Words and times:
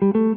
Hello, 0.00 0.34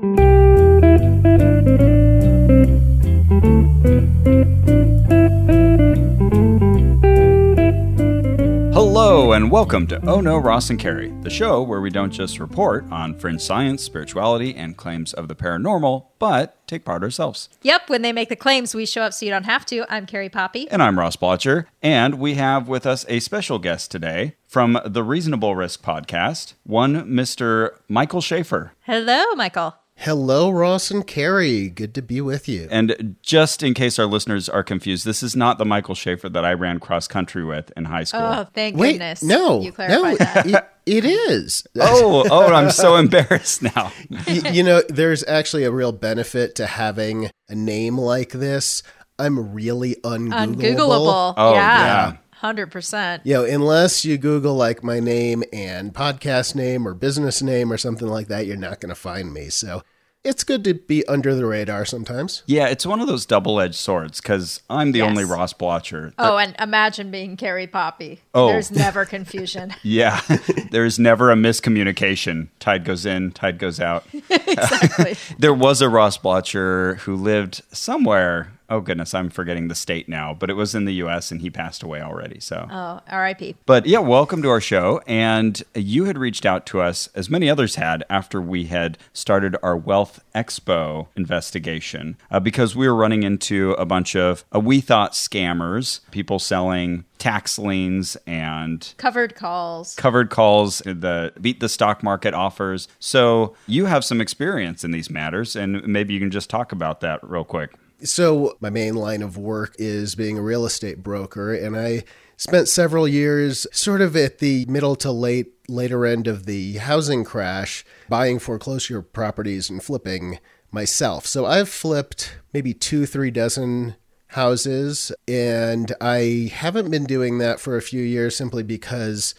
and 9.37 9.51
welcome 9.51 9.85
to 9.85 10.03
Oh 10.09 10.19
No, 10.19 10.39
Ross 10.39 10.71
and 10.71 10.79
Carrie, 10.79 11.13
the 11.21 11.29
show 11.29 11.61
where 11.61 11.79
we 11.79 11.91
don't 11.91 12.09
just 12.09 12.39
report 12.39 12.85
on 12.89 13.13
fringe 13.13 13.39
science, 13.39 13.83
spirituality, 13.83 14.55
and 14.55 14.75
claims 14.75 15.13
of 15.13 15.27
the 15.27 15.35
paranormal, 15.35 16.07
but 16.17 16.65
take 16.65 16.83
part 16.83 17.03
ourselves. 17.03 17.47
Yep, 17.61 17.87
when 17.87 18.01
they 18.01 18.11
make 18.11 18.29
the 18.29 18.35
claims, 18.35 18.73
we 18.73 18.87
show 18.87 19.03
up 19.03 19.13
so 19.13 19.27
you 19.27 19.31
don't 19.31 19.45
have 19.45 19.63
to. 19.67 19.85
I'm 19.93 20.07
Carrie 20.07 20.27
Poppy. 20.27 20.67
And 20.71 20.81
I'm 20.81 20.97
Ross 20.97 21.15
Blocher, 21.17 21.67
and 21.83 22.15
we 22.15 22.33
have 22.33 22.67
with 22.67 22.87
us 22.87 23.05
a 23.09 23.19
special 23.19 23.59
guest 23.59 23.91
today 23.91 24.33
from 24.47 24.79
the 24.83 25.03
Reasonable 25.03 25.55
Risk 25.55 25.83
podcast, 25.83 26.55
one 26.63 27.05
Mr. 27.05 27.77
Michael 27.87 28.21
Schaffer. 28.21 28.73
Hello, 28.87 29.35
Michael. 29.35 29.75
Hello, 29.99 30.51
Ross 30.51 30.91
and 30.91 31.05
Carrie. 31.07 31.69
Good 31.69 31.95
to 31.95 32.03
be 32.03 32.21
with 32.21 32.47
you. 32.47 32.67
And 32.69 33.15
just 33.23 33.63
in 33.63 33.73
case 33.73 33.97
our 33.97 34.05
listeners 34.05 34.47
are 34.47 34.63
confused, 34.63 35.05
this 35.05 35.23
is 35.23 35.35
not 35.35 35.57
the 35.57 35.65
Michael 35.65 35.95
Schaffer 35.95 36.29
that 36.29 36.45
I 36.45 36.53
ran 36.53 36.79
cross 36.79 37.07
country 37.07 37.43
with 37.43 37.71
in 37.75 37.85
high 37.85 38.03
school. 38.03 38.21
Oh, 38.21 38.47
thank 38.53 38.77
Wait, 38.77 38.91
goodness. 38.93 39.23
no, 39.23 39.59
You 39.61 39.69
no, 39.69 39.75
clarified 39.75 40.17
that. 40.19 40.45
it- 40.47 40.63
it 40.87 41.03
is. 41.03 41.67
oh, 41.81 42.25
oh, 42.31 42.45
I'm 42.53 42.69
so 42.71 42.95
embarrassed 42.95 43.61
now. 43.61 43.91
Y- 44.27 44.51
you 44.53 44.63
know, 44.63 44.81
there's 44.87 45.21
actually 45.27 45.65
a 45.65 45.71
real 45.71 45.91
benefit 45.91 46.55
to 46.55 46.65
having 46.65 47.29
a 47.49 47.55
name 47.55 47.97
like 47.97 48.29
this. 48.29 48.83
I'm 49.19 49.51
really 49.53 49.95
ungoogleable. 49.95 50.55
Ungoogleable. 50.55 51.33
Oh, 51.35 51.53
yeah. 51.55 51.85
yeah. 52.11 52.17
100%. 52.41 53.21
You 53.23 53.33
know, 53.35 53.43
unless 53.45 54.05
you 54.05 54.17
Google 54.17 54.55
like 54.55 54.83
my 54.83 54.99
name 54.99 55.43
and 55.53 55.93
podcast 55.93 56.55
name 56.55 56.87
or 56.87 56.93
business 56.93 57.41
name 57.41 57.71
or 57.71 57.77
something 57.77 58.07
like 58.07 58.27
that, 58.27 58.45
you're 58.45 58.57
not 58.57 58.79
going 58.79 58.89
to 58.89 58.95
find 58.95 59.33
me. 59.33 59.49
So 59.49 59.83
it's 60.23 60.43
good 60.43 60.63
to 60.65 60.73
be 60.73 61.05
under 61.07 61.33
the 61.35 61.45
radar 61.45 61.85
sometimes. 61.85 62.43
Yeah, 62.47 62.67
it's 62.67 62.85
one 62.85 62.99
of 62.99 63.07
those 63.07 63.25
double 63.25 63.61
edged 63.61 63.75
swords 63.75 64.19
because 64.19 64.61
I'm 64.69 64.91
the 64.91 64.99
Yes. 64.99 65.09
only 65.09 65.23
Ross 65.23 65.53
Blocher. 65.53 66.13
Oh, 66.17 66.37
and 66.37 66.53
imagine 66.59 67.11
being 67.11 67.37
Carrie 67.37 67.67
Poppy. 67.67 68.19
Oh. 68.33 68.47
There's 68.47 68.71
never 68.71 69.05
confusion. 69.05 69.73
Yeah, 69.83 70.19
there's 70.71 70.99
never 70.99 71.31
a 71.31 71.35
miscommunication. 71.35 72.49
Tide 72.59 72.83
goes 72.83 73.05
in, 73.05 73.31
tide 73.31 73.57
goes 73.57 73.79
out. 73.79 74.05
exactly. 74.29 75.15
There 75.39 75.53
was 75.53 75.81
a 75.81 75.87
Ross 75.87 76.17
Blocher 76.17 76.95
who 76.99 77.15
lived 77.15 77.61
somewhere. 77.71 78.51
Oh 78.69 78.81
goodness, 78.81 79.13
I'm 79.13 79.29
forgetting 79.29 79.69
the 79.69 79.75
state 79.75 80.09
now, 80.09 80.33
but 80.33 80.49
it 80.49 80.55
was 80.55 80.75
in 80.75 80.83
the 80.83 80.95
U.S. 80.95 81.31
and 81.31 81.39
he 81.41 81.49
passed 81.49 81.83
away 81.83 82.01
already. 82.01 82.41
So, 82.41 82.67
Oh, 82.69 82.99
R.I.P. 83.07 83.55
but 83.65 83.85
yeah, 83.85 83.99
welcome 83.99 84.41
to 84.41 84.49
our 84.49 84.59
show. 84.59 85.01
And 85.07 85.63
you 85.73 86.03
had 86.03 86.17
reached 86.17 86.45
out 86.45 86.65
to 86.67 86.81
us, 86.81 87.07
as 87.15 87.29
many 87.29 87.49
others 87.49 87.75
had, 87.75 88.03
after 88.09 88.41
we 88.41 88.65
had 88.65 88.97
started 89.13 89.55
our 89.63 89.77
Wealth 89.77 90.21
Expo 90.35 91.07
investigation, 91.15 92.17
uh, 92.29 92.41
because 92.41 92.75
we 92.75 92.87
were 92.89 92.95
running 92.95 93.23
into 93.23 93.71
a 93.73 93.85
bunch 93.85 94.15
of 94.17 94.43
uh, 94.53 94.59
we 94.59 94.81
thought 94.81 95.13
scammers, 95.13 96.01
people 96.11 96.37
selling 96.37 97.05
tax 97.19 97.57
liens 97.57 98.17
and 98.27 98.93
Covered 98.97 99.33
calls. 99.33 99.95
covered 99.95 100.29
calls, 100.29 100.79
the 100.79 101.31
beat 101.39 101.61
the 101.61 101.69
stock 101.69 102.03
market 102.03 102.33
offers. 102.33 102.87
So 102.99 103.55
you 103.65 103.85
have 103.85 104.03
some 104.03 104.19
experience 104.19 104.83
in 104.83 104.91
these 104.91 105.09
matters, 105.09 105.55
and 105.55 105.87
maybe 105.87 106.13
you 106.13 106.19
can 106.19 106.31
just 106.31 106.49
talk 106.49 106.73
about 106.73 106.99
that 106.99 107.21
real 107.23 107.45
quick. 107.45 107.71
So, 108.03 108.57
my 108.59 108.69
main 108.69 108.95
line 108.95 109.23
of 109.23 109.37
work 109.37 109.75
is 109.79 110.13
being 110.13 110.37
a 110.37 110.41
real 110.41 110.65
estate 110.65 111.01
broker, 111.01 111.53
and 111.53 111.75
I 111.75 112.03
spent 112.35 112.67
several 112.67 113.07
years 113.07 113.65
sort 113.71 114.01
of 114.01 114.15
at 114.15 114.37
the 114.37 114.65
middle 114.67 114.95
to 114.97 115.11
late 115.11 115.53
later 115.67 116.05
end 116.05 116.27
of 116.27 116.45
the 116.45 116.77
housing 116.77 117.23
crash 117.23 117.83
buying 118.07 118.37
foreclosure 118.37 119.01
properties 119.01 119.69
and 119.69 119.81
flipping 119.81 120.39
myself. 120.71 121.25
So, 121.25 121.47
I've 121.47 121.69
flipped 121.69 122.37
maybe 122.53 122.73
2 122.73 123.07
3 123.07 123.31
dozen 123.31 123.95
houses 124.31 125.11
and 125.27 125.93
I 126.01 126.51
haven't 126.53 126.91
been 126.91 127.05
doing 127.05 127.37
that 127.37 127.59
for 127.59 127.77
a 127.77 127.81
few 127.81 128.01
years 128.01 128.35
simply 128.35 128.63
because 128.63 129.33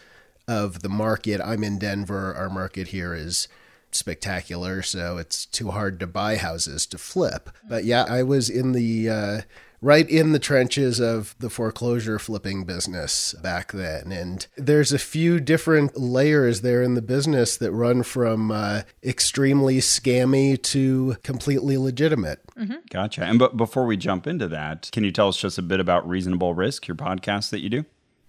of 0.47 0.81
the 0.81 0.89
market. 0.89 1.39
I'm 1.43 1.63
in 1.63 1.77
Denver. 1.77 2.33
Our 2.33 2.49
market 2.49 2.87
here 2.87 3.13
is 3.13 3.47
spectacular, 3.95 4.81
so 4.81 5.17
it's 5.17 5.45
too 5.45 5.71
hard 5.71 5.99
to 5.99 6.07
buy 6.07 6.37
houses 6.37 6.85
to 6.87 6.97
flip. 6.97 7.49
But 7.67 7.85
yeah, 7.85 8.05
I 8.07 8.23
was 8.23 8.49
in 8.49 8.71
the 8.73 9.09
uh, 9.09 9.41
right 9.81 10.09
in 10.09 10.31
the 10.31 10.39
trenches 10.39 10.99
of 10.99 11.35
the 11.39 11.49
foreclosure 11.49 12.19
flipping 12.19 12.65
business 12.65 13.33
back 13.41 13.71
then, 13.71 14.11
and 14.11 14.47
there's 14.57 14.91
a 14.91 14.99
few 14.99 15.39
different 15.39 15.97
layers 15.97 16.61
there 16.61 16.83
in 16.83 16.93
the 16.95 17.01
business 17.01 17.57
that 17.57 17.71
run 17.71 18.03
from 18.03 18.51
uh, 18.51 18.81
extremely 19.03 19.77
scammy 19.79 20.61
to 20.61 21.15
completely 21.23 21.77
legitimate. 21.77 22.39
Gotcha. 22.89 23.23
And 23.23 23.39
but 23.39 23.57
before 23.57 23.85
we 23.85 23.97
jump 23.97 24.27
into 24.27 24.47
that, 24.49 24.89
can 24.91 25.03
you 25.03 25.11
tell 25.11 25.29
us 25.29 25.37
just 25.37 25.57
a 25.57 25.61
bit 25.61 25.79
about 25.79 26.07
Reasonable 26.07 26.53
Risk, 26.53 26.87
your 26.87 26.95
podcast 26.95 27.49
that 27.51 27.61
you 27.61 27.69
do? 27.69 27.85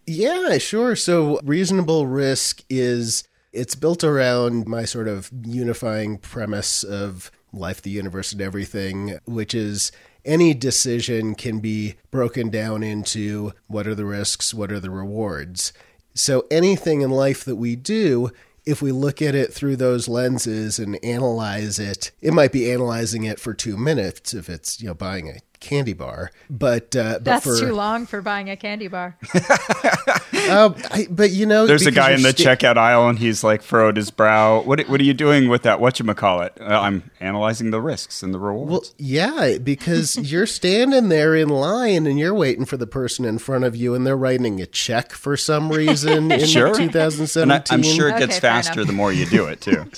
Yeah, 0.06 0.58
sure. 0.58 0.96
So 0.96 1.38
reasonable 1.44 2.06
risk 2.06 2.62
is 2.68 3.24
it's 3.52 3.74
built 3.74 4.04
around 4.04 4.66
my 4.66 4.84
sort 4.84 5.08
of 5.08 5.30
unifying 5.44 6.18
premise 6.18 6.84
of 6.84 7.30
life, 7.52 7.82
the 7.82 7.90
universe, 7.90 8.32
and 8.32 8.40
everything, 8.40 9.18
which 9.24 9.54
is 9.54 9.90
any 10.24 10.54
decision 10.54 11.34
can 11.34 11.60
be 11.60 11.96
broken 12.10 12.50
down 12.50 12.82
into 12.82 13.52
what 13.66 13.86
are 13.86 13.94
the 13.94 14.04
risks, 14.04 14.54
what 14.54 14.70
are 14.70 14.80
the 14.80 14.90
rewards. 14.90 15.72
So 16.14 16.46
anything 16.50 17.00
in 17.00 17.10
life 17.10 17.44
that 17.44 17.56
we 17.56 17.76
do, 17.76 18.30
if 18.66 18.82
we 18.82 18.92
look 18.92 19.22
at 19.22 19.34
it 19.34 19.52
through 19.52 19.76
those 19.76 20.08
lenses 20.08 20.78
and 20.78 21.02
analyze 21.04 21.78
it, 21.78 22.10
it 22.20 22.32
might 22.32 22.52
be 22.52 22.70
analyzing 22.70 23.24
it 23.24 23.40
for 23.40 23.54
two 23.54 23.76
minutes 23.76 24.34
if 24.34 24.48
it's 24.48 24.80
you 24.80 24.88
know 24.88 24.94
buying 24.94 25.28
a 25.28 25.40
candy 25.60 25.92
bar, 25.92 26.30
but 26.48 26.96
uh, 26.96 27.14
but 27.14 27.24
That's 27.24 27.44
for 27.44 27.56
too 27.58 27.72
long 27.74 28.06
for 28.06 28.20
buying 28.22 28.48
a 28.50 28.56
candy 28.56 28.88
bar. 28.88 29.16
uh, 29.34 29.38
I, 30.90 31.06
but 31.10 31.30
you 31.30 31.46
know, 31.46 31.66
There's 31.66 31.86
a 31.86 31.90
guy 31.92 32.12
in 32.12 32.22
the 32.22 32.30
sta- 32.32 32.56
checkout 32.56 32.76
aisle, 32.76 33.08
and 33.08 33.18
he's 33.18 33.44
like 33.44 33.62
furrowed 33.62 33.96
his 33.96 34.10
brow. 34.10 34.60
What 34.62 34.80
What 34.88 35.00
are 35.00 35.04
you 35.04 35.14
doing 35.14 35.48
with 35.48 35.62
that? 35.62 35.80
What 35.80 35.98
you 36.00 36.14
call 36.14 36.40
it? 36.42 36.52
Uh, 36.60 36.64
I'm 36.80 37.10
analyzing 37.20 37.70
the 37.70 37.80
risks 37.80 38.22
and 38.22 38.32
the 38.34 38.38
rewards. 38.38 38.70
Well, 38.70 38.82
yeah, 38.98 39.58
because 39.62 40.16
you're 40.32 40.46
standing 40.46 41.08
there 41.08 41.34
in 41.36 41.48
line 41.48 42.06
and 42.06 42.18
you're 42.18 42.34
waiting 42.34 42.64
for 42.64 42.76
the 42.76 42.86
person 42.86 43.24
in 43.24 43.38
front 43.38 43.64
of 43.64 43.76
you, 43.76 43.94
and 43.94 44.06
they're 44.06 44.16
writing 44.16 44.60
a 44.60 44.66
check 44.66 45.12
for 45.12 45.36
some 45.36 45.70
reason 45.70 46.32
in 46.32 46.46
Sure. 46.46 46.74
2017. 46.74 47.42
and 47.42 47.52
I, 47.52 47.62
I'm 47.70 47.82
sure 47.82 48.08
it 48.08 48.18
gets 48.18 48.32
Okay, 48.36 48.40
faster 48.40 48.84
the 48.84 48.92
more 48.92 49.12
you 49.12 49.26
do 49.26 49.44
it 49.46 49.60
too. 49.60 49.88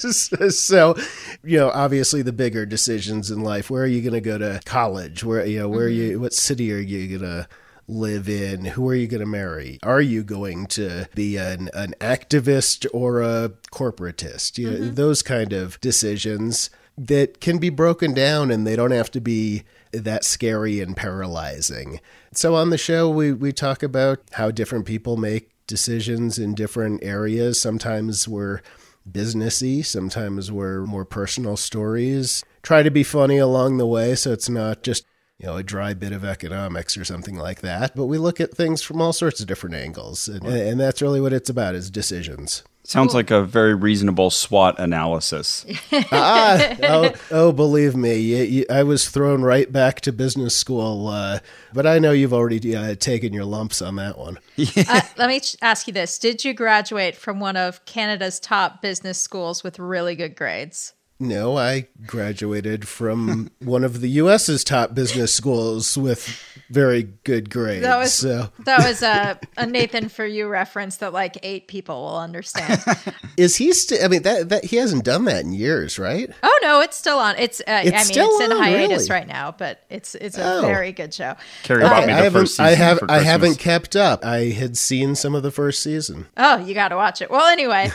so, 0.51 0.97
you 1.45 1.59
know, 1.59 1.71
obviously 1.71 2.23
the 2.23 2.33
bigger 2.33 2.67
decisions 2.67 3.31
in 3.31 3.43
life. 3.43 3.71
Where 3.71 3.85
are 3.85 3.87
you 3.87 4.03
going 4.03 4.15
to 4.15 4.21
go 4.21 4.39
to 4.39 4.61
college? 4.65 5.25
Where 5.25 5.45
you 5.55 5.61
know, 5.61 5.69
where 5.69 5.87
are 5.87 5.89
you? 5.89 6.21
What 6.21 6.33
city 6.33 6.73
are 6.73 6.79
you 6.79 7.19
going 7.19 7.31
to? 7.31 7.49
live 7.89 8.29
in 8.29 8.65
who 8.65 8.89
are 8.89 8.95
you 8.95 9.09
going 9.09 9.21
to 9.21 9.27
marry 9.27 9.79
are 9.83 10.01
you 10.01 10.23
going 10.23 10.67
to 10.67 11.07
be 11.17 11.37
an, 11.37 11.69
an 11.75 11.93
activist 12.01 12.87
or 12.95 13.21
a 13.21 13.51
corporatist 13.73 14.57
you 14.57 14.71
know, 14.71 14.77
mm-hmm. 14.79 14.95
those 14.95 15.21
kind 15.21 15.53
of 15.53 15.79
decisions 15.81 16.71
that 16.97 17.41
can 17.41 17.59
be 17.59 17.69
broken 17.69 18.15
down 18.15 18.53
and 18.53 18.65
they 18.65 18.77
don't 18.77 18.93
have 18.93 19.11
to 19.11 19.21
be 19.21 19.65
that 19.91 20.25
scary 20.25 20.81
and 20.81 20.97
paralyzing 20.97 22.01
so 22.33 22.55
on 22.55 22.71
the 22.71 22.79
show 22.79 23.11
we, 23.11 23.33
we 23.33 23.53
talk 23.53 23.83
about 23.83 24.21
how 24.35 24.49
different 24.49 24.87
people 24.87 25.17
make 25.17 25.51
decisions 25.67 26.39
in 26.39 26.55
different 26.55 27.03
areas 27.03 27.61
sometimes 27.61 28.29
we're 28.29 28.63
businessy. 29.11 29.85
Sometimes 29.85 30.53
we're 30.53 30.85
more 30.87 31.05
personal 31.05 31.57
stories. 31.57 32.45
Try 32.63 32.83
to 32.83 32.91
be 32.91 33.03
funny 33.03 33.39
along 33.39 33.79
the 33.79 33.87
way, 33.87 34.15
so 34.15 34.33
it's 34.33 34.49
not 34.49 34.83
just 34.83 35.05
you 35.43 35.49
know 35.49 35.57
a 35.57 35.63
dry 35.63 35.93
bit 35.93 36.13
of 36.13 36.25
economics 36.25 36.97
or 36.97 37.05
something 37.05 37.37
like 37.37 37.61
that. 37.61 37.97
But 37.97 38.07
we 38.07 38.19
look 38.19 38.41
at 38.41 38.55
things 38.55 38.83
from 38.83 39.01
all 39.01 39.13
sorts 39.13 39.41
of 39.41 39.47
different 39.47 39.75
angles, 39.75 40.29
and, 40.29 40.45
and 40.47 40.81
that's 40.81 41.03
really 41.03 41.21
what 41.21 41.33
it's 41.33 41.51
about: 41.51 41.75
is 41.75 41.91
decisions. 41.91 42.63
Sounds 42.85 43.15
like 43.15 43.31
a 43.31 43.45
very 43.45 43.75
reasonable 43.75 44.31
SWOT 44.31 44.77
analysis. 44.81 45.65
ah, 46.11 46.75
oh, 46.83 47.13
oh, 47.31 47.53
believe 47.53 47.95
me, 47.95 48.17
you, 48.17 48.43
you, 48.43 48.67
I 48.69 48.83
was 48.83 49.09
thrown 49.09 49.43
right 49.43 49.71
back 49.71 50.01
to 50.01 50.13
business 50.13 50.57
school. 50.57 51.07
Uh, 51.07 51.39
but 51.73 51.87
I 51.87 52.01
know 52.01 52.11
you've 52.11 52.35
already 52.35 52.75
uh, 52.75 52.97
taken 52.97 53.33
your 53.33 53.45
lumps 53.45 53.83
on 53.83 53.95
that 53.97 54.19
one. 54.19 54.41
uh, 54.59 55.01
let 55.17 55.29
me 55.29 55.39
ch- 55.39 55.57
ask 55.63 55.87
you 55.87 55.93
this 55.93 56.19
Did 56.19 56.45
you 56.45 56.55
graduate 56.55 57.15
from 57.15 57.39
one 57.39 57.57
of 57.57 57.85
Canada's 57.85 58.41
top 58.41 58.83
business 58.83 59.23
schools 59.23 59.63
with 59.63 59.79
really 59.79 60.17
good 60.17 60.35
grades? 60.35 60.93
No, 61.23 61.57
I 61.57 61.87
graduated 62.05 62.89
from 62.89 63.51
one 63.61 63.85
of 63.85 64.01
the 64.01 64.09
U.S.'s 64.09 64.65
top 64.65 64.93
business 64.93 65.33
schools 65.33 65.97
with 65.97 66.43
very 66.69 67.05
good 67.23 67.49
grades. 67.49 67.83
That 67.85 67.97
was 67.97 68.13
so, 68.13 68.49
that 68.65 68.87
was 68.87 69.03
a, 69.03 69.39
a 69.57 69.65
Nathan 69.67 70.09
for 70.09 70.27
you 70.27 70.49
reference 70.49 70.97
that 70.97 71.13
like 71.13 71.39
eight 71.45 71.69
people 71.69 72.03
will 72.03 72.19
understand. 72.19 72.83
is 73.37 73.55
he 73.57 73.73
still? 73.73 74.05
I 74.05 74.09
mean, 74.09 74.23
that 74.23 74.49
that 74.49 74.65
he 74.65 74.77
hasn't 74.77 75.05
done 75.05 75.25
that 75.27 75.45
in 75.45 75.53
years, 75.53 75.97
right? 75.99 76.29
oh 76.43 76.59
no, 76.63 76.81
it's 76.81 76.97
still 76.97 77.19
on. 77.19 77.37
It's, 77.39 77.61
uh, 77.61 77.65
I 77.71 77.85
mean 77.85 77.99
still 78.01 78.29
it's 78.29 78.45
in 78.45 78.53
on, 78.53 78.59
hiatus 78.59 79.09
really? 79.09 79.21
right 79.21 79.29
now, 79.29 79.53
but 79.57 79.85
it's 79.91 80.15
it's 80.17 80.37
a 80.39 80.43
Oh. 80.59 80.63
very 80.63 80.91
good 80.93 81.15
show. 81.15 81.37
Carrie 81.63 81.83
bought 81.83 82.05
me 82.07 82.13
I 82.13 82.17
the 82.17 82.23
haven't. 82.25 82.41
first 82.43 82.53
season 82.55 82.65
I 82.67 82.71
have. 82.75 82.99
for 82.99 83.11
I 83.11 83.19
haven't 83.21 83.59
kept 83.61 83.95
up. 83.95 84.25
I 84.25 84.47
had 84.51 84.77
seen 84.77 85.15
some 85.15 85.35
of 85.37 85.43
the 85.45 85.53
first 85.53 85.83
season. 85.85 86.27
Oh, 86.37 86.57
you 86.59 86.75
got 86.75 86.89
to 86.89 86.97
watch 86.97 87.23
it. 87.23 87.31
Well, 87.31 87.47
anyway, 87.47 87.91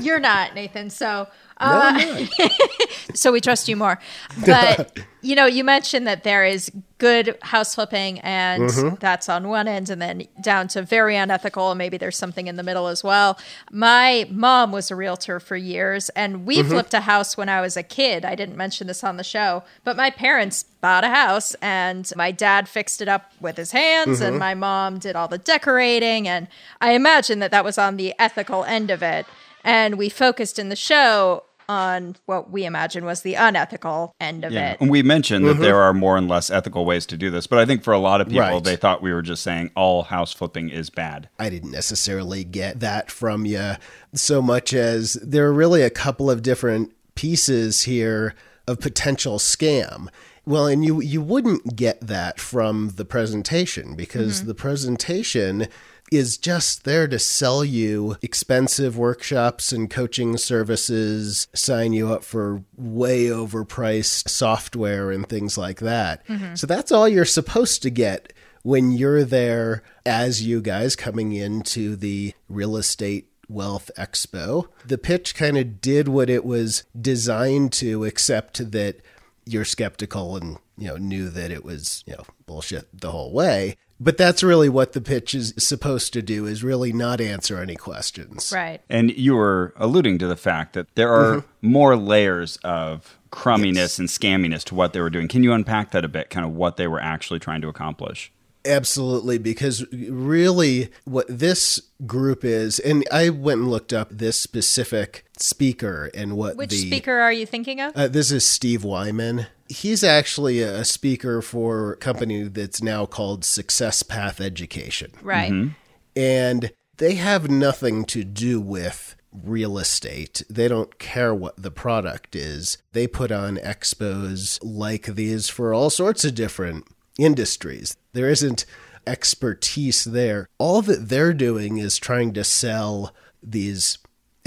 you're 0.00 0.20
not 0.20 0.54
Nathan. 0.54 0.90
So 0.90 1.26
Uh, 1.58 2.26
so 3.14 3.32
we 3.32 3.40
trust 3.40 3.68
you 3.68 3.76
more. 3.76 3.98
But 4.44 4.98
you 5.20 5.34
know, 5.34 5.46
you 5.46 5.64
mentioned 5.64 6.06
that 6.06 6.22
there 6.22 6.44
is 6.44 6.70
good 6.98 7.36
house 7.42 7.74
flipping, 7.74 8.20
and 8.20 8.64
mm-hmm. 8.64 8.94
that's 9.00 9.28
on 9.28 9.48
one 9.48 9.66
end, 9.66 9.90
and 9.90 10.00
then 10.00 10.26
down 10.40 10.68
to 10.68 10.82
very 10.82 11.16
unethical, 11.16 11.70
and 11.70 11.78
maybe 11.78 11.96
there's 11.96 12.16
something 12.16 12.46
in 12.46 12.56
the 12.56 12.62
middle 12.62 12.86
as 12.86 13.02
well. 13.02 13.38
My 13.70 14.28
mom 14.30 14.70
was 14.70 14.90
a 14.90 14.96
realtor 14.96 15.40
for 15.40 15.56
years, 15.56 16.08
and 16.10 16.46
we 16.46 16.58
mm-hmm. 16.58 16.68
flipped 16.68 16.94
a 16.94 17.00
house 17.00 17.36
when 17.36 17.48
I 17.48 17.60
was 17.60 17.76
a 17.76 17.82
kid. 17.82 18.24
I 18.24 18.34
didn't 18.34 18.56
mention 18.56 18.86
this 18.86 19.02
on 19.02 19.16
the 19.16 19.24
show, 19.24 19.64
but 19.82 19.96
my 19.96 20.10
parents 20.10 20.64
bought 20.80 21.04
a 21.04 21.08
house, 21.08 21.54
and 21.56 22.10
my 22.14 22.30
dad 22.30 22.68
fixed 22.68 23.00
it 23.00 23.08
up 23.08 23.32
with 23.40 23.56
his 23.56 23.72
hands, 23.72 24.20
and 24.20 24.34
mm-hmm. 24.34 24.38
my 24.38 24.54
mom 24.54 24.98
did 24.98 25.16
all 25.16 25.28
the 25.28 25.38
decorating, 25.38 26.28
and 26.28 26.46
I 26.80 26.92
imagine 26.92 27.40
that 27.40 27.50
that 27.50 27.64
was 27.64 27.78
on 27.78 27.96
the 27.96 28.14
ethical 28.18 28.64
end 28.64 28.90
of 28.90 29.02
it. 29.02 29.26
And 29.64 29.98
we 29.98 30.08
focused 30.08 30.58
in 30.58 30.68
the 30.68 30.76
show 30.76 31.42
on 31.68 32.16
what 32.26 32.50
we 32.50 32.64
imagine 32.64 33.04
was 33.04 33.22
the 33.22 33.34
unethical 33.34 34.14
end 34.20 34.44
of 34.44 34.52
Yeah. 34.52 34.72
it. 34.72 34.80
And 34.80 34.90
we 34.90 35.02
mentioned 35.02 35.46
that 35.46 35.58
there 35.58 35.74
uh-huh. 35.74 35.90
are 35.90 35.94
more 35.94 36.16
and 36.16 36.28
less 36.28 36.50
ethical 36.50 36.84
ways 36.84 37.04
to 37.06 37.16
do 37.16 37.30
this, 37.30 37.46
but 37.46 37.58
I 37.58 37.66
think 37.66 37.82
for 37.82 37.92
a 37.92 37.98
lot 37.98 38.20
of 38.20 38.28
people, 38.28 38.42
Right. 38.42 38.64
they 38.64 38.76
thought 38.76 39.02
we 39.02 39.12
were 39.12 39.22
just 39.22 39.42
saying 39.42 39.70
all 39.74 40.04
house 40.04 40.32
flipping 40.32 40.70
is 40.70 40.90
bad. 40.90 41.28
I 41.38 41.50
didn't 41.50 41.70
necessarily 41.70 42.44
get 42.44 42.80
that 42.80 43.10
from 43.10 43.44
you 43.44 43.72
so 44.14 44.40
much 44.40 44.72
as 44.72 45.14
there 45.14 45.46
are 45.46 45.52
really 45.52 45.82
a 45.82 45.90
couple 45.90 46.30
of 46.30 46.42
different 46.42 46.92
pieces 47.14 47.82
here 47.82 48.34
of 48.66 48.80
potential 48.80 49.38
scam. 49.38 50.08
Well, 50.46 50.66
and 50.66 50.82
you 50.82 51.02
you 51.02 51.20
wouldn't 51.20 51.76
get 51.76 52.00
that 52.00 52.40
from 52.40 52.92
the 52.96 53.04
presentation 53.04 53.94
because 53.94 54.38
mm-hmm. 54.38 54.48
the 54.48 54.54
presentation 54.54 55.66
is 56.10 56.38
just 56.38 56.84
there 56.84 57.08
to 57.08 57.18
sell 57.18 57.64
you 57.64 58.16
expensive 58.22 58.96
workshops 58.96 59.72
and 59.72 59.90
coaching 59.90 60.36
services, 60.36 61.48
sign 61.54 61.92
you 61.92 62.12
up 62.12 62.24
for 62.24 62.62
way 62.76 63.26
overpriced 63.26 64.28
software 64.28 65.10
and 65.10 65.28
things 65.28 65.58
like 65.58 65.80
that. 65.80 66.26
Mm-hmm. 66.26 66.54
So 66.54 66.66
that's 66.66 66.92
all 66.92 67.08
you're 67.08 67.24
supposed 67.24 67.82
to 67.82 67.90
get 67.90 68.32
when 68.62 68.90
you're 68.90 69.24
there 69.24 69.82
as 70.04 70.42
you 70.42 70.60
guys 70.60 70.96
coming 70.96 71.32
into 71.32 71.96
the 71.96 72.34
real 72.48 72.76
estate 72.76 73.30
wealth 73.48 73.90
expo. 73.96 74.68
The 74.84 74.98
pitch 74.98 75.34
kind 75.34 75.56
of 75.56 75.80
did 75.80 76.08
what 76.08 76.30
it 76.30 76.44
was 76.44 76.84
designed 77.00 77.72
to, 77.74 78.04
except 78.04 78.72
that 78.72 79.00
you're 79.46 79.64
skeptical 79.64 80.36
and 80.36 80.58
you 80.76 80.88
know 80.88 80.96
knew 80.96 81.30
that 81.30 81.50
it 81.50 81.64
was 81.64 82.04
you 82.06 82.12
know 82.12 82.24
bullshit 82.46 82.88
the 82.92 83.10
whole 83.10 83.32
way. 83.32 83.76
But 84.00 84.16
that's 84.16 84.42
really 84.42 84.68
what 84.68 84.92
the 84.92 85.00
pitch 85.00 85.34
is 85.34 85.54
supposed 85.58 86.12
to 86.12 86.22
do 86.22 86.46
is 86.46 86.62
really 86.62 86.92
not 86.92 87.20
answer 87.20 87.60
any 87.60 87.74
questions. 87.74 88.52
Right. 88.54 88.80
And 88.88 89.10
you 89.16 89.34
were 89.34 89.74
alluding 89.76 90.18
to 90.18 90.26
the 90.28 90.36
fact 90.36 90.74
that 90.74 90.94
there 90.94 91.12
are 91.12 91.44
more 91.62 91.96
layers 91.96 92.58
of 92.58 93.18
crumminess 93.30 93.98
and 93.98 94.08
scamminess 94.08 94.64
to 94.64 94.74
what 94.74 94.92
they 94.92 95.00
were 95.00 95.10
doing. 95.10 95.28
Can 95.28 95.42
you 95.42 95.52
unpack 95.52 95.90
that 95.90 96.04
a 96.04 96.08
bit, 96.08 96.30
kind 96.30 96.46
of 96.46 96.54
what 96.54 96.76
they 96.76 96.86
were 96.86 97.00
actually 97.00 97.40
trying 97.40 97.60
to 97.62 97.68
accomplish? 97.68 98.32
Absolutely, 98.64 99.38
because 99.38 99.84
really 99.92 100.90
what 101.04 101.26
this 101.28 101.80
group 102.06 102.44
is, 102.44 102.78
and 102.78 103.04
I 103.10 103.30
went 103.30 103.60
and 103.60 103.70
looked 103.70 103.92
up 103.92 104.10
this 104.10 104.38
specific 104.38 105.24
speaker 105.38 106.10
and 106.12 106.36
what 106.36 106.56
Which 106.56 106.70
the 106.70 106.76
speaker 106.76 107.18
are 107.18 107.32
you 107.32 107.46
thinking 107.46 107.80
of? 107.80 107.96
Uh, 107.96 108.08
this 108.08 108.30
is 108.30 108.44
Steve 108.44 108.84
Wyman. 108.84 109.46
He's 109.68 110.02
actually 110.02 110.60
a 110.60 110.84
speaker 110.84 111.42
for 111.42 111.92
a 111.92 111.96
company 111.96 112.44
that's 112.44 112.82
now 112.82 113.06
called 113.06 113.44
Success 113.44 114.02
Path 114.02 114.40
Education. 114.40 115.12
right. 115.22 115.52
Mm-hmm. 115.52 115.72
And 116.16 116.72
they 116.96 117.14
have 117.14 117.48
nothing 117.50 118.04
to 118.06 118.24
do 118.24 118.60
with 118.60 119.14
real 119.32 119.78
estate. 119.78 120.42
They 120.50 120.68
don't 120.68 120.98
care 120.98 121.34
what 121.34 121.62
the 121.62 121.70
product 121.70 122.34
is. 122.34 122.78
They 122.92 123.06
put 123.06 123.30
on 123.30 123.56
expos 123.58 124.58
like 124.62 125.06
these 125.06 125.48
for 125.48 125.72
all 125.72 125.90
sorts 125.90 126.24
of 126.24 126.34
different 126.34 126.86
industries. 127.18 127.96
There 128.12 128.30
isn't 128.30 128.64
expertise 129.06 130.04
there. 130.04 130.48
All 130.58 130.82
that 130.82 131.08
they're 131.08 131.34
doing 131.34 131.78
is 131.78 131.98
trying 131.98 132.32
to 132.34 132.44
sell 132.44 133.14
these 133.42 133.98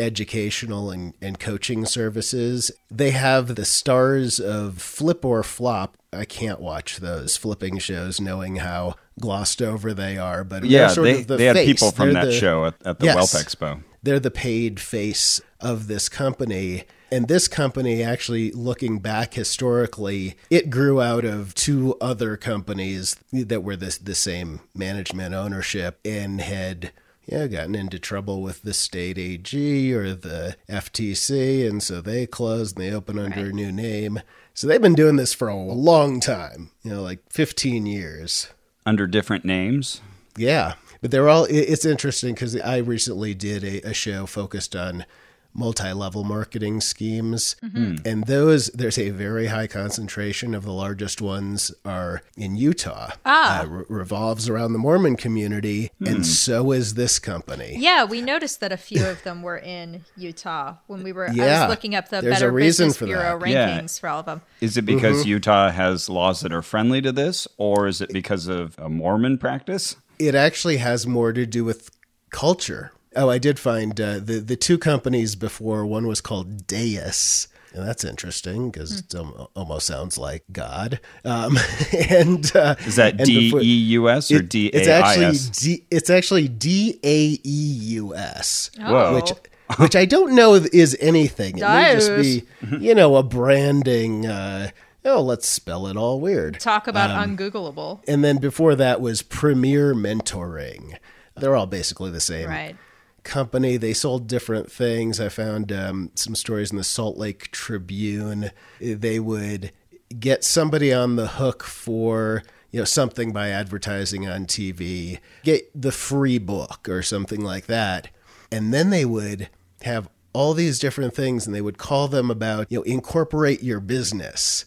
educational 0.02 0.92
and, 0.92 1.14
and 1.22 1.40
coaching 1.40 1.86
services. 1.86 2.72
They 2.90 3.12
have 3.12 3.56
the 3.56 3.66
stars 3.66 4.40
of 4.40 4.82
Flip 4.82 5.24
or 5.24 5.44
Flop. 5.44 5.98
I 6.14 6.26
can't 6.26 6.60
watch 6.60 6.98
those 6.98 7.38
flipping 7.38 7.78
shows 7.78 8.20
knowing 8.20 8.58
how 8.58 8.96
glossed 9.20 9.62
over 9.62 9.94
they 9.94 10.18
are, 10.18 10.44
but 10.44 10.66
Yeah, 10.66 10.88
sort 10.90 11.06
they, 11.06 11.22
of 11.22 11.28
the 11.28 11.38
they 11.38 11.46
had 11.46 11.56
people 11.56 11.92
from 11.92 12.14
They're 12.14 12.24
that 12.26 12.32
the- 12.32 12.38
show 12.38 12.66
at, 12.66 12.76
at 12.86 13.00
the 13.00 13.06
Yes. 13.06 13.16
Wealth 13.16 13.34
Expo. 13.34 13.84
They're 14.04 14.20
the 14.20 14.32
paid 14.32 14.80
face 14.80 15.40
of 15.60 15.88
this 15.88 16.10
company. 16.10 16.84
And 17.14 17.28
this 17.28 17.48
company, 17.50 18.02
actually 18.02 18.52
looking 18.52 19.00
back 19.00 19.34
historically, 19.34 20.36
it 20.50 20.70
grew 20.70 21.02
out 21.02 21.26
of 21.26 21.54
two 21.54 21.96
other 22.02 22.36
companies 22.38 23.16
that 23.34 23.64
were 23.64 23.76
this 23.76 23.98
the 23.98 24.16
same 24.16 24.62
management 24.74 25.36
ownership 25.36 26.00
and 26.06 26.40
had 26.42 26.92
yeah 27.32 27.48
gotten 27.48 27.76
into 27.76 27.98
trouble 27.98 28.42
with 28.42 28.62
the 28.62 28.74
state 28.74 29.18
AG 29.18 29.94
or 29.94 30.14
the 30.14 30.58
FTC, 30.70 31.68
and 31.68 31.82
so 31.82 32.02
they 32.02 32.28
closed 32.28 32.78
and 32.78 32.86
they 32.86 32.94
opened 32.94 33.20
under 33.20 33.50
a 33.50 33.54
new 33.54 33.72
name. 33.72 34.22
So 34.54 34.68
they've 34.68 34.82
been 34.82 34.96
doing 34.96 35.16
this 35.16 35.34
for 35.34 35.48
a 35.48 35.56
long 35.56 36.20
time, 36.20 36.72
you 36.84 36.92
know, 36.92 37.02
like 37.02 37.20
15 37.30 37.86
years. 37.86 38.50
Under 38.86 39.08
different 39.08 39.46
names. 39.46 40.02
Yeah, 40.36 40.74
but 41.02 41.12
they're 41.12 41.30
all. 41.30 41.46
It's 41.50 41.86
interesting 41.86 42.34
because 42.34 42.60
I 42.60 42.78
recently 42.78 43.34
did 43.34 43.64
a, 43.64 43.90
a 43.90 43.94
show 43.94 44.26
focused 44.26 44.76
on 44.76 45.06
multi-level 45.54 46.24
marketing 46.24 46.82
schemes, 46.82 47.56
and 47.62 48.26
those 48.26 48.68
there's 48.68 48.98
a 48.98 49.10
very 49.10 49.48
high 49.48 49.68
concentration 49.68 50.54
of 50.56 50.64
the 50.64 50.72
largest 50.72 51.22
ones 51.22 51.72
are 51.86 52.22
in 52.38 52.56
Utah. 52.56 53.12
Ah. 53.26 53.62
Uh, 53.62 53.66
re- 53.68 53.84
revolves 53.90 54.48
around 54.50 54.74
the 54.74 54.80
Mormon 54.80 55.16
community, 55.16 55.92
and 56.06 56.26
so 56.26 56.72
is 56.72 56.94
this 56.94 57.20
company. 57.20 57.76
Yeah, 57.78 58.04
we 58.06 58.22
noticed 58.22 58.60
that 58.62 58.72
a 58.72 58.78
few 58.78 59.06
of 59.06 59.24
them 59.24 59.42
were 59.42 59.58
in 59.58 60.06
Utah 60.18 60.76
when 60.88 61.04
we 61.04 61.12
were. 61.12 61.30
I 61.30 61.34
Yeah, 61.34 61.62
was 61.68 61.70
looking 61.70 61.96
up 61.96 62.10
the 62.10 62.22
there's 62.22 62.38
a 62.38 62.46
Better 62.46 62.52
reason 62.52 62.88
Business 62.88 62.98
for 62.98 63.06
Bureau 63.06 63.40
that. 63.40 63.50
Yeah. 63.50 63.80
rankings 63.80 64.00
for 64.00 64.10
all 64.10 64.20
of 64.22 64.26
them. 64.26 64.42
Is 64.62 64.78
it 64.78 64.84
because 64.84 65.18
Mm-hmm. 65.22 65.28
Utah 65.30 65.72
has 65.72 66.08
laws 66.10 66.42
that 66.42 66.54
are 66.54 66.62
friendly 66.62 67.02
to 67.02 67.12
this, 67.12 67.48
or 67.58 67.88
is 67.88 68.02
it 68.02 68.12
because 68.14 68.48
of 68.48 68.78
a 68.80 68.88
Mormon 68.90 69.38
practice? 69.38 69.96
It 70.20 70.36
actually 70.36 70.78
has 70.78 71.06
more 71.08 71.34
to 71.34 71.46
do 71.46 71.64
with 71.66 71.90
culture. 72.30 72.92
Oh, 73.16 73.30
I 73.30 73.38
did 73.38 73.60
find 73.60 74.00
uh, 74.00 74.20
the 74.20 74.40
the 74.40 74.56
two 74.56 74.78
companies 74.78 75.36
before. 75.36 75.86
One 75.86 76.08
was 76.08 76.22
called 76.22 76.66
Daeus. 76.68 77.48
And 77.74 77.88
that's 77.88 78.04
interesting 78.04 78.70
because 78.70 79.00
it 79.00 79.16
al- 79.16 79.50
almost 79.56 79.88
sounds 79.88 80.18
like 80.18 80.44
God. 80.52 81.00
Um, 81.24 81.58
and 82.10 82.54
uh, 82.54 82.76
Is 82.86 82.98
that 82.98 83.14
and 83.16 83.26
D 83.26 83.46
before- 83.46 83.62
E 83.62 83.64
U 83.66 84.10
S 84.10 84.30
or 84.30 84.38
it- 84.40 84.50
D 84.50 84.68
It's 84.68 84.90
actually 84.90 85.26
S? 85.28 85.48
D, 85.50 85.86
it's 85.90 86.10
actually 86.10 86.50
D 86.50 87.00
A 87.04 87.18
E 87.28 87.40
U 87.44 88.14
S. 88.14 88.72
Whoa. 88.78 89.16
Which 89.16 89.32
which 89.80 89.96
I 89.96 90.04
don't 90.04 90.36
know 90.36 90.54
is 90.56 90.98
anything. 91.00 91.60
It 91.60 91.62
may 91.62 91.94
just 91.94 92.10
be 92.18 92.44
you 92.78 92.94
know 92.94 93.16
a 93.16 93.24
branding. 93.24 94.26
Uh, 94.26 94.72
oh, 95.06 95.22
let's 95.22 95.48
spell 95.48 95.88
it 95.88 95.96
all 95.96 96.20
weird. 96.20 96.60
Talk 96.60 96.88
about 96.88 97.10
Um, 97.12 97.38
ungoogleable. 97.38 98.02
And 98.06 98.22
then 98.22 98.38
before 98.38 98.76
that 98.76 99.00
was 99.00 99.22
Premier 99.22 99.94
Mentoring. 99.94 100.98
They're 101.38 101.56
all 101.56 101.68
basically 101.68 102.12
the 102.12 102.20
same 102.20 102.50
Right. 102.50 102.76
Company. 103.24 103.78
They 103.78 103.94
sold 103.94 104.28
different 104.28 104.72
things. 104.72 105.20
I 105.20 105.30
found 105.30 105.72
um, 105.72 106.12
some 106.16 106.36
stories 106.36 106.72
in 106.72 106.78
the 106.78 106.84
Salt 106.84 107.18
Lake 107.18 107.52
Tribune. 107.52 108.52
They 108.80 109.20
would 109.20 109.72
get 110.20 110.44
somebody 110.44 110.92
on 110.94 111.16
the 111.16 111.28
hook 111.28 111.64
for 111.64 112.44
you 112.72 112.80
know 112.80 112.86
something 112.86 113.32
by 113.32 113.50
advertising 113.50 114.28
on 114.28 114.46
TV, 114.46 115.20
get 115.44 115.70
the 115.80 115.92
free 115.92 116.38
book 116.38 116.88
or 116.88 117.02
something 117.02 117.42
like 117.42 117.66
that, 117.68 118.10
and 118.52 118.74
then 118.74 118.90
they 118.90 119.06
would 119.06 119.50
have 119.84 120.10
all 120.34 120.54
these 120.54 120.80
different 120.80 121.14
things, 121.14 121.46
and 121.46 121.54
they 121.54 121.62
would 121.62 121.78
call 121.78 122.08
them 122.08 122.32
about 122.32 122.72
you 122.72 122.80
know 122.80 122.84
incorporate 122.84 123.62
your 123.62 123.80
business, 123.80 124.66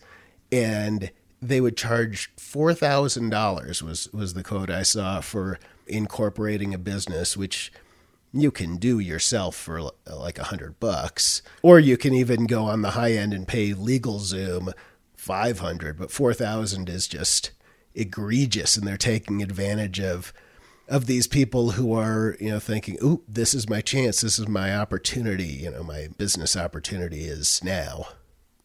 and 0.52 1.10
they 1.40 1.60
would 1.60 1.76
charge 1.76 2.30
four 2.36 2.74
thousand 2.74 3.30
dollars 3.30 3.82
was 3.82 4.10
was 4.12 4.34
the 4.34 4.42
quote 4.42 4.70
I 4.70 4.82
saw 4.82 5.20
for 5.20 5.58
incorporating 5.86 6.74
a 6.74 6.78
business, 6.78 7.36
which 7.36 7.72
you 8.34 8.50
can 8.50 8.76
do 8.76 8.98
yourself 8.98 9.54
for 9.54 9.78
uh, 9.80 9.90
like 10.08 10.38
a 10.38 10.44
hundred 10.44 10.80
bucks, 10.80 11.40
or 11.62 11.78
you 11.78 11.96
can 11.96 12.12
even 12.12 12.46
go 12.46 12.64
on 12.64 12.82
the 12.82 12.90
high 12.90 13.12
end 13.12 13.32
and 13.32 13.46
pay 13.46 13.72
LegalZoom 13.72 14.72
five 15.16 15.60
hundred. 15.60 15.98
But 15.98 16.10
four 16.10 16.34
thousand 16.34 16.88
is 16.88 17.06
just 17.06 17.52
egregious, 17.94 18.76
and 18.76 18.86
they're 18.86 18.96
taking 18.96 19.42
advantage 19.42 20.00
of 20.00 20.32
of 20.88 21.06
these 21.06 21.26
people 21.26 21.72
who 21.72 21.94
are 21.94 22.36
you 22.40 22.50
know 22.50 22.60
thinking, 22.60 22.98
"Ooh, 23.02 23.22
this 23.28 23.54
is 23.54 23.68
my 23.68 23.80
chance. 23.80 24.20
This 24.20 24.38
is 24.38 24.48
my 24.48 24.76
opportunity. 24.76 25.46
You 25.46 25.70
know, 25.70 25.84
my 25.84 26.08
business 26.18 26.56
opportunity 26.56 27.24
is 27.26 27.62
now." 27.62 28.08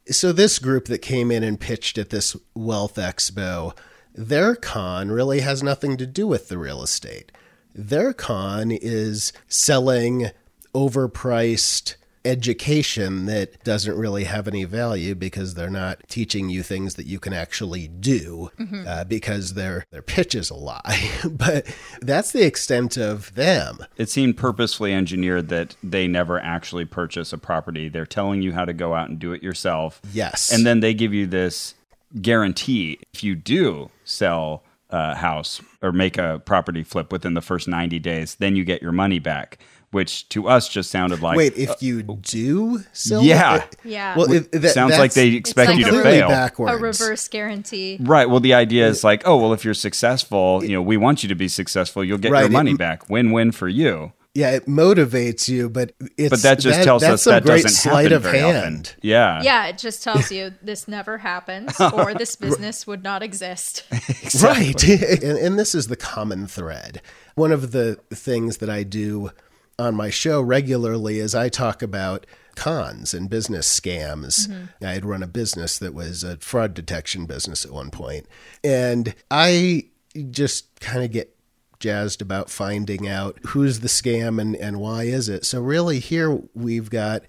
So 0.08 0.32
this 0.32 0.58
group 0.58 0.86
that 0.86 1.04
came 1.04 1.30
in 1.30 1.44
and 1.44 1.60
pitched 1.60 2.00
at 2.00 2.10
this 2.10 2.36
Wealth 2.56 2.96
Expo, 2.96 3.78
their 4.16 4.56
con 4.56 5.12
really 5.12 5.42
has 5.42 5.62
nothing 5.62 5.98
to 5.98 6.08
do 6.08 6.26
with 6.26 6.50
the 6.50 6.58
real 6.58 6.82
estate. 6.82 7.32
Their 7.80 8.12
con 8.12 8.72
is 8.72 9.32
selling 9.48 10.32
overpriced 10.76 11.96
education 12.26 13.26
that 13.26 13.64
doesn't 13.64 13.98
really 13.98 14.26
have 14.26 14.50
any 14.50 14.66
value 14.66 15.16
because 15.16 15.54
they're 15.54 15.70
not 15.70 16.02
teaching 16.10 16.50
you 16.50 16.62
things 16.62 16.96
that 16.96 17.06
you 17.06 17.20
can 17.20 17.32
actually 17.32 17.88
do 17.88 18.52
uh, 18.86 19.06
because 19.06 19.54
their 19.54 19.86
their 19.92 20.02
pitch 20.02 20.36
is 20.36 20.50
a 20.50 20.56
lie. 20.56 21.10
but 21.32 21.66
that's 22.02 22.34
the 22.34 22.46
extent 22.46 22.98
of 22.98 23.34
them. 23.36 23.78
It 23.96 24.10
seemed 24.10 24.36
purposefully 24.36 24.94
engineered 24.94 25.48
that 25.48 25.78
they 25.82 26.06
never 26.06 26.38
actually 26.38 26.84
purchase 26.84 27.32
a 27.32 27.38
property. 27.38 27.88
They're 27.88 28.06
telling 28.06 28.42
you 28.42 28.52
how 28.52 28.66
to 28.66 28.74
go 28.74 28.94
out 28.94 29.10
and 29.10 29.18
do 29.18 29.32
it 29.32 29.42
yourself. 29.42 30.02
Yes. 30.12 30.52
And 30.52 30.66
then 30.66 30.82
they 30.82 30.94
give 30.94 31.14
you 31.14 31.28
this 31.28 31.76
guarantee 32.22 33.00
if 33.14 33.24
you 33.24 33.36
do 33.36 33.90
sell 34.04 34.64
a 34.90 35.16
house 35.16 35.62
or 35.82 35.92
make 35.92 36.18
a 36.18 36.42
property 36.46 36.84
flip 36.84 37.12
within 37.12 37.34
the 37.34 37.42
first 37.42 37.68
90 37.68 38.00
days, 38.00 38.36
then 38.36 38.56
you 38.56 38.64
get 38.64 38.82
your 38.82 38.92
money 38.92 39.20
back, 39.20 39.60
which 39.92 40.28
to 40.30 40.48
us 40.48 40.68
just 40.68 40.90
sounded 40.90 41.22
like 41.22 41.38
Wait, 41.38 41.56
if 41.58 41.70
uh, 41.70 41.76
you 41.80 42.02
do 42.04 42.84
sell, 42.92 43.22
yeah. 43.24 43.58
it- 43.64 43.76
Yeah. 43.84 44.16
Well, 44.18 44.32
it, 44.32 44.52
that, 44.52 44.72
sounds 44.74 44.98
like 44.98 45.14
they 45.14 45.30
expect 45.30 45.70
like 45.72 45.80
you 45.80 45.86
to 45.86 46.02
fail. 46.04 46.28
backwards. 46.30 46.74
a 46.74 46.78
reverse 46.78 47.28
guarantee. 47.28 47.98
Right. 48.02 48.30
Well, 48.30 48.40
the 48.40 48.54
idea 48.56 48.88
is 48.88 49.04
like, 49.04 49.22
oh, 49.26 49.38
well, 49.38 49.54
if 49.54 49.64
you're 49.64 49.74
successful, 49.76 50.64
you 50.64 50.74
know, 50.74 50.82
we 50.82 50.98
want 50.98 51.22
you 51.24 51.30
to 51.30 51.36
be 51.36 51.48
successful. 51.48 52.04
You'll 52.04 52.18
get 52.18 52.32
Right, 52.32 52.42
your 52.42 52.50
it- 52.50 52.54
money 52.54 52.74
back. 52.76 53.10
Win-win 53.10 53.52
for 53.52 53.68
you. 53.68 54.14
Yeah, 54.36 54.52
it 54.52 54.68
motivates 54.68 55.50
you, 55.50 55.70
but 55.70 55.94
it's 56.18 56.30
But 56.30 56.42
that 56.44 56.60
just 56.60 56.84
tells 56.84 57.02
that's 57.02 57.14
us 57.16 57.24
some 57.24 57.34
that 57.34 57.44
great 57.44 57.64
doesn't 57.64 57.72
sleight 57.72 58.12
happen 58.12 58.14
of 58.18 58.22
very 58.24 58.38
hand. 58.40 58.88
often. 58.88 59.00
Yeah. 59.02 59.42
Yeah, 59.42 59.66
it 59.68 59.78
just 59.80 60.04
tells 60.04 60.32
you 60.32 60.54
this 60.62 60.88
never 60.88 61.18
happens 61.18 61.80
or 61.94 62.14
this 62.14 62.36
business 62.36 62.86
would 62.86 63.04
not 63.04 63.24
exist. 63.24 63.84
Right. 64.44 64.82
and, 64.88 65.38
and 65.38 65.60
this 65.60 65.74
is 65.74 65.88
the 65.88 65.96
common 65.96 66.46
thread. 66.46 67.02
One 67.36 67.52
of 67.52 67.72
the 67.72 67.96
things 68.12 68.58
that 68.58 68.70
I 68.70 68.84
do 68.84 69.32
on 69.80 69.96
my 69.96 70.10
show 70.12 70.42
regularly 70.42 71.20
is 71.20 71.34
I 71.34 71.50
talk 71.50 71.82
about 71.82 72.26
cons 72.56 73.14
and 73.14 73.30
business 73.30 73.68
scams. 73.68 74.48
Mm-hmm. 74.48 74.86
I 74.86 74.92
had 74.94 75.06
run 75.06 75.24
a 75.24 75.28
business 75.28 75.80
that 75.80 75.94
was 75.94 76.24
a 76.24 76.38
fraud 76.38 76.74
detection 76.76 77.26
business 77.26 77.66
at 77.66 77.72
one 77.72 77.90
point, 77.90 78.28
And 78.64 79.16
I 79.32 79.86
just 80.30 80.80
kind 80.80 81.04
of 81.04 81.12
get 81.12 81.36
jazzed 81.80 82.22
about 82.22 82.50
finding 82.50 83.08
out 83.08 83.38
who's 83.48 83.80
the 83.80 83.88
scam 83.88 84.40
and, 84.40 84.56
and 84.56 84.80
why 84.80 85.04
is 85.04 85.30
it. 85.30 85.46
So 85.46 85.62
really 85.62 86.00
here 86.00 86.42
we've 86.54 86.90
got 86.90 87.24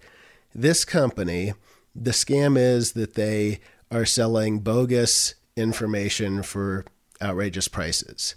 this 0.54 0.84
company. 0.84 1.54
The 1.94 2.10
scam 2.10 2.56
is 2.58 2.92
that 2.92 3.14
they 3.14 3.60
are 3.90 4.04
selling 4.04 4.60
bogus 4.60 5.34
information 5.56 6.42
for 6.42 6.84
outrageous 7.22 7.68
prices. 7.68 8.34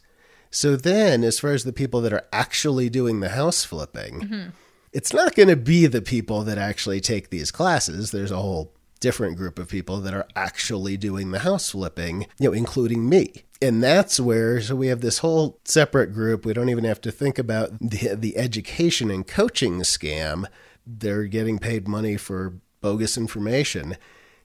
So 0.50 0.76
then, 0.76 1.24
as 1.24 1.40
far 1.40 1.52
as 1.52 1.64
the 1.64 1.74
people 1.74 2.02
that 2.02 2.14
are 2.14 2.28
actually 2.32 2.90
doing 2.90 3.20
the 3.20 3.30
house 3.30 3.64
flipping, 3.64 4.22
mm-hmm. 4.22 4.50
it's 4.92 5.12
not 5.12 5.34
going 5.34 5.50
to 5.50 5.56
be 5.56 5.88
the 5.88 6.02
people 6.02 6.44
that 6.44 6.60
actually 6.60 7.02
take 7.02 7.30
these 7.30 7.50
classes. 7.50 8.12
There's 8.12 8.32
a 8.32 8.38
whole 8.38 8.72
different 9.04 9.36
group 9.36 9.60
of 9.60 9.68
people 9.68 10.00
that 10.00 10.14
are 10.14 10.26
actually 10.34 10.96
doing 10.96 11.32
the 11.32 11.40
house 11.40 11.72
flipping, 11.72 12.22
you 12.40 12.50
know, 12.50 12.54
including 12.54 13.10
me. 13.10 13.34
And 13.62 13.84
that's 13.84 14.18
where 14.18 14.62
so 14.62 14.78
we 14.78 14.88
have 14.88 15.02
this 15.02 15.18
whole 15.18 15.60
separate 15.66 16.14
group. 16.14 16.46
We 16.46 16.54
don't 16.54 16.70
even 16.70 16.86
have 16.86 17.02
to 17.02 17.12
think 17.12 17.38
about 17.38 17.78
the 17.82 18.16
the 18.16 18.38
education 18.38 19.12
and 19.12 19.28
coaching 19.28 19.82
scam. 19.82 20.46
They're 20.88 21.26
getting 21.26 21.60
paid 21.60 21.86
money 21.86 22.16
for 22.16 22.54
bogus 22.80 23.18
information. 23.18 23.98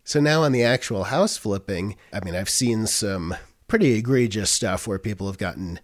So 0.02 0.18
now 0.18 0.42
on 0.42 0.50
the 0.50 0.64
actual 0.64 1.04
house 1.04 1.36
flipping, 1.36 1.96
I 2.12 2.18
mean, 2.24 2.34
I've 2.34 2.50
seen 2.50 2.88
some 2.88 3.36
pretty 3.68 3.92
egregious 3.92 4.50
stuff 4.50 4.88
where 4.88 4.98
people 4.98 5.28
have 5.28 5.38
gotten 5.38 5.78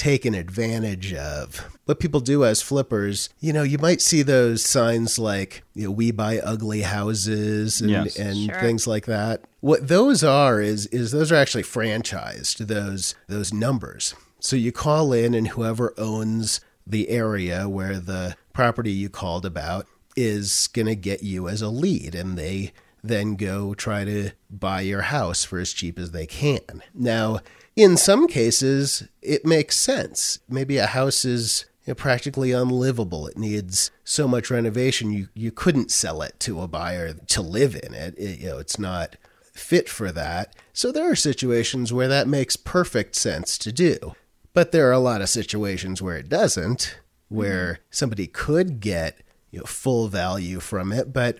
taken 0.00 0.34
advantage 0.34 1.12
of. 1.12 1.68
What 1.84 2.00
people 2.00 2.20
do 2.20 2.42
as 2.42 2.62
flippers, 2.62 3.28
you 3.38 3.52
know, 3.52 3.62
you 3.62 3.76
might 3.76 4.00
see 4.00 4.22
those 4.22 4.64
signs 4.64 5.18
like, 5.18 5.62
you 5.74 5.84
know, 5.84 5.90
we 5.90 6.10
buy 6.10 6.38
ugly 6.38 6.80
houses 6.80 7.82
and, 7.82 7.90
Yes. 7.90 8.16
and 8.18 8.46
Sure. 8.46 8.60
things 8.60 8.86
like 8.86 9.04
that. 9.04 9.42
What 9.60 9.88
those 9.88 10.24
are 10.24 10.58
is 10.62 10.86
is 10.86 11.10
those 11.10 11.30
are 11.30 11.36
actually 11.36 11.64
franchised, 11.64 12.66
those 12.66 13.14
those 13.28 13.52
numbers. 13.52 14.14
So 14.40 14.56
you 14.56 14.72
call 14.72 15.12
in 15.12 15.34
and 15.34 15.48
whoever 15.48 15.92
owns 15.98 16.62
the 16.86 17.10
area 17.10 17.68
where 17.68 17.98
the 18.00 18.36
property 18.54 18.92
you 18.92 19.10
called 19.10 19.44
about 19.44 19.86
is 20.16 20.68
going 20.72 20.86
to 20.86 20.96
get 20.96 21.22
you 21.22 21.46
as 21.46 21.60
a 21.60 21.68
lead 21.68 22.14
and 22.14 22.38
they 22.38 22.72
then 23.04 23.34
go 23.36 23.74
try 23.74 24.04
to 24.06 24.30
buy 24.50 24.80
your 24.80 25.02
house 25.02 25.44
for 25.44 25.58
as 25.58 25.72
cheap 25.74 25.98
as 25.98 26.10
they 26.12 26.26
can. 26.26 26.82
Now, 26.94 27.40
in 27.82 27.96
some 27.96 28.26
cases, 28.26 29.08
it 29.22 29.44
makes 29.44 29.78
sense. 29.78 30.40
Maybe 30.48 30.78
a 30.78 30.86
house 30.86 31.24
is 31.24 31.66
you 31.84 31.92
know, 31.92 31.94
practically 31.94 32.52
unlivable. 32.52 33.26
It 33.26 33.38
needs 33.38 33.90
so 34.04 34.28
much 34.28 34.50
renovation 34.50 35.12
you, 35.12 35.28
you 35.34 35.50
couldn't 35.50 35.90
sell 35.90 36.22
it 36.22 36.38
to 36.40 36.60
a 36.60 36.68
buyer 36.68 37.14
to 37.14 37.42
live 37.42 37.74
in 37.74 37.94
it. 37.94 38.14
it. 38.18 38.40
You 38.40 38.48
know, 38.50 38.58
it's 38.58 38.78
not 38.78 39.16
fit 39.52 39.88
for 39.88 40.12
that. 40.12 40.54
So 40.72 40.92
there 40.92 41.10
are 41.10 41.16
situations 41.16 41.92
where 41.92 42.08
that 42.08 42.28
makes 42.28 42.56
perfect 42.56 43.16
sense 43.16 43.58
to 43.58 43.72
do. 43.72 44.14
But 44.52 44.72
there 44.72 44.88
are 44.88 44.92
a 44.92 44.98
lot 44.98 45.20
of 45.20 45.28
situations 45.28 46.02
where 46.02 46.16
it 46.16 46.28
doesn't, 46.28 46.98
where 47.28 47.80
somebody 47.90 48.26
could 48.26 48.80
get 48.80 49.22
you 49.50 49.60
know, 49.60 49.66
full 49.66 50.08
value 50.08 50.60
from 50.60 50.92
it. 50.92 51.12
But 51.12 51.38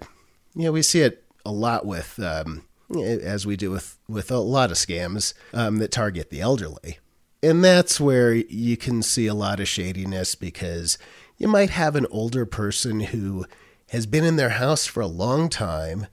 you 0.54 0.64
know, 0.64 0.72
we 0.72 0.82
see 0.82 1.00
it 1.00 1.24
a 1.44 1.52
lot 1.52 1.86
with, 1.86 2.18
um, 2.18 2.64
as 2.96 3.46
we 3.46 3.56
do 3.56 3.70
with 3.70 3.98
with 4.08 4.30
a 4.30 4.38
lot 4.38 4.70
of 4.70 4.76
scams 4.76 5.34
um, 5.52 5.76
that 5.78 5.92
target 5.92 6.30
the 6.30 6.40
elderly, 6.40 6.98
and 7.42 7.62
that's 7.64 8.00
where 8.00 8.34
you 8.34 8.76
can 8.76 9.02
see 9.02 9.26
a 9.26 9.34
lot 9.34 9.60
of 9.60 9.68
shadiness 9.68 10.34
because 10.34 10.98
you 11.38 11.48
might 11.48 11.70
have 11.70 11.96
an 11.96 12.06
older 12.10 12.44
person 12.44 13.00
who 13.00 13.46
has 13.90 14.06
been 14.06 14.24
in 14.24 14.36
their 14.36 14.50
house 14.50 14.86
for 14.86 15.00
a 15.00 15.06
long 15.06 15.48
time. 15.48 16.06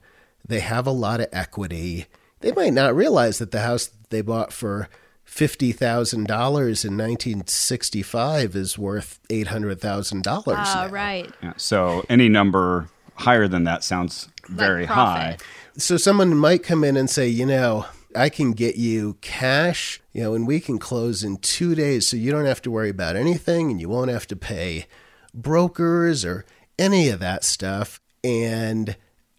They 0.46 0.60
have 0.60 0.86
a 0.86 0.92
lot 0.92 1.20
of 1.20 1.28
equity. 1.32 2.06
They 2.40 2.52
might 2.52 2.72
not 2.72 2.94
realize 2.96 3.38
that 3.38 3.50
the 3.50 3.60
house 3.60 3.86
that 3.86 4.10
they 4.10 4.22
bought 4.22 4.52
for 4.52 4.88
fifty 5.24 5.72
thousand 5.72 6.26
dollars 6.26 6.84
in 6.84 6.96
nineteen 6.96 7.46
sixty 7.46 8.02
five 8.02 8.54
is 8.56 8.78
worth 8.78 9.18
eight 9.28 9.48
hundred 9.48 9.80
thousand 9.80 10.22
dollars. 10.22 10.56
Ah, 10.58 10.88
right. 10.90 11.30
Yeah. 11.42 11.52
So 11.56 12.04
any 12.08 12.28
number 12.28 12.88
higher 13.14 13.48
than 13.48 13.64
that 13.64 13.82
sounds 13.84 14.28
very 14.48 14.82
Like 14.86 14.90
high. 14.90 15.36
So 15.78 15.96
someone 15.96 16.36
might 16.36 16.64
come 16.64 16.82
in 16.82 16.96
and 16.96 17.08
say, 17.08 17.28
you 17.28 17.46
know, 17.46 17.86
I 18.14 18.30
can 18.30 18.52
get 18.52 18.76
you 18.76 19.16
cash, 19.20 20.00
you 20.12 20.22
know, 20.22 20.34
and 20.34 20.46
we 20.46 20.58
can 20.58 20.78
close 20.78 21.22
in 21.22 21.36
two 21.36 21.76
days 21.76 22.08
so 22.08 22.16
you 22.16 22.32
don't 22.32 22.46
have 22.46 22.62
to 22.62 22.70
worry 22.70 22.90
about 22.90 23.14
anything 23.14 23.70
and 23.70 23.80
you 23.80 23.88
won't 23.88 24.10
have 24.10 24.26
to 24.28 24.36
pay 24.36 24.86
brokers 25.32 26.24
or 26.24 26.44
any 26.78 27.10
of 27.10 27.20
that 27.20 27.44
stuff. 27.44 28.00
And 28.24 28.96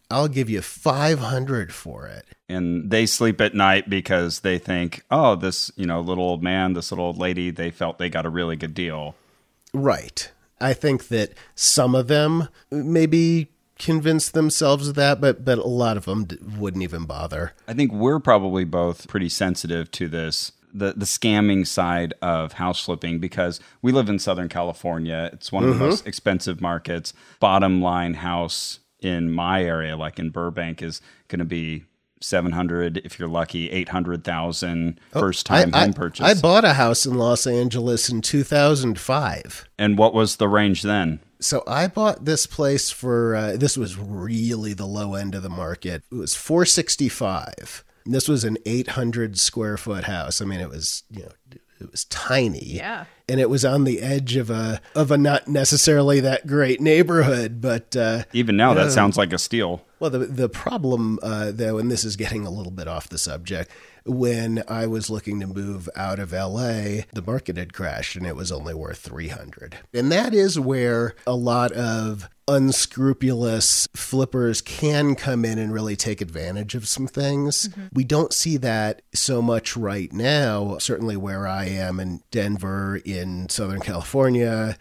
I'll 0.09 0.29
give 0.29 0.49
you 0.49 0.61
500 0.61 1.73
for 1.73 2.07
it. 2.07 2.25
And 2.47 2.89
they 2.89 3.05
sleep 3.05 3.41
at 3.41 3.53
night 3.53 3.89
because 3.89 4.39
they 4.39 4.57
think, 4.57 5.03
oh, 5.11 5.35
this, 5.35 5.71
you 5.75 5.85
know, 5.85 5.99
little 5.99 6.23
old 6.23 6.41
man, 6.41 6.71
this 6.71 6.91
little 6.91 7.05
old 7.05 7.17
lady, 7.17 7.51
they 7.51 7.69
felt 7.69 7.97
they 7.97 8.09
got 8.09 8.25
a 8.25 8.29
really 8.29 8.55
good 8.55 8.73
deal. 8.73 9.15
Right. 9.73 10.31
I 10.61 10.73
think 10.73 11.09
that 11.09 11.33
some 11.55 11.95
of 11.95 12.07
them 12.07 12.47
maybe 12.71 13.49
convince 13.79 14.29
themselves 14.29 14.89
of 14.89 14.95
that, 14.95 15.19
but 15.19 15.43
but 15.43 15.57
a 15.57 15.67
lot 15.67 15.97
of 15.97 16.05
them 16.05 16.25
d- 16.25 16.37
wouldn't 16.57 16.83
even 16.83 17.05
bother. 17.05 17.53
I 17.67 17.73
think 17.73 17.91
we're 17.91 18.19
probably 18.19 18.65
both 18.65 19.07
pretty 19.07 19.29
sensitive 19.29 19.89
to 19.91 20.07
this 20.07 20.51
the 20.71 20.93
the 20.95 21.05
scamming 21.05 21.65
side 21.65 22.13
of 22.21 22.53
house 22.53 22.83
flipping 22.83 23.19
because 23.19 23.59
we 23.81 23.91
live 23.91 24.09
in 24.09 24.19
Southern 24.19 24.49
California. 24.49 25.29
It's 25.33 25.51
one 25.51 25.63
of 25.63 25.69
the 25.69 25.75
mm-hmm. 25.75 25.85
most 25.85 26.05
expensive 26.05 26.61
markets. 26.61 27.13
Bottom 27.39 27.81
line 27.81 28.15
house 28.15 28.79
in 28.99 29.31
my 29.31 29.63
area, 29.63 29.95
like 29.95 30.19
in 30.19 30.29
Burbank, 30.29 30.81
is 30.81 31.01
going 31.29 31.39
to 31.39 31.45
be 31.45 31.85
seven 32.21 32.51
hundred 32.51 32.97
if 32.97 33.17
you're 33.17 33.29
lucky, 33.29 33.71
eight 33.71 33.89
hundred 33.89 34.23
thousand 34.23 34.99
oh, 35.13 35.21
first 35.21 35.45
time 35.45 35.73
I, 35.73 35.81
home 35.81 35.89
I- 35.89 35.93
purchase. 35.93 36.25
I 36.25 36.39
bought 36.39 36.65
a 36.65 36.73
house 36.73 37.05
in 37.05 37.15
Los 37.15 37.47
Angeles 37.47 38.09
in 38.09 38.21
2005. 38.21 39.69
and 39.77 39.97
what 39.97 40.13
was 40.13 40.35
the 40.35 40.49
range 40.49 40.83
then? 40.83 41.21
So 41.41 41.63
I 41.67 41.87
bought 41.87 42.25
this 42.25 42.45
place 42.45 42.89
for 42.91 43.35
uh, 43.35 43.55
this 43.57 43.77
was 43.77 43.97
really 43.97 44.73
the 44.73 44.85
low 44.85 45.15
end 45.15 45.35
of 45.35 45.43
the 45.43 45.49
market. 45.49 46.03
It 46.11 46.15
was 46.15 46.35
465. 46.35 47.83
This 48.05 48.27
was 48.27 48.43
an 48.43 48.57
800 48.65 49.37
square 49.37 49.77
foot 49.77 50.05
house. 50.05 50.41
I 50.41 50.45
mean, 50.45 50.59
it 50.59 50.69
was 50.69 51.03
you 51.11 51.23
know 51.23 51.31
it 51.79 51.91
was 51.91 52.05
tiny. 52.05 52.65
Yeah. 52.65 53.05
And 53.29 53.39
it 53.39 53.49
was 53.49 53.63
on 53.63 53.83
the 53.83 54.01
edge 54.01 54.35
of 54.35 54.49
a 54.49 54.81
of 54.95 55.11
a 55.11 55.17
not 55.17 55.47
necessarily 55.47 56.19
that 56.21 56.47
great 56.47 56.81
neighborhood, 56.81 57.61
but 57.61 57.95
uh, 57.95 58.23
Even 58.33 58.57
now, 58.57 58.73
that 58.73 58.91
sounds 58.91 59.17
like 59.17 59.31
a 59.31 59.37
steal. 59.37 59.85
well, 59.99 60.09
the 60.09 60.19
the 60.19 60.49
problem 60.49 61.19
uh, 61.21 61.51
though, 61.53 61.77
and 61.77 61.89
this 61.91 62.03
is 62.03 62.15
getting 62.15 62.45
a 62.45 62.49
little 62.49 62.71
bit 62.71 62.87
off 62.87 63.07
the 63.07 63.17
subject. 63.19 63.71
When 64.05 64.63
I 64.67 64.87
was 64.87 65.09
looking 65.09 65.39
to 65.39 65.47
move 65.47 65.89
out 65.95 66.19
of 66.19 66.31
LA, 66.31 67.03
the 67.13 67.23
market 67.25 67.57
had 67.57 67.73
crashed 67.73 68.15
and 68.15 68.25
it 68.25 68.35
was 68.35 68.51
only 68.51 68.73
worth 68.73 68.99
300. 68.99 69.77
And 69.93 70.11
that 70.11 70.33
is 70.33 70.59
where 70.59 71.15
a 71.27 71.35
lot 71.35 71.71
of 71.71 72.29
unscrupulous 72.47 73.87
flippers 73.95 74.61
can 74.61 75.15
come 75.15 75.45
in 75.45 75.59
and 75.59 75.71
really 75.71 75.95
take 75.95 76.19
advantage 76.19 76.73
of 76.73 76.87
some 76.87 77.07
things. 77.07 77.67
Mm-hmm. 77.67 77.87
We 77.93 78.03
don't 78.03 78.33
see 78.33 78.57
that 78.57 79.03
so 79.13 79.41
much 79.41 79.77
right 79.77 80.11
now, 80.11 80.79
certainly 80.79 81.15
where 81.15 81.47
I 81.47 81.65
am 81.65 81.99
in 81.99 82.23
Denver, 82.31 82.99
in 83.05 83.49
Southern 83.49 83.81
California, 83.81 84.77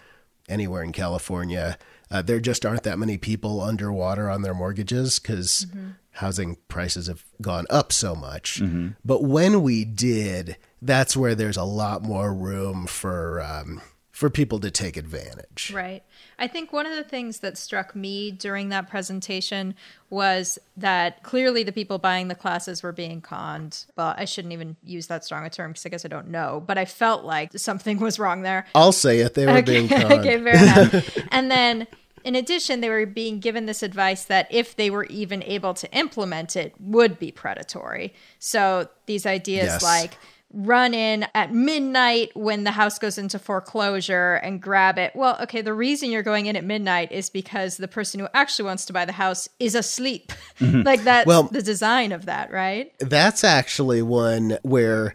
anywhere 0.49 0.83
in 0.83 0.93
California. 0.93 1.77
Uh, 2.11 2.23
there 2.23 2.41
just 2.41 2.65
aren't 2.65 2.85
that 2.85 2.99
many 2.99 3.19
people 3.19 3.61
underwater 3.61 4.31
on 4.31 4.43
their 4.43 4.55
mortgages 4.55 5.19
because 5.19 5.67
housing 6.13 6.57
prices 6.69 7.07
have 7.07 7.25
gone 7.43 7.67
up 7.71 7.93
so 7.93 8.15
much. 8.15 8.61
But 9.05 9.23
when 9.23 9.63
we 9.63 9.85
did, 9.85 10.57
that's 10.81 11.17
where 11.17 11.35
there's 11.35 11.57
a 11.59 11.65
lot 11.65 12.03
more 12.03 12.33
room 12.35 12.87
for 12.87 13.41
um, 13.43 13.81
for 14.19 14.29
people 14.29 14.59
to 14.59 14.69
take 14.69 14.97
advantage. 14.97 15.71
Right. 15.73 16.03
I 16.41 16.49
think 16.49 16.73
one 16.73 16.87
of 16.87 16.97
the 16.97 17.05
things 17.05 17.39
that 17.39 17.57
struck 17.57 17.95
me 17.95 18.33
during 18.33 18.69
that 18.71 18.91
presentation 18.91 19.77
was 20.11 20.59
that 20.77 21.23
clearly 21.23 21.63
the 21.63 21.71
people 21.71 21.99
buying 21.99 22.27
the 22.27 22.35
classes 22.35 22.83
were 22.83 22.91
being 22.91 23.21
conned. 23.21 23.85
Well, 23.97 24.17
I 24.19 24.25
shouldn't 24.25 24.53
even 24.53 24.75
use 24.83 25.07
that 25.07 25.25
strong 25.25 25.47
a 25.47 25.51
term 25.51 25.71
because 25.71 25.87
I 25.87 25.91
guess 25.91 26.05
I 26.05 26.09
don't 26.09 26.31
know, 26.31 26.61
but 26.67 26.77
I 26.77 26.85
felt 26.85 27.25
like 27.25 27.57
something 27.57 28.01
was 28.01 28.19
wrong 28.19 28.43
there. 28.43 28.67
I'll 28.75 28.91
say 28.91 29.21
it. 29.21 29.35
They 29.35 29.47
were 29.47 29.63
being 29.63 29.87
conned. 29.89 30.13
okay, 30.13 30.43
fair 30.43 30.65
enough. 30.65 31.17
and 31.31 31.49
then 31.49 31.87
in 32.25 32.35
addition, 32.35 32.81
they 32.81 32.89
were 32.89 33.07
being 33.07 33.39
given 33.39 33.67
this 33.67 33.85
advice 33.85 34.25
that 34.25 34.49
if 34.51 34.75
they 34.75 34.91
were 34.91 35.05
even 35.05 35.45
able 35.45 35.75
to 35.75 35.89
implement 35.97 36.57
it, 36.57 36.75
would 36.81 37.21
be 37.21 37.31
predatory. 37.31 38.13
So 38.41 38.89
these 39.07 39.27
ideas 39.27 39.67
Yes. 39.67 39.83
like 39.85 40.19
run 40.53 40.95
in 40.95 41.27
at 41.35 41.53
midnight 41.53 42.31
when 42.35 42.65
the 42.65 42.71
house 42.71 42.99
goes 42.99 43.19
into 43.19 43.39
foreclosure 43.39 44.37
and 44.37 44.63
grab 44.63 44.99
it. 44.99 45.13
Well, 45.15 45.37
okay, 45.43 45.61
the 45.61 45.75
reason 45.75 46.11
you're 46.11 46.23
going 46.23 46.47
in 46.47 46.57
at 46.57 46.65
midnight 46.65 47.13
is 47.13 47.29
because 47.29 47.77
the 47.77 47.89
person 47.89 48.19
who 48.21 48.29
actually 48.33 48.65
wants 48.65 48.87
to 48.87 48.93
buy 48.95 49.05
the 49.05 49.13
house 49.13 49.49
is 49.59 49.75
asleep. 49.75 50.33
Mm-hmm. 50.59 50.83
like 50.83 51.05
that's 51.05 51.25
Well- 51.27 51.45
the 51.45 51.63
design 51.63 52.11
of 52.11 52.27
that, 52.27 52.51
right? 52.51 52.93
That's 52.99 53.45
actually 53.45 54.03
one 54.03 54.59
where 54.63 55.15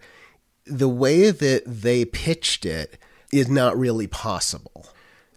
the 0.65 0.87
way 0.87 1.31
that 1.31 1.63
they 1.65 2.05
pitched 2.05 2.65
it 2.65 2.97
is 3.33 3.49
not 3.49 3.77
really 3.77 4.07
possible. 4.07 4.87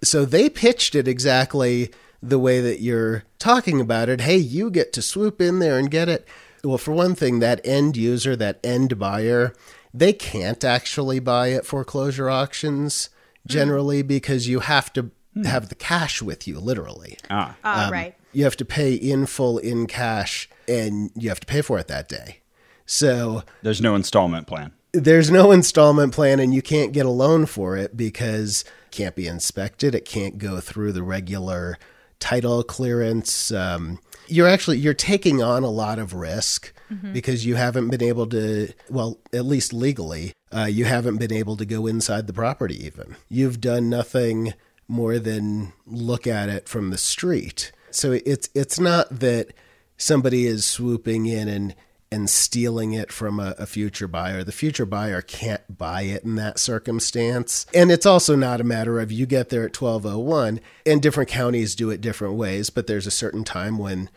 So 0.05 0.25
they 0.25 0.49
pitched 0.49 0.95
it 0.95 1.09
exactly 1.09 1.91
the 2.23 2.39
way 2.39 2.61
that 2.61 2.81
you're 2.81 3.25
talking 3.41 3.81
about 3.81 4.09
it. 4.09 4.21
Hey, 4.21 4.37
you 4.37 4.71
get 4.71 4.93
to 4.93 5.03
swoop 5.03 5.41
in 5.41 5.59
there 5.59 5.77
and 5.77 5.91
get 5.91 6.09
it. 6.09 6.29
Well, 6.63 6.79
for 6.79 6.93
one 6.93 7.15
thing, 7.17 7.41
that 7.41 7.61
end 7.65 7.97
user, 7.97 8.37
that 8.37 8.61
end 8.63 8.97
buyer, 8.99 9.55
they 9.99 10.13
can't 10.13 10.63
actually 10.65 11.19
buy 11.21 11.53
at 11.53 11.65
foreclosure 11.67 12.29
auctions 12.31 13.11
generally 13.47 14.03
because 14.03 14.49
you 14.49 14.61
have 14.61 14.93
to 14.95 15.11
have 15.45 15.69
the 15.69 15.75
cash 15.75 16.21
with 16.23 16.47
you, 16.49 16.59
literally. 16.59 17.17
Ah, 17.31 17.55
Uh, 17.63 17.91
right. 17.91 18.15
You 18.33 18.45
have 18.45 18.57
to 18.57 18.65
pay 18.65 18.95
in 18.95 19.27
full 19.27 19.59
in 19.59 19.87
cash 19.87 20.49
and 20.69 21.11
you 21.15 21.29
have 21.29 21.41
to 21.41 21.47
pay 21.47 21.63
for 21.63 21.79
it 21.79 21.89
that 21.89 22.09
day. 22.09 22.41
So 22.85 23.43
there's 23.63 23.81
no 23.81 23.95
installment 23.95 24.47
plan. 24.47 24.73
there's 24.93 25.31
no 25.31 25.53
installment 25.53 26.13
plan 26.15 26.41
and 26.41 26.55
you 26.55 26.63
can't 26.63 26.93
get 26.93 27.05
a 27.07 27.11
loan 27.11 27.47
for 27.47 27.77
it 27.77 27.97
because 27.97 28.63
it 28.87 28.93
can't 28.93 29.15
be 29.15 29.27
inspected 29.27 29.95
it 29.95 30.05
can't 30.07 30.39
go 30.39 30.59
through 30.61 30.93
the 30.93 31.03
regular 31.03 31.77
title 32.19 32.63
clearance 32.63 33.51
um, 33.53 33.99
you're 34.27 34.49
actually 34.49 34.79
you're 34.79 34.95
taking 34.95 35.43
on 35.43 35.63
a 35.63 35.69
lot 35.71 35.99
of 35.99 36.15
risk 36.15 36.73
because 37.13 37.45
you 37.45 37.55
haven't 37.55 37.89
been 37.89 38.03
able 38.03 38.27
to 38.27 38.69
well 38.89 39.19
at 39.33 39.45
least 39.45 39.73
legally 39.73 40.33
uh, 40.55 40.65
you 40.65 40.85
haven't 40.85 41.19
been 41.19 41.33
able 41.33 41.57
to 41.57 41.65
go 41.65 41.87
inside 41.87 42.27
the 42.27 42.33
property 42.33 42.85
even 42.85 43.17
you've 43.29 43.61
done 43.61 43.89
nothing 43.89 44.55
more 44.89 45.19
than 45.19 45.73
look 45.87 46.27
at 46.27 46.49
it 46.49 46.69
from 46.69 46.91
the 46.91 46.99
street 46.99 47.73
so 47.91 48.13
it's 48.25 48.49
it's 48.55 48.79
not 48.79 49.09
that 49.11 49.53
somebody 49.97 50.47
is 50.47 50.67
swooping 50.67 51.27
in 51.27 51.49
and 51.49 51.75
and 52.11 52.31
stealing 52.31 52.93
it 52.93 53.11
from 53.11 53.41
a, 53.41 53.55
a 53.59 53.67
future 53.67 54.07
buyer. 54.07 54.45
The 54.45 54.53
future 54.53 54.87
buyer 54.87 55.21
can't 55.23 55.77
buy 55.77 56.03
it 56.03 56.25
in 56.25 56.37
that 56.37 56.59
circumstance. 56.59 57.67
And 57.75 57.91
it's 57.91 58.07
also 58.07 58.37
not 58.37 58.61
a 58.61 58.65
matter 58.65 59.01
of 59.01 59.11
you 59.11 59.27
get 59.27 59.49
there 59.49 59.65
at 59.65 59.81
1201 59.81 60.61
and 60.85 61.03
different 61.03 61.29
counties 61.29 61.75
do 61.75 61.91
it 61.91 62.01
different 62.01 62.35
ways, 62.35 62.71
but 62.71 62.87
there's 62.87 63.07
a 63.07 63.11
certain 63.11 63.45
time 63.45 63.77
when 63.77 64.09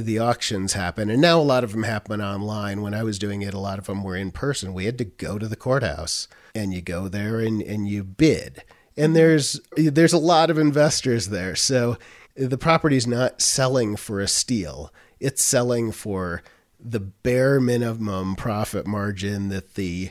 the 0.00 0.18
auctions 0.18 0.72
happen. 0.72 1.10
And 1.10 1.20
now 1.20 1.38
a 1.38 1.42
lot 1.42 1.64
of 1.64 1.72
them 1.72 1.82
happen 1.84 2.20
online. 2.20 2.82
When 2.82 2.94
I 2.94 3.02
was 3.02 3.18
doing 3.18 3.42
it, 3.42 3.54
a 3.54 3.58
lot 3.58 3.78
of 3.78 3.86
them 3.86 4.02
were 4.02 4.16
in 4.16 4.30
person. 4.30 4.74
We 4.74 4.84
had 4.86 4.98
to 4.98 5.04
go 5.04 5.38
to 5.38 5.48
the 5.48 5.56
courthouse 5.56 6.28
and 6.54 6.72
you 6.74 6.80
go 6.82 7.08
there 7.08 7.40
and, 7.40 7.62
and 7.62 7.88
you 7.88 8.04
bid. 8.04 8.64
And 8.96 9.14
there's 9.14 9.60
there's 9.76 10.12
a 10.12 10.18
lot 10.18 10.50
of 10.50 10.58
investors 10.58 11.28
there. 11.28 11.54
So 11.56 11.96
the 12.36 12.58
property's 12.58 13.06
not 13.06 13.40
selling 13.40 13.96
for 13.96 14.20
a 14.20 14.28
steal. 14.28 14.92
It's 15.20 15.42
selling 15.44 15.92
for 15.92 16.42
the 16.78 17.00
bare 17.00 17.60
minimum 17.60 18.36
profit 18.36 18.86
margin 18.86 19.48
that 19.48 19.74
the 19.74 20.10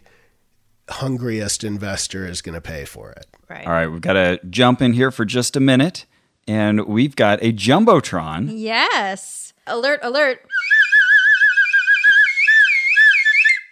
hungriest 0.89 1.63
investor 1.63 2.25
is 2.25 2.41
going 2.41 2.55
to 2.55 2.61
pay 2.61 2.85
for 2.85 3.11
it. 3.11 3.27
Right. 3.49 3.65
All 3.65 3.73
right, 3.73 3.87
we've 3.87 4.01
got 4.01 4.13
to 4.13 4.39
jump 4.49 4.81
in 4.81 4.93
here 4.93 5.11
for 5.11 5.25
just 5.25 5.55
a 5.55 5.59
minute, 5.59 6.05
and 6.49 6.88
we've 6.88 7.15
got 7.15 7.41
a 7.43 7.53
jumbotron. 7.53 8.49
Yes. 8.51 9.53
Alert, 9.67 9.99
alert. 10.01 10.41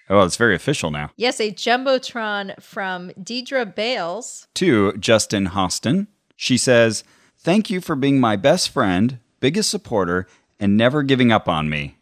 Oh, 0.10 0.22
it's 0.22 0.38
very 0.38 0.56
official 0.56 0.92
now. 0.92 1.10
Yes, 1.18 1.42
a 1.42 1.52
Jumbotron 1.52 2.62
from 2.62 3.10
Deidre 3.20 3.76
Bales. 3.76 4.48
To 4.54 4.94
Justin 4.94 5.48
Hostin, 5.48 6.08
she 6.38 6.58
says, 6.58 7.04
"Thank 7.38 7.70
you 7.70 7.82
for 7.82 7.96
being 7.96 8.18
my 8.18 8.38
best 8.38 8.70
friend, 8.70 9.20
biggest 9.42 9.70
supporter, 9.70 10.26
and 10.62 10.78
never 10.78 11.04
giving 11.04 11.32
up 11.32 11.50
on 11.50 11.70
me." 11.70 11.98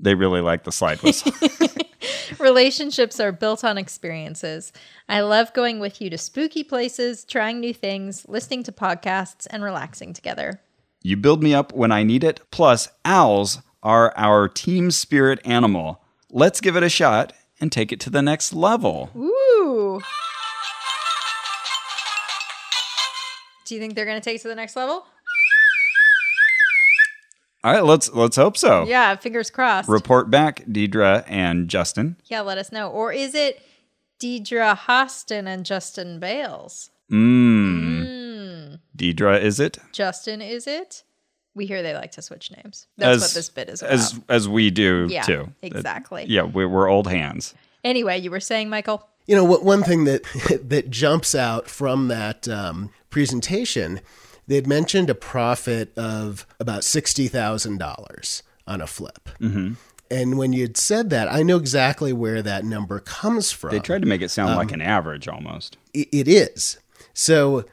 They 0.00 0.14
really 0.14 0.40
like 0.40 0.64
the 0.64 0.72
slide 0.72 1.00
whistle. 1.02 1.30
Relationships 2.42 3.20
are 3.20 3.30
built 3.30 3.62
on 3.62 3.78
experiences. 3.78 4.72
I 5.08 5.20
love 5.20 5.54
going 5.54 5.78
with 5.78 6.00
you 6.00 6.10
to 6.10 6.18
spooky 6.18 6.64
places, 6.64 7.24
trying 7.24 7.60
new 7.60 7.72
things, 7.72 8.26
listening 8.28 8.64
to 8.64 8.72
podcasts, 8.72 9.46
and 9.48 9.62
relaxing 9.62 10.12
together. 10.12 10.60
You 11.02 11.16
build 11.16 11.40
me 11.40 11.54
up 11.54 11.72
when 11.72 11.92
I 11.92 12.02
need 12.02 12.24
it. 12.24 12.40
Plus, 12.50 12.88
owls 13.04 13.62
are 13.80 14.12
our 14.16 14.48
team 14.48 14.90
spirit 14.90 15.38
animal. 15.44 16.02
Let's 16.30 16.60
give 16.60 16.74
it 16.74 16.82
a 16.82 16.88
shot 16.88 17.32
and 17.60 17.70
take 17.70 17.92
it 17.92 18.00
to 18.00 18.10
the 18.10 18.22
next 18.22 18.52
level. 18.52 19.10
Ooh. 19.16 20.00
Do 23.66 23.74
you 23.76 23.80
think 23.80 23.94
they're 23.94 24.04
going 24.04 24.20
to 24.20 24.24
take 24.24 24.40
it 24.40 24.42
to 24.42 24.48
the 24.48 24.56
next 24.56 24.74
level? 24.74 25.06
All 27.64 27.72
right, 27.72 27.84
let's 27.84 28.12
let's 28.12 28.36
hope 28.36 28.56
so. 28.56 28.84
Yeah, 28.86 29.14
fingers 29.16 29.50
crossed. 29.50 29.88
Report 29.88 30.30
back, 30.30 30.64
Deidre 30.66 31.24
and 31.28 31.68
Justin. 31.68 32.16
yeah, 32.26 32.40
let 32.40 32.58
us 32.58 32.72
know. 32.72 32.88
Or 32.90 33.12
is 33.12 33.34
it 33.34 33.62
Deidre 34.20 34.76
Hostin 34.76 35.46
and 35.46 35.64
Justin 35.64 36.18
Bales? 36.18 36.90
Mmm. 37.10 38.78
Deidre, 38.96 39.40
is 39.40 39.60
it? 39.60 39.78
Justin, 39.92 40.40
is 40.42 40.66
it? 40.66 41.04
We 41.54 41.66
hear 41.66 41.82
they 41.82 41.94
like 41.94 42.12
to 42.12 42.22
switch 42.22 42.50
names. 42.50 42.86
That's 42.96 43.20
what 43.20 43.30
this 43.34 43.50
bit 43.50 43.68
is 43.68 43.82
about. 43.82 43.92
As 43.92 44.20
as 44.28 44.48
we 44.48 44.70
do 44.70 45.06
Yeah, 45.10 45.22
too. 45.22 45.52
exactly. 45.62 46.24
yeah, 46.28 46.42
we're, 46.42 46.68
we're 46.68 46.88
old 46.88 47.06
hands. 47.08 47.54
anyway, 47.84 48.18
you 48.18 48.30
were 48.30 48.40
saying, 48.40 48.70
Michael? 48.70 49.06
You 49.26 49.36
know, 49.36 49.44
what 49.44 49.62
one 49.64 49.82
thing 49.82 50.04
that 50.04 50.22
that 50.68 50.90
jumps 50.90 51.34
out 51.34 51.68
from 51.68 52.08
that 52.08 52.48
um, 52.48 52.90
presentation, 53.10 54.00
they'd 54.52 54.66
mentioned 54.66 55.10
a 55.10 55.14
profit 55.14 55.96
of 55.98 56.46
about 56.60 56.84
sixty 56.84 57.28
thousand 57.28 57.78
dollars 57.78 58.42
on 58.66 58.80
a 58.80 58.86
flip. 58.86 59.28
Mm-hmm. 59.40 59.74
And 60.10 60.36
when 60.36 60.52
you'd 60.52 60.76
said 60.76 61.08
that, 61.10 61.32
I 61.32 61.42
know 61.42 61.56
exactly 61.56 62.12
where 62.12 62.42
that 62.42 62.64
number 62.64 63.00
comes 63.00 63.50
from. 63.50 63.70
They 63.70 63.80
tried 63.80 64.02
to 64.02 64.08
make 64.08 64.20
it 64.20 64.30
sound 64.30 64.50
Um, 64.50 64.56
like 64.58 64.70
an 64.72 64.82
average 64.82 65.26
almost. 65.26 65.78
I- 65.96 66.06
it 66.12 66.28
is. 66.28 66.78
So 67.14 67.64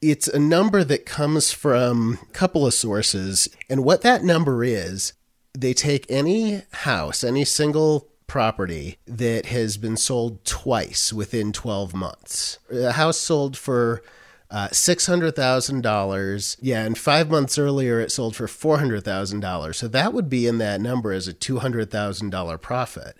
it's 0.00 0.28
a 0.28 0.38
number 0.38 0.84
that 0.84 1.06
comes 1.06 1.50
from 1.50 2.18
a 2.22 2.32
couple 2.32 2.66
of 2.66 2.72
sources. 2.74 3.48
And 3.68 3.82
what 3.82 4.02
that 4.02 4.22
number 4.22 4.62
is, 4.62 5.14
they 5.58 5.74
take 5.74 6.06
any 6.08 6.62
house, 6.72 7.24
any 7.24 7.44
single 7.44 8.08
property 8.28 8.98
that 9.06 9.46
has 9.46 9.76
been 9.76 9.96
sold 9.96 10.44
twice 10.44 11.12
within 11.12 11.52
12 11.52 11.94
months. 11.94 12.58
A 12.72 12.92
house 12.92 13.18
sold 13.18 13.56
for 13.56 14.02
uh, 14.50 14.68
$600,000. 14.68 16.56
Yeah, 16.60 16.84
and 16.84 16.96
five 16.98 17.30
months 17.30 17.58
earlier 17.58 18.00
it 18.00 18.12
sold 18.12 18.36
for 18.36 18.46
$400,000. 18.46 19.74
So 19.74 19.88
that 19.88 20.12
would 20.12 20.28
be 20.28 20.46
in 20.46 20.58
that 20.58 20.80
number 20.80 21.12
as 21.12 21.28
a 21.28 21.34
$200,000 21.34 22.60
profit. 22.60 23.16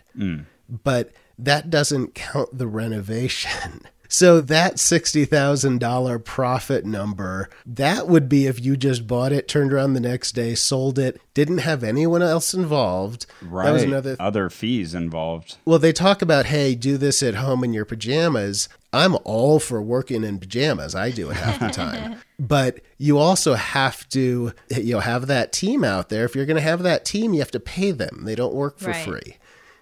But 0.69 1.13
that 1.39 1.71
doesn't 1.71 2.15
count 2.15 2.57
the 2.57 2.67
renovation. 2.67 3.83
So 4.09 4.41
that 4.41 4.77
$60,000 4.77 6.25
profit 6.25 6.85
number, 6.85 7.49
that 7.65 8.09
would 8.09 8.29
be 8.29 8.47
if 8.47 8.65
you 8.65 8.77
just 8.77 9.07
bought 9.07 9.33
it, 9.33 9.49
turned 9.49 9.73
around 9.73 9.95
the 9.95 10.01
next 10.01 10.33
day, 10.33 10.55
sold 10.55 10.99
it, 10.99 11.21
didn't 11.35 11.59
have 11.59 11.83
anyone 11.83 12.23
else 12.23 12.55
involved. 12.55 13.27
Right. 13.43 13.67
That 13.67 13.73
was 13.73 13.83
another 13.83 14.17
Other 14.19 14.49
fees 14.51 14.95
involved. 14.95 15.57
well, 15.65 15.79
they 15.79 15.93
talk 15.93 16.23
about, 16.23 16.47
hey, 16.47 16.75
do 16.75 16.97
this 16.97 17.23
at 17.23 17.35
home 17.37 17.65
in 17.65 17.73
your 17.73 17.85
pajamas. 17.85 18.69
I'm 18.93 19.17
all 19.25 19.59
for 19.61 19.83
working 19.83 20.25
in 20.25 20.39
pajamas. 20.39 20.95
I 20.95 21.11
do 21.11 21.31
it 21.31 21.37
half 21.37 21.59
the 21.61 21.69
time. 21.69 22.21
but 22.39 22.81
you 22.99 23.19
also 23.19 23.55
have 23.55 24.09
to, 24.11 24.53
you 24.75 24.95
know, 24.95 25.01
have 25.01 25.27
that 25.27 25.53
team 25.53 25.85
out 25.85 26.09
there. 26.09 26.25
If 26.25 26.35
you're 26.35 26.47
going 26.47 26.57
to 26.57 26.63
have 26.63 26.83
that 26.83 27.05
team, 27.05 27.35
you 27.35 27.41
have 27.41 27.51
to 27.51 27.61
pay 27.61 27.91
them. 27.91 28.23
They 28.25 28.35
don't 28.35 28.55
work 28.55 28.79
for 28.79 28.91
Right. 28.91 29.05
free. 29.05 29.37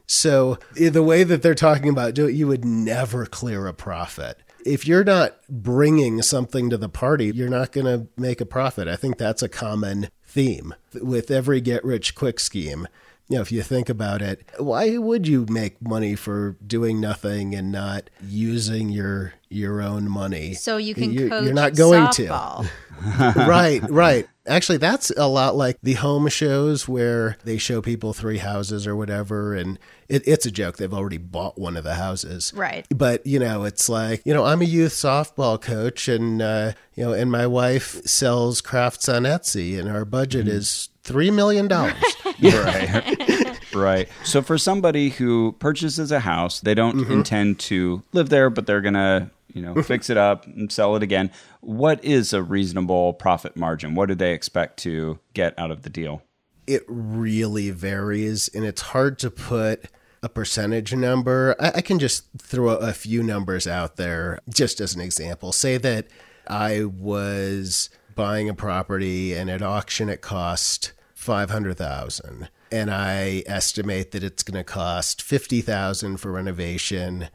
So 0.06 0.58
the 0.74 1.02
way 1.02 1.24
that 1.24 1.42
they're 1.42 1.54
talking 1.54 1.88
about 1.88 2.14
do 2.14 2.26
it, 2.26 2.34
you 2.34 2.46
would 2.46 2.64
never 2.64 3.26
clear 3.26 3.66
a 3.66 3.72
profit 3.72 4.42
if 4.64 4.86
you're 4.86 5.04
not 5.04 5.36
bringing 5.48 6.22
something 6.22 6.70
to 6.70 6.76
the 6.76 6.88
party, 6.88 7.30
you're 7.34 7.48
not 7.48 7.72
going 7.72 7.86
to 7.86 8.08
make 8.16 8.40
a 8.40 8.46
profit. 8.46 8.88
I 8.88 8.96
think 8.96 9.18
that's 9.18 9.42
a 9.42 9.48
common 9.48 10.08
theme 10.24 10.74
with 10.94 11.30
every 11.30 11.60
get 11.60 11.84
rich 11.84 12.14
quick 12.14 12.40
scheme. 12.40 12.88
You 13.28 13.36
know, 13.36 13.42
if 13.42 13.50
you 13.50 13.62
think 13.62 13.88
about 13.88 14.20
it, 14.20 14.46
why 14.58 14.98
would 14.98 15.26
you 15.26 15.46
make 15.48 15.80
money 15.80 16.14
for 16.14 16.56
doing 16.66 17.00
nothing 17.00 17.54
and 17.54 17.72
not 17.72 18.10
using 18.22 18.90
your 18.90 19.32
your 19.48 19.80
own 19.80 20.10
money? 20.10 20.52
So 20.52 20.76
you 20.76 20.94
can 20.94 21.10
you're, 21.10 21.30
coach 21.30 21.44
you're 21.44 21.54
not 21.54 21.74
going 21.74 22.04
softball. 22.08 22.64
to. 22.64 22.70
right, 23.37 23.80
right. 23.90 24.26
Actually, 24.46 24.76
that's 24.76 25.11
a 25.16 25.26
lot 25.26 25.57
like 25.57 25.78
the 25.83 25.94
home 25.94 26.28
shows 26.28 26.87
where 26.87 27.38
they 27.44 27.57
show 27.57 27.80
people 27.80 28.12
three 28.12 28.37
houses 28.38 28.87
or 28.87 28.94
whatever, 28.94 29.54
and 29.54 29.78
it, 30.09 30.22
it's 30.26 30.44
a 30.44 30.50
joke. 30.50 30.76
They've 30.76 30.92
already 30.92 31.16
bought 31.16 31.59
one 31.59 31.78
of 31.78 31.85
the 31.85 31.94
houses, 31.94 32.52
Right. 32.54 32.87
But 32.94 33.26
you 33.26 33.38
know, 33.38 33.64
it's 33.64 33.88
like 33.88 34.20
you 34.26 34.35
know, 34.35 34.44
I'm 34.44 34.61
a 34.61 34.66
youth 34.66 34.92
softball 34.92 35.59
coach, 35.61 36.09
and 36.09 36.42
uh, 36.42 36.72
you 36.94 37.04
know, 37.04 37.12
and 37.14 37.30
my 37.33 37.46
wife 37.46 38.02
sells 38.04 38.61
crafts 38.61 39.09
on 39.09 39.22
Etsy, 39.22 39.78
and 39.80 39.88
our 39.88 40.04
budget 40.04 40.46
is 40.46 40.90
three 41.04 41.30
million 41.30 41.66
dollars. 41.66 41.94
right. 42.42 43.59
right. 43.74 44.09
So 44.24 44.42
for 44.42 44.59
somebody 44.59 45.09
who 45.09 45.52
purchases 45.59 46.12
a 46.12 46.20
house, 46.20 46.61
they 46.61 46.74
don't 46.74 46.96
Mm-hmm. 46.96 47.12
intend 47.12 47.59
to 47.61 48.02
live 48.12 48.28
there, 48.28 48.50
but 48.50 48.66
they're 48.66 48.80
going 48.83 48.94
to, 48.94 49.30
you 49.54 49.62
know, 49.62 49.82
fix 49.82 50.10
it 50.10 50.18
up 50.18 50.46
and 50.46 50.70
sell 50.70 50.94
it 50.96 51.02
again. 51.02 51.30
What 51.60 52.04
is 52.04 52.34
a 52.34 52.42
reasonable 52.42 53.14
profit 53.14 53.56
margin? 53.56 53.94
What 53.94 54.06
do 54.06 54.14
they 54.14 54.34
expect 54.34 54.76
to 54.80 55.18
get 55.32 55.58
out 55.58 55.70
of 55.70 55.82
the 55.82 55.90
deal? 55.90 56.22
it 56.66 56.82
really 56.86 57.70
varies 57.70 58.48
and 58.48 58.64
it's 58.64 58.82
hard 58.82 59.18
to 59.20 59.30
put 59.30 59.86
a 60.22 60.28
percentage 60.28 60.94
number. 60.94 61.54
I, 61.60 61.72
I 61.76 61.80
can 61.80 61.98
just 61.98 62.26
throw 62.38 62.76
a 62.76 62.92
few 62.92 63.22
numbers 63.22 63.66
out 63.66 63.96
there 63.96 64.38
just 64.48 64.80
as 64.80 64.94
an 64.94 65.00
example. 65.00 65.52
Say 65.52 65.76
that 65.78 66.06
I 66.48 66.84
was 66.84 67.90
buying 68.14 68.48
a 68.48 68.54
property 68.54 69.34
and 69.34 69.50
at 69.50 69.62
auction 69.62 70.08
it 70.08 70.20
cost 70.20 70.92
500,000 71.14 72.48
and 72.70 72.90
I 72.90 73.42
estimate 73.46 74.12
that 74.12 74.24
it's 74.24 74.42
going 74.42 74.58
to 74.58 74.64
cost 74.64 75.22
50,000 75.22 76.16
for 76.18 76.32
renovation 76.32 77.28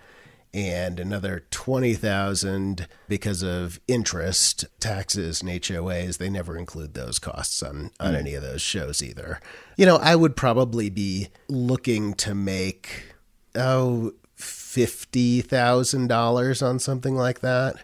and 0.54 1.00
another 1.00 1.44
20,000 1.52 2.88
because 3.08 3.44
of 3.44 3.80
interest, 3.88 4.66
taxes 4.80 5.42
and 5.42 5.50
HOAs. 5.52 6.18
They 6.18 6.30
never 6.30 6.58
include 6.58 6.94
those 6.96 7.20
costs 7.20 7.62
on 7.62 7.92
on 8.00 8.16
any 8.16 8.34
of 8.34 8.42
those 8.42 8.62
shows 8.62 9.04
either. 9.04 9.40
You 9.78 9.86
know, 9.86 9.98
I 9.98 10.16
would 10.16 10.36
probably 10.36 10.90
be 10.90 11.28
looking 11.48 12.14
to 12.16 12.34
make 12.34 13.14
oh 13.56 14.14
$50,000 14.38 16.66
on 16.66 16.80
something 16.80 17.16
like 17.16 17.42
that. 17.42 17.76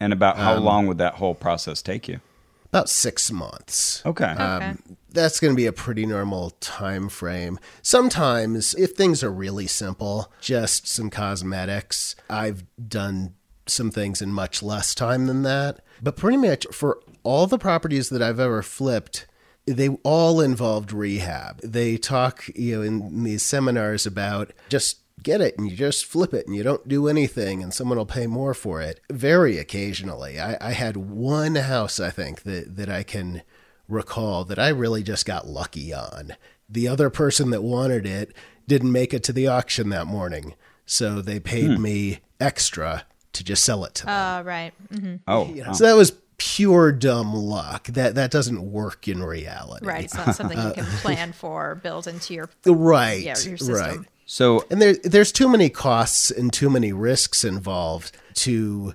And 0.00 0.12
about 0.12 0.36
how 0.36 0.56
Um, 0.56 0.64
long 0.64 0.86
would 0.86 0.98
that 0.98 1.14
whole 1.14 1.34
process 1.34 1.82
take 1.82 2.08
you? 2.08 2.20
About 2.66 2.88
6 2.88 3.30
months. 3.30 4.02
Okay. 4.04 4.34
Okay. 4.38 4.74
That's 5.14 5.40
going 5.40 5.52
to 5.52 5.56
be 5.56 5.66
a 5.66 5.72
pretty 5.72 6.04
normal 6.04 6.50
time 6.60 7.08
frame. 7.08 7.58
Sometimes, 7.82 8.74
if 8.74 8.92
things 8.92 9.22
are 9.22 9.32
really 9.32 9.66
simple, 9.66 10.32
just 10.40 10.86
some 10.86 11.10
cosmetics, 11.10 12.16
I've 12.28 12.64
done 12.88 13.34
some 13.66 13.90
things 13.90 14.20
in 14.20 14.32
much 14.32 14.62
less 14.62 14.94
time 14.94 15.26
than 15.26 15.42
that. 15.42 15.80
But 16.02 16.16
pretty 16.16 16.36
much 16.36 16.66
for 16.70 17.00
all 17.22 17.46
the 17.46 17.58
properties 17.58 18.10
that 18.10 18.20
I've 18.20 18.40
ever 18.40 18.62
flipped, 18.62 19.26
they 19.66 19.88
all 20.02 20.40
involved 20.40 20.92
rehab. 20.92 21.60
They 21.62 21.96
talk, 21.96 22.44
you 22.54 22.76
know, 22.76 22.82
in 22.82 23.24
these 23.24 23.42
seminars 23.42 24.04
about 24.04 24.52
just 24.68 24.98
get 25.22 25.40
it 25.40 25.56
and 25.56 25.70
you 25.70 25.76
just 25.76 26.04
flip 26.04 26.34
it 26.34 26.46
and 26.46 26.54
you 26.54 26.62
don't 26.62 26.86
do 26.86 27.08
anything 27.08 27.62
and 27.62 27.72
someone 27.72 27.96
will 27.96 28.04
pay 28.04 28.26
more 28.26 28.52
for 28.52 28.82
it. 28.82 29.00
Very 29.10 29.56
occasionally. 29.58 30.38
I, 30.38 30.58
I 30.60 30.72
had 30.72 30.98
one 30.98 31.54
house, 31.54 31.98
I 31.98 32.10
think, 32.10 32.42
that, 32.42 32.76
that 32.76 32.90
I 32.90 33.02
can 33.02 33.42
recall 33.88 34.44
that 34.44 34.58
I 34.58 34.68
really 34.68 35.02
just 35.02 35.26
got 35.26 35.46
lucky 35.46 35.92
on. 35.92 36.34
The 36.68 36.88
other 36.88 37.10
person 37.10 37.50
that 37.50 37.62
wanted 37.62 38.06
it 38.06 38.32
didn't 38.66 38.92
make 38.92 39.12
it 39.12 39.22
to 39.24 39.32
the 39.32 39.46
auction 39.46 39.90
that 39.90 40.06
morning. 40.06 40.54
So 40.86 41.20
they 41.20 41.40
paid 41.40 41.78
me 41.78 42.20
extra 42.40 43.04
to 43.32 43.44
just 43.44 43.64
sell 43.64 43.84
it 43.84 43.94
to 43.96 44.06
them. 44.06 44.14
Uh, 44.14 44.42
right. 44.42 44.72
Mm-hmm. 44.92 45.16
oh, 45.28 45.72
So 45.72 45.84
that 45.84 45.96
was 45.96 46.12
pure 46.36 46.92
dumb 46.92 47.34
luck. 47.34 47.86
That 47.88 48.14
that 48.16 48.30
doesn't 48.30 48.72
work 48.72 49.08
in 49.08 49.22
reality. 49.22 49.86
Right. 49.86 50.04
It's 50.04 50.14
not 50.14 50.34
something 50.34 50.58
you 50.58 50.72
can 50.72 50.84
plan 50.84 51.32
for, 51.32 51.74
build 51.76 52.06
into 52.06 52.34
your 52.34 52.50
Right. 52.66 53.22
yeah 53.22 53.36
your 53.44 53.56
system. 53.56 53.74
right. 53.74 53.98
so 54.26 54.64
And 54.70 54.80
there, 54.80 54.94
there's 55.04 55.32
too 55.32 55.48
many 55.48 55.68
costs 55.68 56.30
and 56.30 56.52
too 56.52 56.70
many 56.70 56.92
risks 56.92 57.44
involved 57.44 58.16
to 58.34 58.94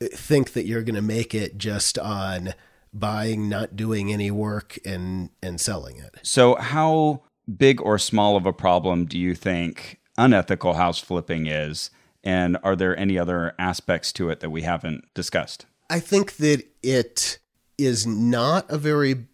think 0.00 0.52
that 0.54 0.66
you're 0.66 0.82
going 0.82 0.94
to 0.94 1.02
make 1.02 1.34
it 1.34 1.58
just 1.58 1.98
on 1.98 2.54
buying, 2.92 3.48
not 3.48 3.76
doing 3.76 4.12
any 4.12 4.30
work, 4.30 4.78
and 4.84 5.30
and 5.42 5.60
selling 5.60 5.96
it. 5.98 6.16
So, 6.22 6.56
how 6.56 7.22
big 7.56 7.80
or 7.80 7.98
small 7.98 8.36
of 8.36 8.46
a 8.46 8.52
problem 8.52 9.06
do 9.06 9.18
you 9.18 9.34
think 9.34 10.00
unethical 10.16 10.74
house 10.74 10.98
flipping 10.98 11.46
is? 11.46 11.90
And 12.22 12.58
are 12.62 12.76
there 12.76 12.96
any 12.98 13.18
other 13.18 13.54
aspects 13.58 14.12
to 14.12 14.28
it 14.28 14.40
that 14.40 14.50
we 14.50 14.62
haven't 14.62 15.04
discussed? 15.14 15.66
I 15.88 16.00
think 16.00 16.36
that 16.36 16.64
it 16.82 17.38
is 17.78 18.06
not 18.06 18.70
a 18.70 18.76
very 18.76 19.26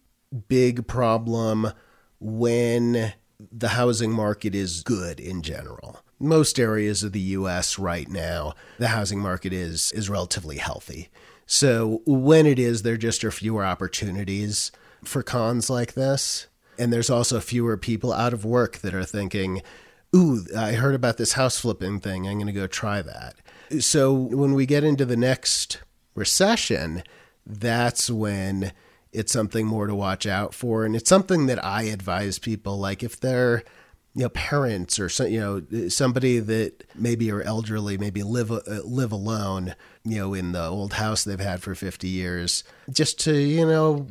big 0.47 0.87
problem 0.87 1.73
when 2.19 3.13
the 3.51 3.69
housing 3.69 4.11
market 4.11 4.55
is 4.55 4.83
good 4.83 5.19
in 5.19 5.41
general. 5.41 5.99
Most 6.19 6.59
areas 6.59 7.03
of 7.03 7.11
the 7.11 7.19
US 7.19 7.77
right 7.77 8.07
now, 8.07 8.53
the 8.79 8.87
housing 8.87 9.19
market 9.19 9.53
is 9.53 9.91
is 9.91 10.09
relatively 10.09 10.57
healthy. 10.57 11.09
So 11.47 12.01
when 12.05 12.45
it 12.45 12.59
is 12.59 12.83
there 12.83 12.97
just 12.97 13.23
are 13.23 13.31
fewer 13.31 13.65
opportunities 13.65 14.71
for 15.03 15.23
cons 15.23 15.69
like 15.69 15.93
this. 15.93 16.47
And 16.77 16.93
there's 16.93 17.09
also 17.09 17.39
fewer 17.39 17.77
people 17.77 18.13
out 18.13 18.33
of 18.33 18.45
work 18.45 18.79
that 18.79 18.93
are 18.93 19.05
thinking, 19.05 19.63
ooh, 20.15 20.45
I 20.55 20.73
heard 20.73 20.93
about 20.93 21.17
this 21.17 21.33
house 21.33 21.59
flipping 21.59 21.99
thing. 21.99 22.27
I'm 22.27 22.35
going 22.35 22.47
to 22.47 22.53
go 22.53 22.67
try 22.67 23.01
that. 23.01 23.35
So 23.79 24.13
when 24.13 24.53
we 24.53 24.65
get 24.65 24.83
into 24.83 25.05
the 25.05 25.17
next 25.17 25.79
recession, 26.13 27.03
that's 27.45 28.09
when 28.09 28.73
it's 29.11 29.31
something 29.31 29.65
more 29.65 29.87
to 29.87 29.95
watch 29.95 30.27
out 30.27 30.53
for. 30.53 30.85
And 30.85 30.95
it's 30.95 31.09
something 31.09 31.47
that 31.47 31.63
I 31.63 31.83
advise 31.83 32.37
people 32.37 32.77
like 32.77 33.01
if 33.01 33.19
they're 33.19 33.63
you 34.17 34.23
know 34.23 34.29
parents 34.29 34.99
or 34.99 35.07
some, 35.07 35.27
you 35.27 35.39
know 35.39 35.87
somebody 35.89 36.39
that 36.39 36.83
maybe 36.95 37.31
are 37.31 37.41
elderly 37.43 37.97
maybe 37.97 38.23
live 38.23 38.51
uh, 38.51 38.59
live 38.83 39.11
alone 39.11 39.75
you 40.03 40.17
know 40.17 40.33
in 40.33 40.51
the 40.51 40.65
old 40.65 40.93
house 40.93 41.23
they've 41.23 41.39
had 41.39 41.61
for 41.61 41.75
50 41.75 42.07
years 42.07 42.63
just 42.91 43.19
to 43.21 43.33
you 43.35 43.65
know 43.65 44.07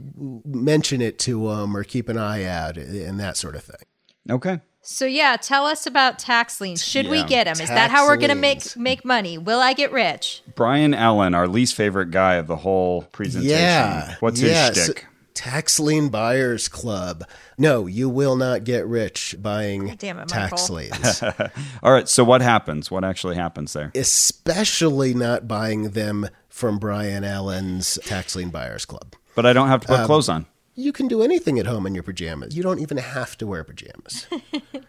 mention 0.47 1.03
it 1.03 1.19
to 1.21 1.49
them 1.49 1.77
or 1.77 1.83
keep 1.85 2.09
an 2.09 2.17
eye 2.17 2.45
out 2.45 2.77
and 2.79 3.21
that 3.21 3.37
sort 3.37 3.55
of 3.57 3.65
thing 3.65 3.85
Okay. 4.29 4.61
So 4.83 5.05
yeah, 5.05 5.37
tell 5.37 5.67
us 5.67 5.87
about 5.87 6.19
tax 6.19 6.61
liens. 6.61 6.85
Should 6.85 7.09
we 7.09 7.23
get 7.25 7.45
them? 7.45 7.53
Is 7.53 7.59
tax 7.59 7.71
that 7.71 7.91
how 7.93 8.07
we're 8.07 8.17
going 8.17 8.31
to 8.31 8.35
make 8.35 8.77
make 8.77 9.05
money? 9.05 9.39
Will 9.39 9.61
I 9.61 9.73
get 9.73 9.93
rich? 9.93 10.43
Brian 10.57 10.95
Allen, 10.95 11.35
our 11.35 11.47
least 11.49 11.75
favorite 11.77 12.11
guy 12.11 12.35
of 12.35 12.47
the 12.49 12.57
whole 12.57 13.03
presentation. 13.03 13.57
yeah 13.57 14.15
What's 14.21 14.41
yeah, 14.41 14.69
his 14.69 14.77
so- 14.85 14.93
shtick? 14.93 15.07
Tax 15.37 15.79
lien 15.79 16.09
buyers 16.09 16.67
club 16.67 17.23
no 17.59 17.87
you 17.87 18.09
will 18.09 18.35
not 18.37 18.65
get 18.65 18.85
rich 18.87 19.37
buying 19.39 19.95
Damn 19.99 20.19
it, 20.19 20.27
tax 20.29 20.69
Michael. 20.71 20.75
liens 20.77 21.23
All 21.83 21.93
right. 21.93 22.09
So, 22.09 22.25
what 22.25 22.41
happens? 22.43 22.91
What 22.91 23.05
actually 23.05 23.37
happens 23.37 23.73
there? 23.75 23.93
especially 23.95 25.15
not 25.15 25.47
buying 25.47 25.91
them 25.91 26.29
from 26.49 26.79
Brian 26.79 27.23
Allen's 27.25 27.99
Tax 28.05 28.35
Lien 28.35 28.49
Buyers 28.51 28.85
Club. 28.87 29.15
But 29.35 29.45
I 29.47 29.53
don't 29.53 29.69
have 29.69 29.83
to 29.83 29.89
put 29.89 30.01
Um, 30.01 30.07
clothes 30.07 30.29
on. 30.29 30.47
You 30.75 30.93
can 30.93 31.09
do 31.09 31.23
anything 31.23 31.59
at 31.59 31.67
home 31.67 31.87
in 31.87 31.95
your 31.95 32.03
pajamas. 32.03 32.57
You 32.57 32.63
don't 32.63 32.81
even 32.81 32.97
have 32.99 33.37
to 33.39 33.47
wear 33.47 33.63
pajamas. 33.65 34.27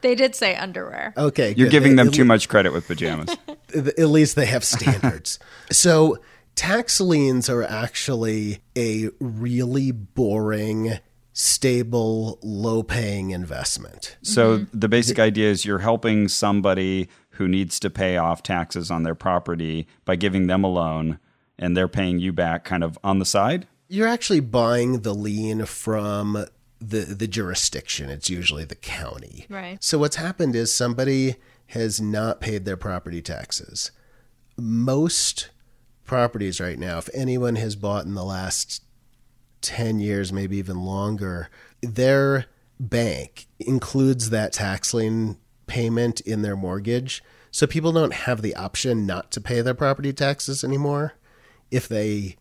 They 0.02 0.14
did 0.14 0.36
say 0.36 0.56
underwear. 0.56 1.12
Okay, 1.18 1.56
You're 1.58 1.68
good. 1.68 1.72
giving 1.72 1.96
them 1.96 2.10
At 2.10 2.14
too 2.14 2.24
much 2.24 2.48
credit 2.50 2.72
with 2.72 2.86
pajamas. 2.88 3.36
at 3.76 3.98
least 4.10 4.36
they 4.36 4.46
have 4.46 4.64
standards. 4.64 5.40
so 5.72 6.20
tax 6.58 7.00
liens 7.00 7.50
are 7.50 7.64
actually 7.64 8.60
a 8.76 9.10
really 9.22 9.92
boring, 9.92 11.00
stable, 11.32 12.40
low 12.42 12.84
paying 12.84 13.30
investment. 13.30 14.18
So 14.24 14.66
the 14.74 14.90
basic 14.90 15.20
idea 15.20 15.50
is 15.50 15.64
you're 15.64 15.80
helping 15.80 16.28
somebody 16.28 17.08
who 17.32 17.48
needs 17.48 17.80
to 17.80 17.90
pay 17.90 18.18
off 18.18 18.44
taxes 18.44 18.92
on 18.92 19.04
their 19.04 19.16
property 19.16 19.88
by 20.04 20.18
giving 20.18 20.48
them 20.48 20.64
a 20.64 20.68
loan 20.68 21.20
and 21.60 21.78
they're 21.78 21.88
paying 21.88 22.20
you 22.20 22.34
back 22.34 22.66
kind 22.66 22.84
of 22.84 22.98
on 23.04 23.20
the 23.20 23.26
side. 23.26 23.68
You're 23.88 24.08
actually 24.08 24.42
buying 24.42 25.02
the 25.02 25.14
lien 25.14 25.66
from 25.66 26.46
the 26.80 27.00
the 27.00 27.28
jurisdiction. 27.28 28.10
It's 28.10 28.30
usually 28.30 28.66
the 28.66 28.76
county. 28.76 29.46
Right. 29.50 29.82
So 29.84 29.98
what's 29.98 30.18
happened 30.18 30.56
is 30.56 30.74
somebody 30.74 31.36
has 31.68 32.02
not 32.02 32.42
paid 32.42 32.66
their 32.66 32.78
property 32.78 33.22
taxes. 33.22 33.92
Most 34.58 35.50
properties 36.08 36.60
right 36.60 36.80
now, 36.80 36.98
if 36.98 37.10
anyone 37.14 37.56
has 37.58 37.76
bought 37.76 38.06
in 38.06 38.16
the 38.16 38.24
last 38.24 38.82
10 39.62 40.00
years, 40.00 40.34
maybe 40.34 40.58
even 40.58 40.82
longer, 40.82 41.50
their 41.82 42.46
bank 42.80 43.48
includes 43.60 44.30
that 44.32 44.54
tax 44.54 44.94
lien 44.94 45.38
payment 45.68 46.22
in 46.22 46.42
their 46.42 46.56
mortgage. 46.56 47.24
So 47.52 47.68
people 47.68 47.92
don't 47.92 48.14
have 48.14 48.42
the 48.42 48.56
option 48.56 49.06
not 49.06 49.32
to 49.32 49.42
pay 49.42 49.62
their 49.62 49.74
property 49.74 50.14
taxes 50.14 50.64
anymore. 50.64 51.14
if 51.70 51.86
they 51.90 52.38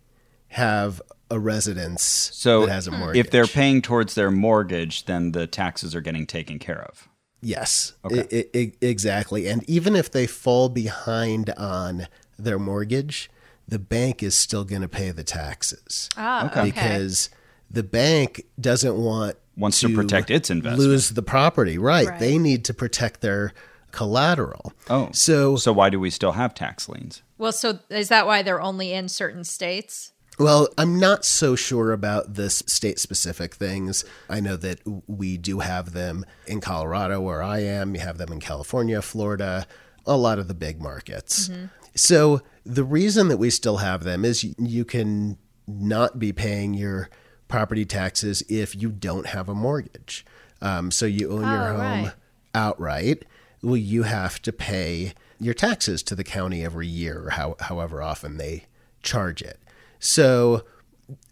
have 0.51 1.03
a 1.33 1.39
residence 1.41 2.31
So 2.33 2.61
that 2.67 2.73
has 2.73 2.87
a 2.87 2.93
mortgage. 2.93 3.25
if 3.27 3.33
they're 3.33 3.49
paying 3.49 3.83
towards 3.83 4.15
their 4.15 4.31
mortgage, 4.31 5.07
then 5.07 5.33
the 5.33 5.49
taxes 5.49 5.97
are 5.97 6.01
getting 6.01 6.27
taken 6.27 6.61
care 6.61 6.83
of. 6.85 7.09
Yes, 7.43 7.95
I- 8.05 8.49
I- 8.55 8.73
exactly. 8.81 9.49
And 9.49 9.69
even 9.69 9.97
if 9.97 10.13
they 10.13 10.29
fall 10.29 10.69
behind 10.69 11.51
on 11.57 12.07
their 12.39 12.61
mortgage, 12.61 13.29
the 13.69 13.79
bank 13.79 14.23
is 14.23 14.35
still 14.35 14.65
going 14.65 14.83
to 14.83 14.89
pay 14.89 15.11
the 15.11 15.25
taxes 15.25 16.09
Ah, 16.17 16.47
okay. 16.51 16.65
because 16.65 17.31
the 17.71 17.83
bank 17.83 18.45
doesn't 18.61 18.97
want 18.97 19.37
Wants 19.57 19.81
to 19.81 19.95
protect 19.95 20.31
its 20.31 20.51
investment. 20.51 20.89
lose 20.89 21.11
the 21.11 21.23
property. 21.23 21.79
Right. 21.79 22.07
Right. 22.09 22.21
They 22.21 22.39
need 22.39 22.65
to 22.67 22.75
protect 22.75 23.23
their 23.23 23.53
collateral. 23.91 24.73
Oh. 24.91 25.09
so 25.13 25.57
So 25.57 25.73
why 25.73 25.91
do 25.91 25.99
we 25.99 26.11
still 26.11 26.33
have 26.33 26.55
tax 26.55 26.89
liens? 26.89 27.23
Well, 27.39 27.53
so 27.53 27.79
is 27.91 28.09
that 28.09 28.27
why 28.27 28.43
they're 28.43 28.61
only 28.61 28.93
in 28.93 29.09
certain 29.09 29.45
states? 29.45 30.13
Well, 30.39 30.69
I'm 30.77 30.99
not 31.01 31.25
so 31.25 31.57
sure 31.57 31.93
about 31.93 32.35
this 32.35 32.63
state 32.67 32.99
specific 32.99 33.55
things. 33.55 34.05
I 34.29 34.41
know 34.41 34.57
that 34.57 34.81
we 35.07 35.39
do 35.39 35.61
have 35.61 35.93
them 35.93 36.27
in 36.47 36.61
Colorado, 36.61 37.23
where 37.23 37.43
I 37.43 37.61
am. 37.61 37.95
You 37.95 38.03
have 38.03 38.19
them 38.19 38.31
in 38.33 38.41
California, 38.41 39.01
Florida, 39.01 39.67
a 40.05 40.17
lot 40.17 40.39
of 40.39 40.47
the 40.47 40.53
big 40.55 40.81
markets. 40.83 41.49
So 41.97 42.43
the 42.65 42.85
reason 42.85 43.29
that 43.29 43.39
we 43.39 43.51
still 43.51 43.79
have 43.79 44.05
them 44.05 44.25
is 44.25 44.45
you, 44.59 44.85
can 44.85 45.39
not 45.67 46.19
be 46.19 46.33
paying 46.33 46.75
your 46.75 47.09
property 47.49 47.85
taxes 47.85 48.43
if 48.49 48.75
you 48.77 48.91
don't 48.91 49.27
have 49.27 49.49
a 49.49 49.55
mortgage. 49.55 50.25
Um, 50.61 50.91
so 50.91 51.07
you 51.07 51.33
own 51.33 51.49
your 51.49 51.69
Oh, 51.69 51.77
home 51.77 52.05
right. 52.05 52.13
outright. 52.55 53.25
Well, 53.63 53.77
you 53.77 54.05
have 54.05 54.41
to 54.43 54.53
pay 54.53 55.15
your 55.41 55.55
taxes 55.55 56.03
to 56.05 56.15
the 56.15 56.25
county 56.25 56.65
every 56.65 56.87
year, 56.87 57.27
or 57.27 57.31
how, 57.31 57.57
however 57.61 58.03
often 58.03 58.37
they 58.37 58.65
charge 59.03 59.43
it. 59.43 59.59
So, 59.99 60.65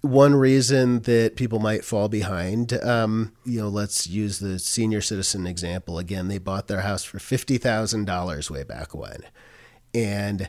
one 0.02 0.34
reason 0.34 1.00
that 1.00 1.36
people 1.36 1.58
might 1.58 1.84
fall 1.84 2.08
behind, 2.08 2.72
um, 2.84 3.32
you 3.44 3.60
know, 3.60 3.68
let's 3.68 4.06
use 4.06 4.38
the 4.38 4.58
senior 4.58 5.00
citizen 5.00 5.46
example 5.46 5.98
again. 5.98 6.28
They 6.28 6.38
bought 6.38 6.68
their 6.68 6.82
house 6.82 7.02
for 7.04 7.18
fifty 7.18 7.58
thousand 7.58 8.04
dollars 8.04 8.50
way 8.50 8.62
back 8.62 8.94
when, 8.94 9.22
and 9.94 10.48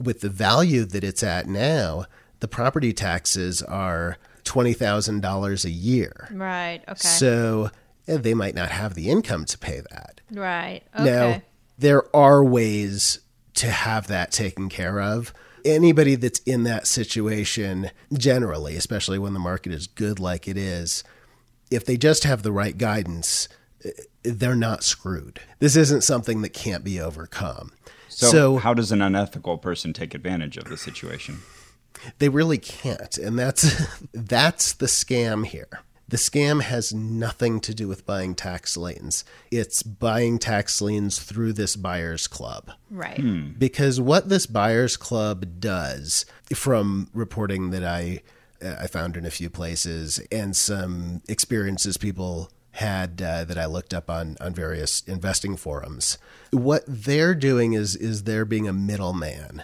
with 0.00 0.20
the 0.20 0.28
value 0.28 0.84
that 0.84 1.04
it's 1.04 1.22
at 1.22 1.46
now, 1.46 2.06
the 2.40 2.48
property 2.48 2.92
taxes 2.92 3.62
are 3.62 4.18
twenty 4.44 4.72
thousand 4.72 5.20
dollars 5.20 5.64
a 5.64 5.70
year. 5.70 6.28
Right. 6.32 6.82
Okay. 6.88 6.96
So 6.98 7.70
eh, 8.08 8.16
they 8.18 8.34
might 8.34 8.54
not 8.54 8.70
have 8.70 8.94
the 8.94 9.08
income 9.10 9.44
to 9.46 9.58
pay 9.58 9.80
that. 9.90 10.20
right. 10.30 10.82
Okay. 10.94 11.04
Now, 11.04 11.42
there 11.78 12.14
are 12.14 12.44
ways 12.44 13.20
to 13.54 13.70
have 13.70 14.06
that 14.08 14.32
taken 14.32 14.68
care 14.68 15.00
of. 15.00 15.32
Anybody 15.64 16.16
that's 16.16 16.40
in 16.40 16.64
that 16.64 16.86
situation, 16.88 17.90
generally, 18.12 18.76
especially 18.76 19.18
when 19.18 19.32
the 19.34 19.38
market 19.40 19.72
is 19.72 19.86
good 19.86 20.18
like 20.18 20.48
it 20.48 20.56
is, 20.56 21.04
if 21.70 21.84
they 21.84 21.96
just 21.96 22.24
have 22.24 22.42
the 22.42 22.50
right 22.52 22.76
guidance, 22.76 23.48
eh, 23.84 23.90
they're 24.24 24.56
not 24.56 24.82
screwed. 24.82 25.40
This 25.60 25.76
isn't 25.76 26.02
something 26.02 26.42
that 26.42 26.52
can't 26.52 26.82
be 26.84 27.00
overcome. 27.00 27.72
So, 28.12 28.26
So, 28.28 28.56
how 28.58 28.74
does 28.74 28.92
an 28.92 29.00
unethical 29.02 29.58
person 29.58 29.92
take 29.92 30.14
advantage 30.14 30.56
of 30.56 30.64
the 30.64 30.76
situation? 30.76 31.38
they 32.18 32.28
really 32.28 32.58
can't, 32.58 33.16
and 33.18 33.38
that's 33.38 33.86
that's 34.12 34.72
the 34.72 34.86
scam 34.86 35.46
here. 35.46 35.80
The 36.08 36.16
scam 36.18 36.60
has 36.62 36.92
nothing 36.92 37.58
to 37.60 37.72
do 37.74 37.88
with 37.88 38.04
buying 38.04 38.34
tax 38.34 38.76
liens. 38.76 39.24
It's 39.50 39.82
buying 39.82 40.38
tax 40.38 40.82
liens 40.82 41.18
through 41.18 41.54
this 41.54 41.74
buyer's 41.74 42.26
club. 42.26 42.70
right. 42.90 43.18
Hmm. 43.18 43.52
because 43.58 43.98
what 44.00 44.28
this 44.28 44.44
buyers 44.46 44.96
club 44.98 45.58
does 45.60 46.26
from 46.54 47.08
reporting 47.14 47.70
that 47.70 47.84
i 47.84 48.20
uh, 48.62 48.76
i 48.80 48.86
found 48.86 49.16
in 49.16 49.24
a 49.24 49.30
few 49.30 49.48
places 49.48 50.20
and 50.30 50.54
some 50.54 51.22
experiences 51.28 51.96
people 51.96 52.50
had 52.72 53.20
uh, 53.20 53.44
that 53.44 53.58
i 53.58 53.66
looked 53.66 53.94
up 53.94 54.08
on 54.10 54.36
on 54.40 54.54
various 54.54 55.02
investing 55.02 55.56
forums 55.56 56.18
what 56.50 56.84
they're 56.86 57.34
doing 57.34 57.72
is 57.72 57.96
is 57.96 58.24
they're 58.24 58.44
being 58.44 58.68
a 58.68 58.72
middleman 58.72 59.62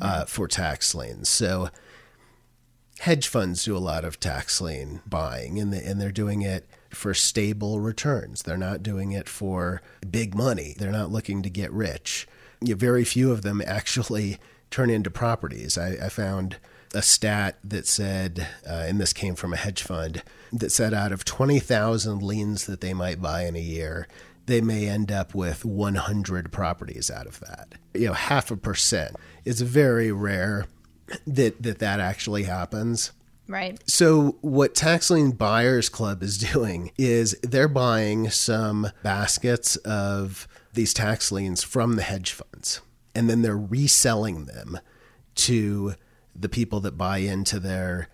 uh, 0.00 0.24
for 0.24 0.48
tax 0.48 0.94
liens 0.94 1.28
so 1.28 1.68
hedge 3.00 3.28
funds 3.28 3.64
do 3.64 3.76
a 3.76 3.78
lot 3.78 4.04
of 4.04 4.18
tax 4.18 4.60
lien 4.60 5.00
buying 5.06 5.58
and, 5.58 5.72
the, 5.72 5.86
and 5.86 6.00
they're 6.00 6.10
doing 6.10 6.42
it 6.42 6.66
for 6.90 7.14
stable 7.14 7.80
returns. 7.80 8.42
They're 8.42 8.56
not 8.56 8.82
doing 8.82 9.12
it 9.12 9.28
for 9.28 9.82
big 10.10 10.34
money. 10.34 10.74
They're 10.78 10.90
not 10.90 11.10
looking 11.10 11.42
to 11.42 11.50
get 11.50 11.70
rich. 11.72 12.26
You 12.60 12.70
know, 12.70 12.76
very 12.76 13.04
few 13.04 13.30
of 13.30 13.42
them 13.42 13.62
actually 13.66 14.38
turn 14.70 14.90
into 14.90 15.10
properties. 15.10 15.78
I, 15.78 15.90
I 16.06 16.08
found 16.08 16.56
a 16.96 17.02
stat 17.02 17.58
that 17.62 17.86
said, 17.86 18.48
uh, 18.68 18.84
and 18.86 19.00
this 19.00 19.12
came 19.12 19.34
from 19.34 19.52
a 19.52 19.56
hedge 19.56 19.82
fund, 19.82 20.22
that 20.52 20.72
said 20.72 20.94
out 20.94 21.12
of 21.12 21.24
20,000 21.24 22.22
liens 22.22 22.66
that 22.66 22.80
they 22.80 22.94
might 22.94 23.20
buy 23.20 23.44
in 23.44 23.54
a 23.54 23.60
year, 23.60 24.08
they 24.46 24.60
may 24.60 24.88
end 24.88 25.12
up 25.12 25.34
with 25.34 25.64
100 25.64 26.50
properties 26.50 27.10
out 27.10 27.26
of 27.26 27.40
that. 27.40 27.74
You 27.94 28.06
know, 28.06 28.12
half 28.14 28.50
a 28.50 28.56
percent. 28.56 29.16
It's 29.44 29.60
very 29.60 30.10
rare 30.10 30.66
that 31.26 31.62
that, 31.62 31.80
that 31.80 32.00
actually 32.00 32.44
happens. 32.44 33.12
Right. 33.46 33.78
So 33.88 34.38
what 34.40 34.74
Tax 34.74 35.10
Lien 35.10 35.32
Buyers 35.32 35.88
Club 35.88 36.22
is 36.22 36.38
doing 36.38 36.92
is 36.96 37.36
they're 37.42 37.68
buying 37.68 38.30
some 38.30 38.90
baskets 39.02 39.76
of 39.76 40.48
these 40.72 40.94
tax 40.94 41.30
liens 41.30 41.62
from 41.62 41.96
the 41.96 42.02
hedge 42.02 42.32
funds 42.32 42.80
and 43.14 43.30
then 43.30 43.42
they're 43.42 43.56
reselling 43.56 44.44
them 44.46 44.78
to 45.34 45.94
the 46.38 46.48
people 46.48 46.80
that 46.80 46.98
buy 46.98 47.18
into 47.18 47.58
their 47.58 48.08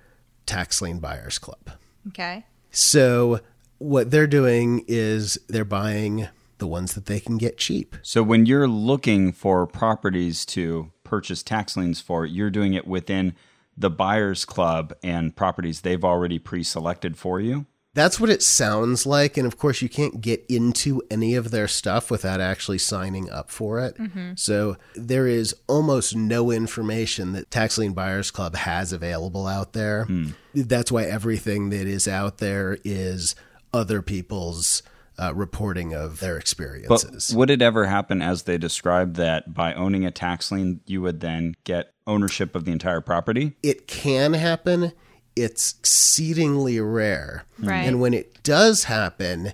Tax 0.46 0.80
Lien 0.82 0.98
Buyers 0.98 1.38
Club. 1.38 1.70
Okay. 2.08 2.44
So 2.70 3.40
what 3.78 4.10
they're 4.10 4.26
doing 4.26 4.84
is 4.86 5.38
they're 5.48 5.64
buying 5.64 6.28
the 6.58 6.66
ones 6.66 6.94
that 6.94 7.06
they 7.06 7.18
can 7.18 7.38
get 7.38 7.58
cheap. 7.58 7.96
So 8.02 8.22
when 8.22 8.46
you're 8.46 8.68
looking 8.68 9.32
for 9.32 9.66
properties 9.66 10.46
to 10.46 10.92
purchase 11.04 11.42
tax 11.42 11.76
liens 11.76 12.00
for, 12.00 12.24
you're 12.24 12.50
doing 12.50 12.74
it 12.74 12.86
within 12.86 13.34
the 13.76 13.90
buyers 13.90 14.44
club 14.44 14.92
and 15.02 15.34
properties 15.34 15.80
they've 15.80 16.04
already 16.04 16.38
pre-selected 16.38 17.16
for 17.16 17.40
you. 17.40 17.66
That's 17.94 18.18
what 18.18 18.30
it 18.30 18.42
sounds 18.42 19.04
like. 19.04 19.36
And 19.36 19.46
of 19.46 19.58
course, 19.58 19.82
you 19.82 19.88
can't 19.88 20.20
get 20.20 20.44
into 20.48 21.02
any 21.10 21.34
of 21.34 21.50
their 21.50 21.68
stuff 21.68 22.10
without 22.10 22.40
actually 22.40 22.78
signing 22.78 23.30
up 23.30 23.50
for 23.50 23.80
it. 23.80 23.96
So 24.36 24.76
there 24.94 25.26
is 25.26 25.54
almost 25.66 26.16
no 26.16 26.50
information 26.50 27.32
that 27.32 27.50
Tax 27.50 27.76
Lien 27.76 27.92
Buyers 27.92 28.30
Club 28.30 28.56
has 28.56 28.92
available 28.94 29.46
out 29.46 29.74
there. 29.74 30.08
That's 30.54 30.90
why 30.90 31.04
everything 31.04 31.68
that 31.70 31.86
is 31.86 32.08
out 32.08 32.38
there 32.38 32.78
is 32.82 33.34
other 33.74 34.00
people's 34.00 34.82
uh, 35.18 35.34
reporting 35.34 35.92
of 35.94 36.20
their 36.20 36.34
But 36.36 36.40
experiences. 36.40 37.34
would 37.36 37.50
it 37.50 37.60
ever 37.60 37.84
happen 37.86 38.22
as 38.22 38.44
they 38.44 38.56
described 38.56 39.16
that 39.16 39.52
by 39.52 39.74
owning 39.74 40.06
a 40.06 40.10
tax 40.10 40.50
lien, 40.50 40.80
you 40.86 41.02
would 41.02 41.20
then 41.20 41.54
get 41.64 41.92
ownership 42.06 42.56
of 42.56 42.64
the 42.64 42.72
entire 42.72 43.02
property? 43.02 43.54
it 43.62 43.86
can 43.86 44.32
happen. 44.32 44.92
It's 45.34 45.74
exceedingly 45.78 46.80
rare. 46.80 47.44
Right. 47.58 47.86
And 47.86 48.00
when 48.00 48.14
it 48.14 48.42
does 48.42 48.84
happen, 48.84 49.52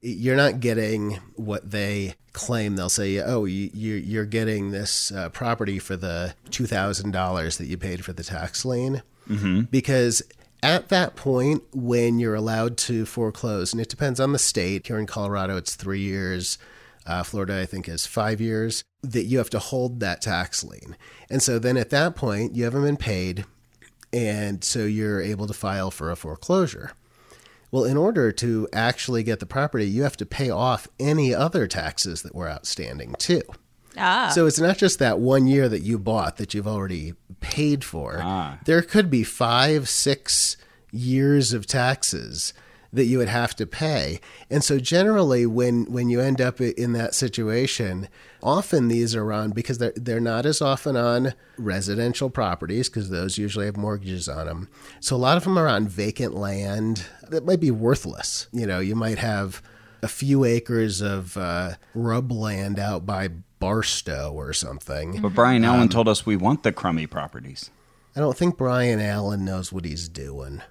you're 0.00 0.36
not 0.36 0.60
getting 0.60 1.18
what 1.34 1.70
they 1.70 2.14
claim. 2.32 2.76
They'll 2.76 2.88
say, 2.88 3.18
"Oh, 3.18 3.44
you, 3.44 3.70
you're 3.72 4.24
getting 4.24 4.70
this 4.70 5.10
uh, 5.10 5.28
property 5.30 5.78
for 5.78 5.96
the 5.96 6.34
two 6.50 6.66
thousand 6.66 7.10
dollars 7.10 7.58
that 7.58 7.66
you 7.66 7.76
paid 7.76 8.04
for 8.04 8.12
the 8.12 8.22
tax 8.22 8.64
lien," 8.64 9.02
mm-hmm. 9.28 9.62
because 9.62 10.22
at 10.62 10.88
that 10.88 11.16
point, 11.16 11.62
when 11.72 12.18
you're 12.18 12.34
allowed 12.34 12.76
to 12.78 13.06
foreclose, 13.06 13.72
and 13.72 13.80
it 13.80 13.88
depends 13.88 14.20
on 14.20 14.32
the 14.32 14.38
state. 14.38 14.86
Here 14.86 14.98
in 14.98 15.06
Colorado, 15.06 15.56
it's 15.56 15.74
three 15.74 16.00
years. 16.00 16.58
Uh, 17.06 17.22
Florida, 17.22 17.60
I 17.60 17.66
think, 17.66 17.88
is 17.88 18.06
five 18.06 18.40
years. 18.40 18.84
That 19.02 19.24
you 19.24 19.38
have 19.38 19.50
to 19.50 19.58
hold 19.58 20.00
that 20.00 20.22
tax 20.22 20.62
lien, 20.62 20.96
and 21.30 21.42
so 21.42 21.58
then 21.58 21.76
at 21.76 21.90
that 21.90 22.14
point, 22.14 22.54
you 22.54 22.64
haven't 22.64 22.82
been 22.82 22.96
paid, 22.96 23.44
and 24.12 24.62
so 24.64 24.80
you're 24.80 25.20
able 25.20 25.46
to 25.46 25.54
file 25.54 25.90
for 25.90 26.10
a 26.10 26.16
foreclosure. 26.16 26.92
Well, 27.70 27.84
in 27.84 27.96
order 27.96 28.32
to 28.32 28.68
actually 28.72 29.22
get 29.22 29.40
the 29.40 29.46
property, 29.46 29.86
you 29.86 30.02
have 30.02 30.16
to 30.18 30.26
pay 30.26 30.48
off 30.48 30.88
any 30.98 31.34
other 31.34 31.66
taxes 31.66 32.22
that 32.22 32.34
were 32.34 32.48
outstanding 32.48 33.14
too. 33.18 33.42
Ah. 33.96 34.30
So 34.34 34.46
it's 34.46 34.60
not 34.60 34.78
just 34.78 34.98
that 35.00 35.18
one 35.18 35.46
year 35.46 35.68
that 35.68 35.80
you 35.80 35.98
bought 35.98 36.36
that 36.36 36.54
you've 36.54 36.68
already 36.68 37.14
paid 37.40 37.84
for. 37.84 38.20
Ah. 38.22 38.58
There 38.64 38.82
could 38.82 39.10
be 39.10 39.24
five, 39.24 39.88
six 39.88 40.56
years 40.90 41.52
of 41.52 41.66
taxes 41.66 42.54
that 42.92 43.04
you 43.04 43.18
would 43.18 43.28
have 43.28 43.54
to 43.56 43.66
pay. 43.66 44.20
And 44.50 44.64
so 44.64 44.78
generally 44.78 45.46
when 45.46 45.84
when 45.90 46.08
you 46.08 46.20
end 46.20 46.40
up 46.40 46.60
in 46.60 46.92
that 46.92 47.14
situation, 47.14 48.08
often 48.42 48.88
these 48.88 49.14
are 49.14 49.32
on 49.32 49.50
because 49.50 49.78
they're 49.78 49.92
they're 49.96 50.20
not 50.20 50.46
as 50.46 50.62
often 50.62 50.96
on 50.96 51.34
residential 51.56 52.30
properties 52.30 52.88
because 52.88 53.10
those 53.10 53.38
usually 53.38 53.66
have 53.66 53.76
mortgages 53.76 54.28
on 54.28 54.46
them. 54.46 54.68
So 55.00 55.16
a 55.16 55.18
lot 55.18 55.36
of 55.36 55.44
them 55.44 55.58
are 55.58 55.68
on 55.68 55.88
vacant 55.88 56.34
land 56.34 57.04
that 57.28 57.44
might 57.44 57.60
be 57.60 57.70
worthless. 57.70 58.48
You 58.52 58.66
know, 58.66 58.80
you 58.80 58.94
might 58.94 59.18
have 59.18 59.62
a 60.02 60.08
few 60.08 60.44
acres 60.44 61.00
of 61.00 61.36
uh, 61.36 61.72
rub 61.94 62.30
land 62.30 62.78
out 62.78 63.04
by 63.04 63.28
Barstow 63.58 64.32
or 64.32 64.52
something. 64.52 65.20
But 65.20 65.34
Brian 65.34 65.64
Allen 65.64 65.88
told 65.88 66.08
us 66.08 66.24
we 66.24 66.36
want 66.36 66.62
the 66.62 66.72
crummy 66.72 67.06
properties. 67.06 67.70
I 68.14 68.20
don't 68.20 68.36
think 68.36 68.56
Brian 68.56 69.00
Allen 69.00 69.44
knows 69.44 69.72
what 69.72 69.84
he's 69.84 70.08
doing. 70.08 70.62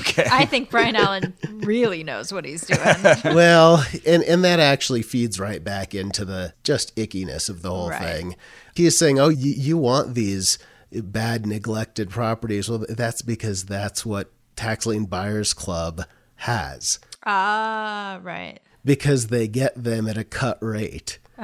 Okay. 0.00 0.26
I 0.30 0.44
think 0.46 0.70
Brian 0.70 0.96
Allen 0.96 1.34
really 1.62 2.02
knows 2.04 2.32
what 2.32 2.44
he's 2.44 2.66
doing. 2.66 2.80
well, 3.24 3.84
and 4.06 4.22
and 4.22 4.42
that 4.44 4.58
actually 4.60 5.02
feeds 5.02 5.38
right 5.38 5.62
back 5.62 5.94
into 5.94 6.24
the 6.24 6.54
just 6.62 6.94
ickiness 6.96 7.48
of 7.50 7.62
the 7.62 7.70
whole 7.70 7.90
Right. 7.90 8.00
thing. 8.00 8.36
He 8.74 8.86
is 8.86 8.96
saying, 8.96 9.18
"Oh, 9.18 9.28
you, 9.28 9.52
you 9.52 9.76
want 9.76 10.14
these 10.14 10.58
bad 10.92 11.44
neglected 11.46 12.08
properties." 12.10 12.68
Well, 12.70 12.86
that's 12.88 13.20
because 13.22 13.64
that's 13.66 14.06
what 14.06 14.30
Tax 14.56 14.86
Lien 14.86 15.04
Buyers 15.06 15.52
Club 15.52 16.04
has 16.36 16.98
Ah, 17.26 18.20
right. 18.22 18.60
because 18.84 19.26
they 19.26 19.48
get 19.48 19.74
them 19.82 20.08
at 20.08 20.16
a 20.16 20.24
cut 20.24 20.58
rate. 20.62 21.18
Oh, 21.38 21.42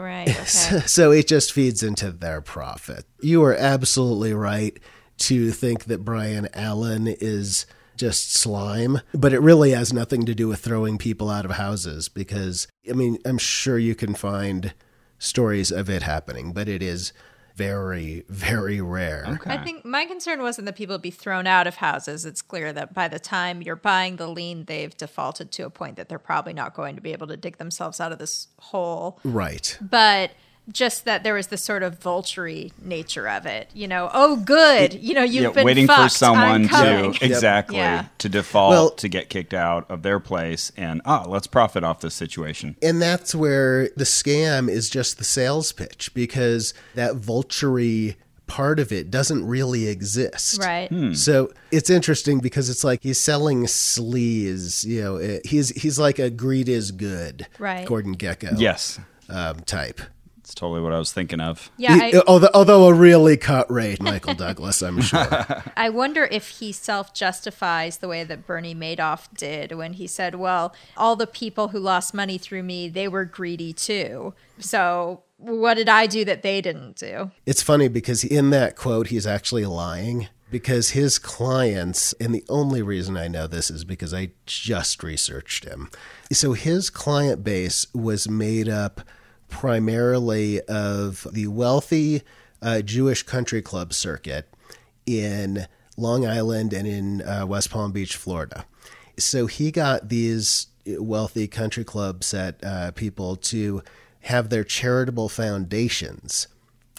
right. 0.00 0.28
Okay. 0.28 0.44
So 0.86 1.12
it 1.12 1.28
just 1.28 1.52
feeds 1.52 1.82
into 1.82 2.10
their 2.10 2.40
profit. 2.40 3.04
You 3.20 3.44
are 3.44 3.54
absolutely 3.54 4.32
right 4.32 4.78
to 5.20 5.50
think 5.50 5.84
that 5.84 6.04
Brian 6.04 6.48
Allen 6.54 7.06
is 7.06 7.66
just 7.96 8.32
slime, 8.32 9.00
but 9.12 9.32
it 9.32 9.40
really 9.40 9.72
has 9.72 9.92
nothing 9.92 10.24
to 10.24 10.34
do 10.34 10.48
with 10.48 10.60
throwing 10.60 10.98
people 10.98 11.28
out 11.28 11.44
of 11.44 11.52
houses 11.52 12.08
because, 12.08 12.66
I 12.88 12.94
mean, 12.94 13.18
I'm 13.24 13.38
sure 13.38 13.78
you 13.78 13.94
can 13.94 14.14
find 14.14 14.72
stories 15.18 15.70
of 15.70 15.90
it 15.90 16.02
happening, 16.02 16.52
but 16.52 16.68
it 16.68 16.82
is 16.82 17.12
very, 17.56 18.24
very 18.28 18.80
rare. 18.80 19.24
Okay. 19.28 19.50
I 19.50 19.62
think 19.62 19.84
my 19.84 20.06
concern 20.06 20.40
wasn't 20.40 20.64
that 20.64 20.76
people 20.76 20.94
would 20.94 21.02
be 21.02 21.10
thrown 21.10 21.46
out 21.46 21.66
of 21.66 21.74
houses. 21.74 22.24
It's 22.24 22.40
clear 22.40 22.72
that 22.72 22.94
by 22.94 23.08
the 23.08 23.18
time 23.18 23.60
you're 23.60 23.76
buying 23.76 24.16
the 24.16 24.28
lien, 24.28 24.64
they've 24.64 24.96
defaulted 24.96 25.52
to 25.52 25.66
a 25.66 25.70
point 25.70 25.96
that 25.96 26.08
they're 26.08 26.18
probably 26.18 26.54
not 26.54 26.72
going 26.72 26.96
to 26.96 27.02
be 27.02 27.12
able 27.12 27.26
to 27.26 27.36
dig 27.36 27.58
themselves 27.58 28.00
out 28.00 28.12
of 28.12 28.18
this 28.18 28.48
hole. 28.58 29.20
Right. 29.24 29.76
But 29.82 30.30
just 30.72 31.04
that 31.04 31.24
there 31.24 31.34
was 31.34 31.48
this 31.48 31.62
sort 31.62 31.82
of 31.82 31.98
vulture 31.98 32.48
nature 32.82 33.28
of 33.28 33.46
it. 33.46 33.68
You 33.74 33.88
know, 33.88 34.10
oh, 34.12 34.36
good. 34.36 34.94
You 34.94 35.14
know, 35.14 35.22
you've 35.22 35.42
yeah, 35.44 35.50
been 35.50 35.64
waiting 35.64 35.86
fucked. 35.86 36.12
for 36.12 36.18
someone 36.18 36.68
to 36.68 37.12
exactly 37.24 37.76
Yeah. 37.78 38.06
to 38.18 38.28
default 38.28 38.70
Well- 38.70 38.90
to 38.90 39.08
get 39.08 39.28
kicked 39.28 39.54
out 39.54 39.90
of 39.90 40.02
their 40.02 40.20
place 40.20 40.70
and 40.76 41.02
ah, 41.04 41.24
let's 41.26 41.46
profit 41.46 41.82
off 41.84 42.00
this 42.00 42.14
situation. 42.14 42.76
And 42.82 43.00
that's 43.02 43.34
where 43.34 43.88
the 43.96 44.04
scam 44.04 44.68
is 44.70 44.88
just 44.90 45.18
the 45.18 45.24
sales 45.24 45.72
pitch 45.72 46.12
because 46.14 46.72
that 46.94 47.16
vulture 47.16 48.14
part 48.46 48.80
of 48.80 48.90
it 48.90 49.10
doesn't 49.12 49.46
really 49.46 49.86
exist. 49.86 50.60
Right. 50.60 50.88
Hmm. 50.88 51.14
So 51.14 51.52
it's 51.70 51.88
interesting 51.88 52.40
because 52.40 52.68
it's 52.68 52.82
like 52.82 53.02
he's 53.02 53.20
selling 53.20 53.64
sleaze. 53.64 54.84
You 54.84 55.02
know, 55.02 55.16
eh, 55.16 55.38
he's 55.44 55.70
he's 55.70 55.98
like 55.98 56.18
a 56.18 56.30
greed 56.30 56.68
is 56.68 56.90
good, 56.90 57.46
Right. 57.58 57.86
Gordon 57.86 58.16
Gekko, 58.16 58.58
Yes. 58.58 58.98
um, 59.28 59.60
type. 59.60 60.00
That's 60.50 60.58
totally 60.58 60.80
what 60.80 60.92
I 60.92 60.98
was 60.98 61.12
thinking 61.12 61.40
of. 61.40 61.70
Yeah. 61.76 61.94
He- 61.94 62.16
I, 62.16 62.22
although, 62.26 62.50
although 62.52 62.88
a 62.88 62.92
really 62.92 63.36
cut 63.36 63.70
rate, 63.70 64.02
Michael 64.02 64.34
Douglas, 64.34 64.82
I'm 64.82 65.00
sure. 65.00 65.62
I 65.76 65.90
wonder 65.90 66.24
if 66.24 66.48
he 66.48 66.72
self 66.72 67.14
justifies 67.14 67.98
the 67.98 68.08
way 68.08 68.24
that 68.24 68.48
Bernie 68.48 68.74
Madoff 68.74 69.28
did 69.36 69.70
when 69.70 69.92
he 69.92 70.08
said, 70.08 70.34
Well, 70.34 70.74
all 70.96 71.14
the 71.14 71.28
people 71.28 71.68
who 71.68 71.78
lost 71.78 72.14
money 72.14 72.36
through 72.36 72.64
me, 72.64 72.88
they 72.88 73.06
were 73.06 73.24
greedy 73.24 73.72
too. 73.72 74.34
So 74.58 75.22
what 75.36 75.74
did 75.74 75.88
I 75.88 76.08
do 76.08 76.24
that 76.24 76.42
they 76.42 76.60
didn't 76.60 76.96
do? 76.96 77.30
It's 77.46 77.62
funny 77.62 77.86
because 77.86 78.24
in 78.24 78.50
that 78.50 78.74
quote, 78.74 79.06
he's 79.06 79.28
actually 79.28 79.66
lying 79.66 80.26
because 80.50 80.90
his 80.90 81.20
clients, 81.20 82.12
and 82.14 82.34
the 82.34 82.44
only 82.48 82.82
reason 82.82 83.16
I 83.16 83.28
know 83.28 83.46
this 83.46 83.70
is 83.70 83.84
because 83.84 84.12
I 84.12 84.32
just 84.46 85.04
researched 85.04 85.64
him. 85.64 85.90
So 86.32 86.54
his 86.54 86.90
client 86.90 87.44
base 87.44 87.86
was 87.94 88.28
made 88.28 88.68
up 88.68 89.02
primarily 89.50 90.60
of 90.62 91.26
the 91.32 91.48
wealthy 91.48 92.22
uh, 92.62 92.80
Jewish 92.80 93.22
country 93.22 93.62
club 93.62 93.92
circuit 93.92 94.48
in 95.06 95.66
Long 95.96 96.26
Island 96.26 96.72
and 96.72 96.86
in 96.86 97.22
uh, 97.22 97.46
West 97.46 97.70
Palm 97.70 97.92
Beach, 97.92 98.16
Florida. 98.16 98.64
So 99.18 99.46
he 99.46 99.70
got 99.70 100.08
these 100.08 100.68
wealthy 100.86 101.46
country 101.46 101.84
club 101.84 102.24
set 102.24 102.62
uh, 102.64 102.90
people 102.92 103.36
to 103.36 103.82
have 104.20 104.48
their 104.48 104.64
charitable 104.64 105.28
foundations 105.28 106.48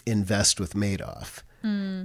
invest 0.06 0.60
with 0.60 0.74
Madoff. 0.74 1.42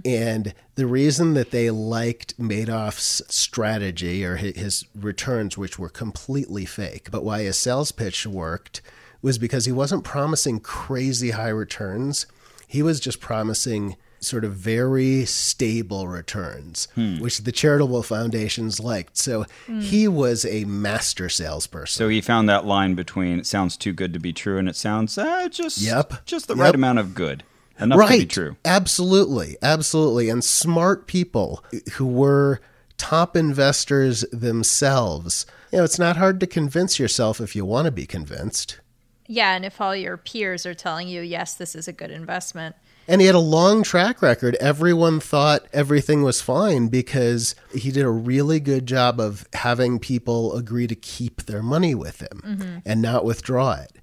And 0.06 0.54
the 0.76 0.86
reason 0.86 1.34
that 1.34 1.50
they 1.50 1.72
liked 1.72 2.40
Madoff's 2.40 3.24
strategy 3.28 4.24
or 4.24 4.36
his 4.36 4.86
returns, 4.94 5.58
which 5.58 5.80
were 5.80 5.90
completely 5.90 6.66
fake, 6.66 7.10
but 7.10 7.24
why 7.24 7.42
his 7.42 7.58
sales 7.58 7.92
pitch 7.92 8.28
worked 8.28 8.82
was 9.28 9.38
because 9.38 9.66
he 9.66 9.72
wasn't 9.72 10.04
promising 10.04 10.60
crazy 10.60 11.30
high 11.32 11.50
returns. 11.50 12.26
He 12.68 12.82
was 12.82 13.00
just 13.00 13.20
promising 13.20 13.96
sort 14.20 14.44
of 14.44 14.54
very 14.56 15.26
stable 15.26 16.08
returns, 16.08 16.88
which 16.96 17.38
the 17.40 17.52
charitable 17.52 18.02
foundations 18.02 18.80
liked. 18.80 19.16
So 19.18 19.46
he 19.80 20.08
was 20.08 20.44
a 20.44 20.66
master 20.66 21.30
salesperson. 21.30 22.00
So 22.00 22.10
he 22.10 22.20
found 22.22 22.50
that 22.50 22.66
line 22.66 22.96
between 22.96 23.38
it 23.40 23.46
sounds 23.46 23.78
too 23.78 23.94
good 23.94 24.14
to 24.14 24.20
be 24.20 24.34
true 24.34 24.58
and 24.58 24.68
it 24.68 24.76
sounds 24.76 25.18
uh, 25.20 25.48
just 25.50 25.78
Yep. 25.78 26.26
just 26.26 26.48
the 26.48 26.56
Yep. 26.56 26.64
right 26.64 26.74
amount 26.76 26.98
of 26.98 27.14
good. 27.14 27.44
Enough 27.80 28.10
to 28.10 28.18
be 28.18 28.26
true. 28.26 28.56
Absolutely. 28.66 29.56
Absolutely. 29.62 30.30
And 30.30 30.44
smart 30.44 31.06
people 31.06 31.64
who 31.94 32.08
were 32.08 32.60
top 32.98 33.38
investors 33.38 34.26
themselves. 34.32 35.46
You 35.72 35.78
know, 35.78 35.84
it's 35.84 36.00
not 36.00 36.18
hard 36.18 36.40
to 36.40 36.48
convince 36.48 36.98
yourself 36.98 37.40
if 37.40 37.56
you 37.56 37.66
want 37.66 37.86
to 37.86 37.92
be 37.92 38.08
convinced. 38.08 38.80
Yeah, 39.28 39.56
and 39.56 39.66
if 39.66 39.80
all 39.82 39.96
your 39.96 40.18
peers 40.18 40.66
are 40.66 40.74
telling 40.74 41.08
you, 41.08 41.22
yes, 41.22 41.54
this 41.56 41.76
is 41.76 41.88
a 41.88 41.94
good 41.94 42.12
investment. 42.12 42.76
And 43.08 43.22
he 43.22 43.28
had 43.28 43.36
a 43.36 43.40
long 43.40 43.84
track 43.84 44.22
record. 44.22 44.56
Everyone 44.56 45.20
thought 45.20 45.66
everything 45.72 46.24
was 46.24 46.42
fine 46.42 46.88
because 46.90 47.56
he 47.74 47.92
did 47.92 48.04
a 48.04 48.10
really 48.10 48.60
good 48.60 48.86
job 48.86 49.20
of 49.20 49.48
having 49.54 49.98
people 50.00 50.56
agree 50.56 50.88
to 50.88 50.96
keep 50.96 51.44
their 51.44 51.64
money 51.64 51.96
with 51.96 52.22
him 52.22 52.42
mm-hmm. 52.44 52.78
and 52.86 53.02
not 53.02 53.24
withdraw 53.24 53.74
it. 53.74 53.94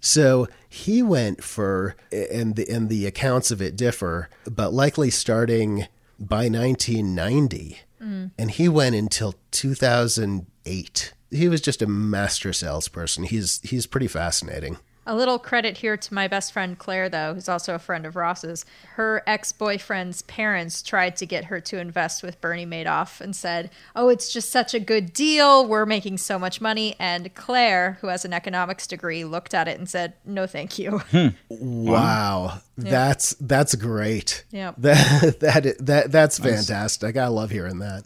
So 0.00 0.48
he 0.68 1.02
went 1.02 1.44
for, 1.44 1.94
and 2.10 2.56
the, 2.56 2.68
and 2.68 2.88
the 2.88 3.06
accounts 3.06 3.50
of 3.50 3.62
it 3.62 3.76
differ, 3.76 4.28
but 4.50 4.72
likely 4.72 5.10
starting 5.10 5.86
by 6.18 6.48
1990. 6.48 7.78
Mm. 8.02 8.30
And 8.36 8.50
he 8.50 8.68
went 8.68 8.94
until 8.94 9.34
2008. 9.50 11.12
He 11.30 11.48
was 11.48 11.60
just 11.60 11.82
a 11.82 11.86
master 11.86 12.52
salesperson. 12.52 13.24
He's, 13.24 13.60
he's 13.62 13.86
pretty 13.86 14.08
fascinating. 14.08 14.78
A 15.06 15.16
little 15.16 15.38
credit 15.38 15.78
here 15.78 15.96
to 15.96 16.14
my 16.14 16.28
best 16.28 16.52
friend 16.52 16.78
Claire, 16.78 17.08
though, 17.08 17.32
who's 17.34 17.48
also 17.48 17.74
a 17.74 17.78
friend 17.78 18.04
of 18.04 18.16
Ross's. 18.16 18.66
Her 18.94 19.22
ex 19.26 19.50
boyfriend's 19.50 20.22
parents 20.22 20.82
tried 20.82 21.16
to 21.16 21.26
get 21.26 21.46
her 21.46 21.58
to 21.62 21.80
invest 21.80 22.22
with 22.22 22.40
Bernie 22.40 22.66
Madoff 22.66 23.20
and 23.20 23.34
said, 23.34 23.70
Oh, 23.96 24.08
it's 24.08 24.30
just 24.30 24.50
such 24.50 24.74
a 24.74 24.78
good 24.78 25.14
deal. 25.14 25.66
We're 25.66 25.86
making 25.86 26.18
so 26.18 26.38
much 26.38 26.60
money. 26.60 26.96
And 27.00 27.34
Claire, 27.34 27.98
who 28.02 28.08
has 28.08 28.26
an 28.26 28.34
economics 28.34 28.86
degree, 28.86 29.24
looked 29.24 29.54
at 29.54 29.68
it 29.68 29.78
and 29.78 29.88
said, 29.88 30.12
No, 30.26 30.46
thank 30.46 30.78
you. 30.78 30.98
Hmm. 30.98 31.28
Wow, 31.48 32.60
that's 32.76 33.34
that's 33.40 33.74
great. 33.74 34.44
Yep. 34.50 34.74
That 34.78 35.40
that 35.40 35.76
that 35.86 36.12
that's 36.12 36.38
fantastic. 36.38 37.16
I 37.16 37.28
love 37.28 37.50
hearing 37.50 37.78
that. 37.78 38.04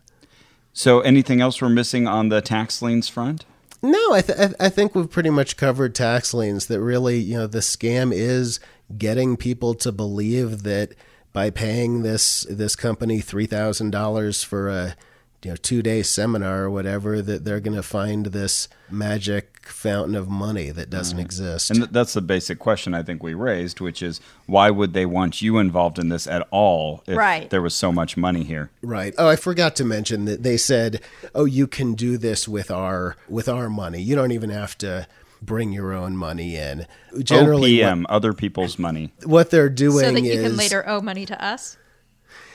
So 0.75 1.01
anything 1.01 1.41
else 1.41 1.63
we're 1.63 1.69
missing 1.71 2.07
on 2.07 2.29
the 2.29 2.43
tax 2.43 2.83
liens 2.83 3.09
front? 3.09 3.47
No, 3.81 4.13
I 4.13 4.23
th- 4.23 4.55
I- 4.59 4.69
think 4.69 4.95
we've 4.95 5.11
pretty 5.11 5.31
much 5.31 5.57
covered 5.57 5.95
tax 5.95 6.35
liens. 6.35 6.67
That 6.67 6.81
really, 6.81 7.19
you 7.19 7.37
know, 7.39 7.47
the 7.47 7.61
scam 7.61 8.13
is 8.13 8.59
getting 8.99 9.37
people 9.37 9.75
to 9.75 9.93
believe 9.93 10.63
that 10.65 10.95
by 11.33 11.51
paying 11.51 12.03
this 12.03 12.47
this 12.51 12.75
company 12.77 13.21
three 13.21 13.47
thousand 13.47 13.91
dollars 13.91 14.43
for 14.43 14.69
a 14.69 14.97
you 15.45 15.51
know 15.51 15.57
two 15.57 15.83
day 15.83 16.03
seminar 16.03 16.65
or 16.65 16.71
whatever, 16.71 17.21
that 17.23 17.45
they're 17.45 17.61
going 17.61 17.77
to 17.77 17.83
find 17.83 18.27
this 18.27 18.69
magic 18.91 19.67
fountain 19.67 20.15
of 20.15 20.29
money 20.29 20.71
that 20.71 20.91
doesn't 20.91 21.17
mm-hmm. 21.17 21.25
exist. 21.25 21.71
And 21.71 21.81
th- 21.81 21.91
that's 21.91 22.13
the 22.13 22.21
basic 22.21 22.59
question 22.59 22.95
I 22.95 23.03
think 23.03 23.23
we 23.23 23.35
raised, 23.35 23.81
which 23.81 24.03
is 24.03 24.21
why 24.47 24.71
would 24.71 24.93
they 24.93 25.07
want 25.07 25.41
you 25.41 25.59
involved 25.59 25.99
in 25.99 26.09
this 26.11 26.27
at 26.27 26.47
all 26.51 27.03
if 27.07 27.17
Right. 27.17 27.49
there 27.51 27.63
was 27.63 27.75
so 27.75 27.91
much 27.93 28.17
money 28.17 28.45
here? 28.45 28.71
Right. 28.83 29.15
Oh, 29.17 29.29
I 29.29 29.37
forgot 29.37 29.75
to 29.77 29.85
mention 29.85 30.27
that 30.27 30.43
they 30.43 30.57
said, 30.57 31.01
"Oh, 31.35 31.45
you 31.45 31.67
can 31.67 31.95
do 31.95 32.17
this 32.19 32.47
with 32.47 32.71
our 32.71 33.17
with 33.29 33.49
our 33.49 33.69
money. 33.71 34.03
You 34.03 34.15
don't 34.15 34.33
even 34.33 34.51
have 34.51 34.77
to 34.79 35.07
bring 35.41 35.73
your 35.73 35.93
own 35.93 36.17
money 36.17 36.57
in." 36.57 36.87
Generally, 37.23 37.83
what, 37.83 38.11
other 38.11 38.33
people's 38.33 38.79
money. 38.79 39.13
what 39.25 39.51
they're 39.51 39.69
doing 39.71 40.05
so 40.05 40.13
that 40.13 40.21
you 40.21 40.33
is 40.33 40.43
can 40.43 40.57
later 40.57 40.87
owe 40.89 41.01
money 41.01 41.27
to 41.27 41.45
us. 41.45 41.77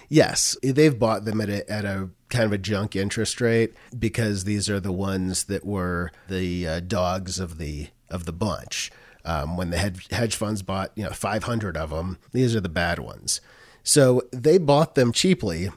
yes, 0.09 0.57
they've 0.63 0.97
bought 0.97 1.25
them 1.25 1.41
at 1.41 1.49
a 1.49 1.69
at 1.71 1.85
a 1.85 2.09
kind 2.29 2.45
of 2.45 2.53
a 2.53 2.57
junk 2.57 2.95
interest 2.95 3.41
rate 3.41 3.73
because 3.97 4.43
these 4.43 4.69
are 4.69 4.79
the 4.79 4.91
ones 4.91 5.45
that 5.45 5.65
were 5.65 6.11
the 6.27 6.67
uh, 6.67 6.79
dogs 6.79 7.39
of 7.39 7.57
the 7.57 7.87
of 8.09 8.25
the 8.25 8.33
bunch. 8.33 8.91
Um, 9.25 9.57
when 9.57 9.69
the 9.69 9.77
hedge, 10.11 10.35
funds 10.35 10.61
bought, 10.61 10.91
you 10.95 11.03
know, 11.03 11.11
500 11.11 11.75
of 11.75 11.89
them, 11.89 12.17
these 12.31 12.55
are 12.55 12.61
the 12.61 12.69
bad 12.69 12.99
ones. 12.99 13.41
So 13.83 14.23
they 14.31 14.57
bought 14.57 14.95
them 14.95 15.11
cheaply. 15.11 15.69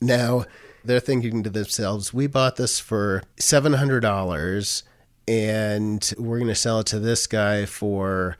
Now 0.00 0.44
they're 0.84 1.00
thinking 1.00 1.42
to 1.42 1.50
themselves, 1.50 2.12
we 2.12 2.26
bought 2.26 2.56
this 2.56 2.78
for 2.78 3.22
$700 3.38 4.82
and 5.26 6.12
we're 6.18 6.38
going 6.38 6.48
to 6.48 6.54
sell 6.54 6.80
it 6.80 6.86
to 6.88 6.98
this 6.98 7.26
guy 7.26 7.64
for 7.64 8.36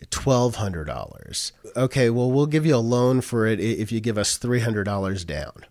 $1,200. 0.00 1.52
Okay, 1.76 2.10
well, 2.10 2.30
we'll 2.30 2.46
give 2.46 2.66
you 2.66 2.76
a 2.76 2.78
loan 2.78 3.20
for 3.20 3.46
it 3.46 3.60
if 3.60 3.90
you 3.90 4.00
give 4.00 4.18
us 4.18 4.38
$300 4.38 5.26
down. 5.26 5.64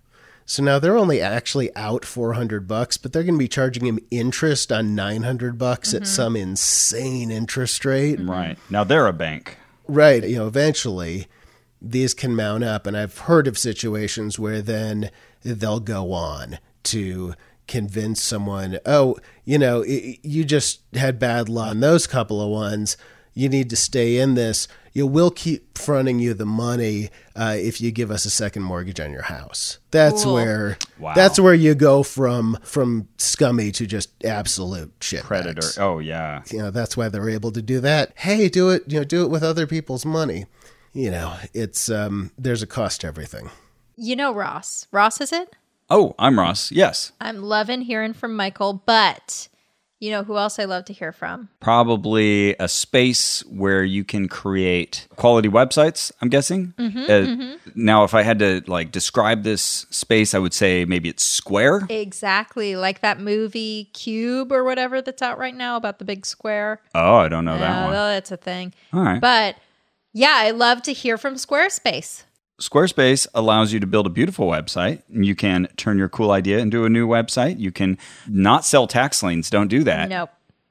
So 0.45 0.63
now 0.63 0.79
they're 0.79 0.97
only 0.97 1.21
actually 1.21 1.75
out 1.75 2.05
400 2.05 2.67
bucks, 2.67 2.97
but 2.97 3.13
they're 3.13 3.23
going 3.23 3.35
to 3.35 3.39
be 3.39 3.47
charging 3.47 3.85
him 3.85 3.99
interest 4.11 4.71
on 4.71 4.95
900 4.95 5.57
bucks 5.57 5.89
mm-hmm. 5.89 6.03
at 6.03 6.07
some 6.07 6.35
insane 6.35 7.31
interest 7.31 7.85
rate. 7.85 8.19
Right. 8.19 8.57
Now 8.69 8.83
they're 8.83 9.07
a 9.07 9.13
bank. 9.13 9.57
Right. 9.87 10.23
You 10.23 10.37
know, 10.37 10.47
eventually 10.47 11.27
these 11.81 12.13
can 12.13 12.35
mount 12.35 12.63
up. 12.63 12.87
And 12.87 12.97
I've 12.97 13.17
heard 13.19 13.47
of 13.47 13.57
situations 13.57 14.37
where 14.39 14.61
then 14.61 15.11
they'll 15.43 15.79
go 15.79 16.13
on 16.13 16.59
to 16.83 17.33
convince 17.67 18.21
someone, 18.21 18.79
oh, 18.85 19.17
you 19.45 19.57
know, 19.57 19.83
you 19.83 20.43
just 20.43 20.81
had 20.93 21.19
bad 21.19 21.49
luck 21.49 21.69
on 21.69 21.79
those 21.79 22.07
couple 22.07 22.41
of 22.41 22.49
ones. 22.49 22.97
You 23.34 23.49
need 23.49 23.69
to 23.71 23.75
stay 23.75 24.17
in 24.17 24.36
this. 24.36 24.67
You 24.93 25.07
will 25.07 25.31
keep 25.31 25.77
fronting 25.77 26.19
you 26.19 26.36
the 26.36 26.45
money 26.45 27.09
uh, 27.36 27.55
if 27.57 27.81
you 27.81 27.91
give 27.91 28.11
us 28.11 28.25
a 28.25 28.29
second 28.29 28.61
mortgage 28.61 28.99
on 28.99 29.11
your 29.11 29.23
house. 29.23 29.79
That's 29.89 30.23
cool. 30.23 30.36
where 30.36 30.77
wow. 30.99 31.15
that's 31.15 31.39
where 31.39 31.53
you 31.55 31.73
go 31.73 32.03
from 32.03 32.59
from 32.63 33.07
scummy 33.17 33.71
to 33.71 33.88
just 33.88 34.11
absolute 34.23 34.93
shit 35.01 35.23
predator. 35.23 35.67
Oh 35.79 35.97
yeah, 35.97 36.43
you 36.51 36.59
know 36.59 36.69
that's 36.69 36.95
why 36.95 37.09
they're 37.09 37.29
able 37.29 37.51
to 37.53 37.61
do 37.61 37.79
that. 37.79 38.13
Hey, 38.15 38.49
do 38.49 38.69
it. 38.69 38.84
You 38.88 38.99
know, 38.99 39.03
do 39.03 39.23
it 39.23 39.31
with 39.31 39.41
other 39.41 39.65
people's 39.65 40.05
money. 40.05 40.45
You 40.93 41.09
know, 41.09 41.36
it's 41.55 41.89
um, 41.89 42.31
there's 42.38 42.61
a 42.61 42.67
cost 42.67 43.01
to 43.01 43.07
everything. 43.07 43.49
You 43.95 44.15
know, 44.15 44.34
Ross. 44.34 44.88
Ross 44.91 45.19
is 45.21 45.31
it? 45.34 45.55
Oh, 45.89 46.15
I'm 46.17 46.39
Ross. 46.39 46.71
Yes. 46.71 47.11
I'm 47.19 47.41
loving 47.41 47.81
hearing 47.81 48.13
from 48.13 48.36
Michael, 48.36 48.81
but 48.86 49.47
you 50.04 50.12
know 50.12 50.24
who 50.24 50.38
else 50.38 50.60
I 50.60 50.66
love 50.66 50.84
to 50.86 50.93
hear 50.93 51.14
from? 51.14 51.47
Probably 51.62 52.58
a 52.60 52.68
space 52.68 53.39
where 53.45 53.86
you 53.86 54.04
can 54.04 54.28
create 54.28 55.08
quality 55.16 55.47
websites, 55.47 56.12
I'm 56.22 56.28
guessing. 56.28 56.74
Mm-hmm, 56.78 56.99
uh, 56.99 57.08
mm-hmm. 57.08 57.54
Now, 57.74 58.04
if 58.04 58.14
I 58.14 58.22
had 58.22 58.39
to 58.39 58.62
like 58.68 58.91
describe 58.91 59.43
this 59.43 59.62
space, 59.91 60.34
I 60.34 60.39
would 60.39 60.54
say 60.54 60.84
maybe 60.84 61.08
it's 61.08 61.24
square. 61.24 61.88
Exactly. 61.89 62.76
Like 62.76 62.99
that 62.99 63.22
movie 63.22 63.86
Cube 63.93 64.51
or 64.51 64.66
whatever 64.66 65.01
that's 65.01 65.22
out 65.22 65.38
right 65.38 65.56
now 65.56 65.78
about 65.78 65.99
the 65.99 66.06
big 66.06 66.26
square. 66.26 66.82
Oh, 66.93 67.16
I 67.16 67.30
don't 67.30 67.45
know 67.45 67.58
that 67.58 67.84
one. 67.84 67.91
Well, 67.91 68.08
that's 68.10 68.32
a 68.32 68.38
thing. 68.38 68.74
All 68.91 69.04
right. 69.04 69.22
But 69.22 69.56
yeah, 70.12 70.36
I 70.36 70.51
love 70.51 70.82
to 70.84 70.91
hear 70.91 71.18
from 71.18 71.36
Squarespace. 71.36 72.24
Squarespace 72.60 73.28
allows 73.34 73.74
you 73.74 73.80
to 73.80 73.88
build 73.88 74.06
a 74.06 74.10
beautiful 74.10 74.47
website. 74.47 75.01
You 75.10 75.36
can 75.36 75.68
turn 75.76 75.97
your 75.97 76.10
cool 76.10 76.32
idea 76.32 76.60
into 76.60 76.86
a 76.86 76.89
new 76.89 77.08
website. 77.08 77.60
You 77.60 77.72
can 77.72 77.97
not 78.28 78.64
sell 78.66 78.88
tax 78.88 79.24
liens. 79.24 79.49
Don't 79.49 79.68
do 79.68 79.84
that. 79.84 80.10
Nope. 80.10 80.30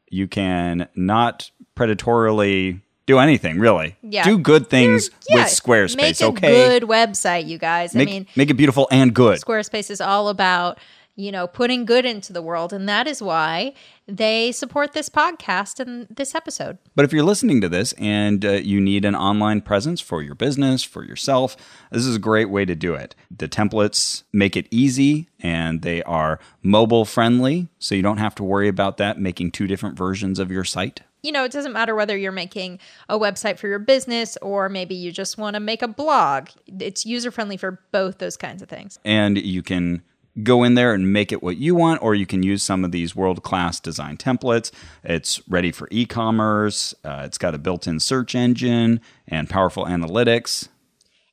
You 0.08 0.28
can 0.28 0.88
not 0.94 1.50
predatorily 1.76 2.80
do 3.06 3.18
anything 3.18 3.58
really. 3.58 3.96
Yeah. 4.02 4.24
Do 4.24 4.38
good 4.38 4.68
things 4.70 5.10
yeah, 5.28 5.36
with 5.36 5.46
Squarespace. 5.46 5.96
Make 5.96 6.20
a 6.20 6.26
okay. 6.26 6.50
good 6.50 6.82
website, 6.84 7.46
you 7.46 7.58
guys. 7.58 7.94
Make, 7.94 8.08
I 8.08 8.12
mean, 8.12 8.26
make 8.36 8.50
it 8.50 8.54
beautiful 8.54 8.86
and 8.90 9.12
good. 9.12 9.40
Squarespace 9.40 9.90
is 9.90 10.00
all 10.00 10.28
about 10.28 10.78
you 11.14 11.30
know, 11.30 11.46
putting 11.46 11.84
good 11.84 12.04
into 12.04 12.32
the 12.32 12.42
world. 12.42 12.72
And 12.72 12.88
that 12.88 13.06
is 13.06 13.22
why 13.22 13.74
they 14.06 14.50
support 14.52 14.92
this 14.92 15.08
podcast 15.08 15.78
and 15.78 16.06
this 16.08 16.34
episode. 16.34 16.78
But 16.94 17.04
if 17.04 17.12
you're 17.12 17.24
listening 17.24 17.60
to 17.60 17.68
this 17.68 17.92
and 17.94 18.44
uh, 18.44 18.52
you 18.52 18.80
need 18.80 19.04
an 19.04 19.14
online 19.14 19.60
presence 19.60 20.00
for 20.00 20.22
your 20.22 20.34
business, 20.34 20.82
for 20.82 21.04
yourself, 21.04 21.56
this 21.90 22.06
is 22.06 22.16
a 22.16 22.20
great 22.20 22.50
way 22.50 22.64
to 22.64 22.74
do 22.74 22.94
it. 22.94 23.14
The 23.36 23.48
templates 23.48 24.22
make 24.32 24.56
it 24.56 24.66
easy 24.70 25.28
and 25.40 25.82
they 25.82 26.02
are 26.04 26.38
mobile 26.62 27.04
friendly. 27.04 27.68
So 27.78 27.94
you 27.94 28.02
don't 28.02 28.18
have 28.18 28.34
to 28.36 28.44
worry 28.44 28.68
about 28.68 28.96
that 28.96 29.18
making 29.18 29.52
two 29.52 29.66
different 29.66 29.98
versions 29.98 30.38
of 30.38 30.50
your 30.50 30.64
site 30.64 31.02
you 31.22 31.30
know, 31.30 31.44
it 31.44 31.52
doesn't 31.52 31.72
matter 31.72 31.94
whether 31.94 32.16
you're 32.16 32.32
making 32.32 32.80
a 33.08 33.18
website 33.18 33.58
for 33.58 33.68
your 33.68 33.78
business 33.78 34.36
or 34.42 34.68
maybe 34.68 34.94
you 34.94 35.12
just 35.12 35.38
want 35.38 35.54
to 35.54 35.60
make 35.60 35.80
a 35.80 35.88
blog. 35.88 36.48
It's 36.80 37.06
user 37.06 37.30
friendly 37.30 37.56
for 37.56 37.80
both 37.92 38.18
those 38.18 38.36
kinds 38.36 38.60
of 38.60 38.68
things. 38.68 38.98
And 39.04 39.38
you 39.38 39.62
can 39.62 40.02
go 40.42 40.62
in 40.62 40.74
there 40.74 40.94
and 40.94 41.12
make 41.12 41.32
it 41.32 41.42
what 41.42 41.56
you 41.56 41.74
want, 41.74 42.02
or 42.02 42.14
you 42.14 42.26
can 42.26 42.42
use 42.42 42.62
some 42.62 42.84
of 42.84 42.92
these 42.92 43.14
world 43.14 43.42
class 43.42 43.80
design 43.80 44.16
templates. 44.16 44.70
It's 45.04 45.46
ready 45.48 45.72
for 45.72 45.88
e 45.90 46.06
commerce, 46.06 46.94
uh, 47.04 47.22
it's 47.24 47.38
got 47.38 47.54
a 47.54 47.58
built 47.58 47.86
in 47.86 48.00
search 48.00 48.34
engine 48.34 49.00
and 49.28 49.48
powerful 49.48 49.84
analytics. 49.84 50.68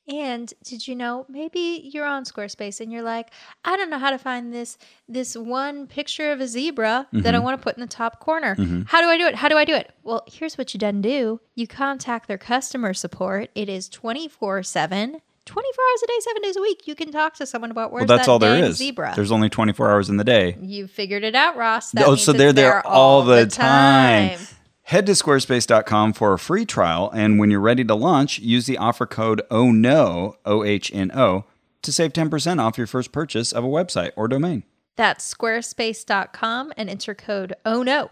And 0.10 0.52
did 0.64 0.88
you 0.88 0.96
know 0.96 1.28
maybe 1.30 1.92
you're 1.94 2.06
on 2.06 2.24
Squarespace 2.24 2.82
and 2.82 2.92
you're 2.92 3.04
like, 3.04 3.32
I 3.64 3.78
don't 3.78 3.92
know 3.92 4.00
how 4.00 4.10
to 4.10 4.18
find 4.18 4.52
this 4.52 4.78
this 5.08 5.38
one 5.38 5.86
picture 5.86 6.32
of 6.32 6.42
a 6.42 6.48
zebra 6.48 7.08
mm-hmm. 7.08 7.22
that 7.22 7.36
I 7.36 7.38
mm-hmm. 7.38 7.46
want 7.46 7.60
to 7.60 7.64
put 7.64 7.78
in 7.78 7.82
the 7.82 7.88
top 7.88 8.20
corner. 8.20 8.56
Mm-hmm. 8.56 8.84
How 8.88 9.02
do 9.02 9.08
I 9.08 9.18
do 9.18 9.28
it? 9.28 9.36
How 9.36 9.48
do 9.48 9.58
I 9.58 9.66
do 9.66 9.76
it? 9.76 9.94
Well, 10.04 10.24
here's 10.28 10.58
what 10.58 10.74
you 10.74 10.80
done 10.80 11.02
do. 11.02 11.40
You 11.54 11.68
contact 11.68 12.28
their 12.28 12.40
customer 12.40 12.94
support. 12.96 13.52
It 13.54 13.70
is 13.70 13.88
24/7 13.88 15.22
24 15.50 15.84
hours 15.92 16.04
a 16.04 16.08
day, 16.08 16.14
seven 16.20 16.42
days 16.44 16.58
a 16.58 16.62
week, 16.62 16.88
you 16.88 16.94
can 16.94 17.12
talk 17.12 17.34
to 17.36 17.46
someone 17.46 17.72
about 17.72 17.92
where's 17.92 18.02
well, 18.08 18.18
that's 18.18 18.28
that 18.28 18.32
all 18.32 18.38
there 18.38 18.64
is. 18.64 18.78
zebra. 18.78 19.14
There's 19.16 19.32
only 19.32 19.50
24 19.50 19.90
hours 19.90 20.08
in 20.08 20.18
the 20.18 20.24
day. 20.24 20.56
You 20.62 20.86
figured 20.86 21.24
it 21.24 21.34
out, 21.34 21.58
Ross. 21.58 21.92
That 21.92 22.06
oh, 22.06 22.16
so 22.16 22.34
they're 22.34 22.54
there, 22.54 22.86
all, 22.86 23.24
the, 23.24 23.48
time. 23.48 24.38
time. 24.38 24.48
Head 24.84 25.08
to 25.08 25.14
squarespace.com 25.14 26.14
for 26.14 26.34
a 26.34 26.40
free 26.40 26.66
trial, 26.66 27.10
and 27.14 27.40
when 27.40 27.50
you're 27.50 27.60
ready 27.60 27.84
to 27.84 27.96
launch, 27.96 28.38
use 28.40 28.68
the 28.68 28.78
offer 28.78 29.08
code 29.08 29.42
OHNO, 29.50 30.36
O 30.46 30.64
H 30.64 30.92
N 30.94 31.12
O, 31.16 31.46
to 31.82 31.92
save 31.92 32.14
10% 32.14 32.60
off 32.60 32.78
your 32.78 32.88
first 32.88 33.12
purchase 33.12 33.52
of 33.52 33.64
a 33.64 33.68
website 33.68 34.12
or 34.16 34.28
domain. 34.28 34.64
That's 34.98 35.34
squarespace.com 35.34 36.74
and 36.78 36.90
enter 36.90 37.16
code 37.16 37.54
OHNO. 37.66 38.10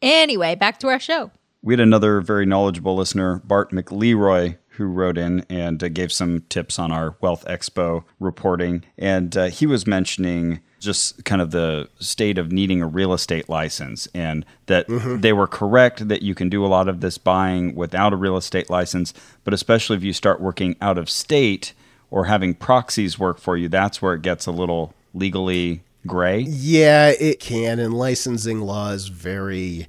Anyway, 0.00 0.54
back 0.54 0.78
to 0.80 0.88
our 0.88 1.00
show. 1.00 1.32
We 1.60 1.74
had 1.74 1.80
another 1.80 2.20
very 2.20 2.46
knowledgeable 2.46 2.96
listener, 2.96 3.42
Bart 3.44 3.72
McLeroy, 3.72 4.56
who 4.78 4.86
wrote 4.86 5.18
in 5.18 5.44
and 5.50 5.82
uh, 5.82 5.88
gave 5.88 6.12
some 6.12 6.44
tips 6.48 6.78
on 6.78 6.92
our 6.92 7.16
Wealth 7.20 7.44
Expo 7.46 8.04
reporting. 8.20 8.84
And 8.96 9.36
uh, 9.36 9.46
he 9.46 9.66
was 9.66 9.88
mentioning 9.88 10.60
just 10.78 11.24
kind 11.24 11.42
of 11.42 11.50
the 11.50 11.88
state 11.98 12.38
of 12.38 12.52
needing 12.52 12.80
a 12.80 12.86
real 12.86 13.12
estate 13.12 13.48
license 13.48 14.06
and 14.14 14.46
that 14.66 14.86
mm-hmm. 14.86 15.20
they 15.20 15.32
were 15.32 15.48
correct 15.48 16.06
that 16.06 16.22
you 16.22 16.32
can 16.32 16.48
do 16.48 16.64
a 16.64 16.68
lot 16.68 16.88
of 16.88 17.00
this 17.00 17.18
buying 17.18 17.74
without 17.74 18.12
a 18.12 18.16
real 18.16 18.36
estate 18.36 18.70
license. 18.70 19.12
But 19.42 19.52
especially 19.52 19.96
if 19.96 20.04
you 20.04 20.12
start 20.12 20.40
working 20.40 20.76
out 20.80 20.96
of 20.96 21.10
state 21.10 21.72
or 22.08 22.26
having 22.26 22.54
proxies 22.54 23.18
work 23.18 23.40
for 23.40 23.56
you, 23.56 23.68
that's 23.68 24.00
where 24.00 24.14
it 24.14 24.22
gets 24.22 24.46
a 24.46 24.52
little 24.52 24.94
legally 25.12 25.82
gray. 26.06 26.38
Yeah, 26.38 27.08
it 27.18 27.40
can. 27.40 27.80
And 27.80 27.94
licensing 27.94 28.60
laws 28.60 29.08
vary 29.08 29.88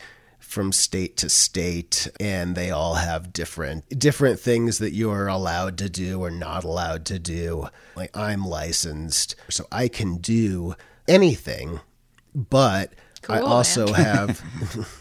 from 0.50 0.72
state 0.72 1.16
to 1.16 1.30
state 1.30 2.10
and 2.20 2.56
they 2.56 2.72
all 2.72 2.96
have 2.96 3.32
different 3.32 3.88
different 4.00 4.40
things 4.40 4.80
that 4.80 4.94
you 4.94 5.12
are 5.12 5.28
allowed 5.28 5.78
to 5.78 5.88
do 5.88 6.22
or 6.22 6.32
not 6.32 6.64
allowed 6.64 7.06
to 7.06 7.20
do 7.20 7.68
like 7.96 8.10
i'm 8.18 8.44
licensed 8.44 9.36
so 9.48 9.68
i 9.72 9.88
can 9.88 10.18
do 10.18 10.74
anything 11.08 11.80
but 12.34 12.92
cool, 13.22 13.36
i 13.36 13.40
also 13.40 13.94
have 13.94 14.42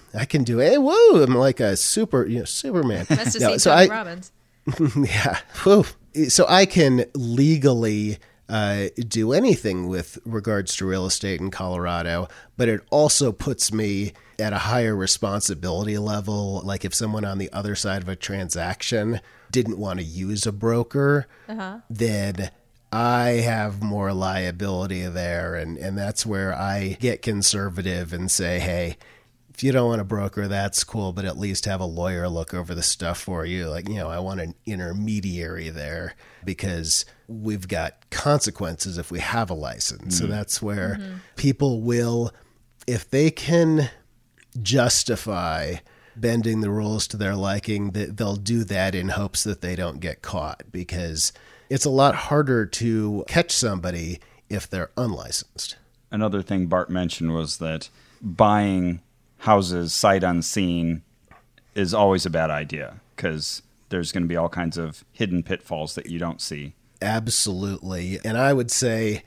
i 0.14 0.26
can 0.26 0.44
do 0.44 0.58
hey 0.58 0.76
whoa 0.76 1.22
i'm 1.22 1.34
like 1.34 1.60
a 1.60 1.78
super 1.78 2.26
you 2.26 2.40
know 2.40 2.44
superman 2.44 3.06
no, 3.40 3.56
so 3.56 3.72
i 3.72 3.86
Robbins. 3.86 4.30
yeah 4.96 5.38
whew. 5.62 5.86
so 6.28 6.44
i 6.46 6.66
can 6.66 7.06
legally 7.14 8.18
uh, 8.48 8.86
do 8.96 9.32
anything 9.32 9.88
with 9.88 10.18
regards 10.24 10.76
to 10.76 10.86
real 10.86 11.06
estate 11.06 11.40
in 11.40 11.50
Colorado, 11.50 12.28
but 12.56 12.68
it 12.68 12.80
also 12.90 13.32
puts 13.32 13.72
me 13.72 14.12
at 14.38 14.52
a 14.52 14.58
higher 14.58 14.96
responsibility 14.96 15.98
level. 15.98 16.62
Like 16.64 16.84
if 16.84 16.94
someone 16.94 17.24
on 17.24 17.38
the 17.38 17.52
other 17.52 17.74
side 17.74 18.02
of 18.02 18.08
a 18.08 18.16
transaction 18.16 19.20
didn't 19.50 19.78
want 19.78 19.98
to 19.98 20.04
use 20.04 20.46
a 20.46 20.52
broker, 20.52 21.26
uh-huh. 21.48 21.78
then 21.90 22.50
I 22.92 23.40
have 23.44 23.82
more 23.82 24.12
liability 24.12 25.06
there. 25.06 25.54
And, 25.54 25.76
and 25.76 25.98
that's 25.98 26.24
where 26.24 26.54
I 26.54 26.96
get 27.00 27.20
conservative 27.20 28.12
and 28.12 28.30
say, 28.30 28.60
hey, 28.60 28.96
if 29.58 29.64
you 29.64 29.72
don't 29.72 29.88
want 29.88 30.00
a 30.00 30.04
broker, 30.04 30.46
that's 30.46 30.84
cool, 30.84 31.12
but 31.12 31.24
at 31.24 31.36
least 31.36 31.64
have 31.64 31.80
a 31.80 31.84
lawyer 31.84 32.28
look 32.28 32.54
over 32.54 32.76
the 32.76 32.82
stuff 32.82 33.18
for 33.18 33.44
you. 33.44 33.68
Like, 33.68 33.88
you 33.88 33.96
know, 33.96 34.08
I 34.08 34.20
want 34.20 34.40
an 34.40 34.54
intermediary 34.66 35.68
there 35.68 36.14
because 36.44 37.04
we've 37.26 37.66
got 37.66 38.08
consequences 38.08 38.98
if 38.98 39.10
we 39.10 39.18
have 39.18 39.50
a 39.50 39.54
license. 39.54 40.14
Mm-hmm. 40.14 40.26
So 40.26 40.26
that's 40.28 40.62
where 40.62 40.94
mm-hmm. 41.00 41.16
people 41.34 41.82
will, 41.82 42.30
if 42.86 43.10
they 43.10 43.32
can 43.32 43.90
justify 44.62 45.78
bending 46.14 46.60
the 46.60 46.70
rules 46.70 47.08
to 47.08 47.16
their 47.16 47.34
liking, 47.34 47.90
that 47.90 48.16
they'll 48.16 48.36
do 48.36 48.62
that 48.62 48.94
in 48.94 49.08
hopes 49.08 49.42
that 49.42 49.60
they 49.60 49.74
don't 49.74 49.98
get 49.98 50.22
caught 50.22 50.62
because 50.70 51.32
it's 51.68 51.84
a 51.84 51.90
lot 51.90 52.14
harder 52.14 52.64
to 52.64 53.24
catch 53.26 53.50
somebody 53.50 54.20
if 54.48 54.70
they're 54.70 54.92
unlicensed. 54.96 55.74
Another 56.12 56.42
thing 56.42 56.68
Bart 56.68 56.90
mentioned 56.90 57.34
was 57.34 57.58
that 57.58 57.88
buying 58.22 59.00
houses 59.38 59.92
sight 59.92 60.22
unseen 60.22 61.02
is 61.74 61.94
always 61.94 62.26
a 62.26 62.30
bad 62.30 62.50
idea 62.50 63.00
because 63.14 63.62
there's 63.88 64.12
going 64.12 64.24
to 64.24 64.28
be 64.28 64.36
all 64.36 64.48
kinds 64.48 64.76
of 64.76 65.04
hidden 65.12 65.42
pitfalls 65.42 65.94
that 65.94 66.06
you 66.06 66.18
don't 66.18 66.40
see. 66.40 66.74
Absolutely. 67.00 68.18
And 68.24 68.36
I 68.36 68.52
would 68.52 68.70
say 68.70 69.22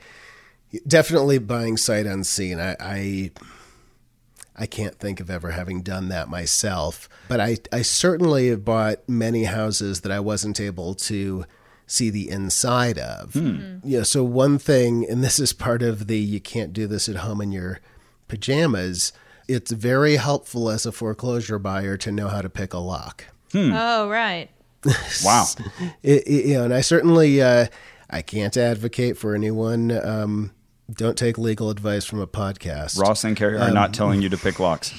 definitely 0.86 1.38
buying 1.38 1.76
sight 1.76 2.06
unseen. 2.06 2.60
I, 2.60 2.76
I 2.78 3.30
I 4.54 4.66
can't 4.66 4.98
think 4.98 5.18
of 5.18 5.30
ever 5.30 5.52
having 5.52 5.82
done 5.82 6.08
that 6.08 6.28
myself. 6.28 7.08
But 7.26 7.40
I, 7.40 7.56
I 7.72 7.82
certainly 7.82 8.48
have 8.48 8.64
bought 8.64 9.08
many 9.08 9.44
houses 9.44 10.02
that 10.02 10.12
I 10.12 10.20
wasn't 10.20 10.60
able 10.60 10.94
to 10.94 11.46
see 11.86 12.10
the 12.10 12.28
inside 12.28 12.98
of. 12.98 13.32
Hmm. 13.32 13.78
You 13.82 13.98
know, 13.98 14.02
so 14.02 14.22
one 14.22 14.58
thing, 14.58 15.06
and 15.08 15.24
this 15.24 15.38
is 15.38 15.52
part 15.52 15.82
of 15.82 16.06
the 16.06 16.18
you 16.18 16.40
can't 16.40 16.72
do 16.72 16.86
this 16.86 17.08
at 17.08 17.16
home 17.16 17.40
in 17.40 17.50
your 17.50 17.80
pajamas, 18.28 19.12
it's 19.48 19.70
very 19.70 20.16
helpful 20.16 20.70
as 20.70 20.86
a 20.86 20.92
foreclosure 20.92 21.58
buyer 21.58 21.96
to 21.98 22.12
know 22.12 22.28
how 22.28 22.42
to 22.42 22.50
pick 22.50 22.72
a 22.72 22.78
lock. 22.78 23.24
Hmm. 23.52 23.72
Oh, 23.74 24.08
right. 24.08 24.48
wow. 25.24 25.46
it, 26.02 26.26
it, 26.26 26.46
you 26.46 26.54
know, 26.54 26.64
and 26.64 26.74
I 26.74 26.80
certainly 26.80 27.40
uh, 27.40 27.66
I 28.10 28.22
can't 28.22 28.56
advocate 28.56 29.16
for 29.16 29.34
anyone. 29.34 29.90
Um, 29.90 30.52
don't 30.90 31.16
take 31.16 31.38
legal 31.38 31.70
advice 31.70 32.04
from 32.04 32.20
a 32.20 32.26
podcast. 32.26 32.98
Ross 32.98 33.24
and 33.24 33.36
Carrie 33.36 33.56
are 33.56 33.68
um, 33.68 33.74
not 33.74 33.94
telling 33.94 34.20
you 34.22 34.28
to 34.28 34.36
pick 34.36 34.58
locks. 34.60 34.92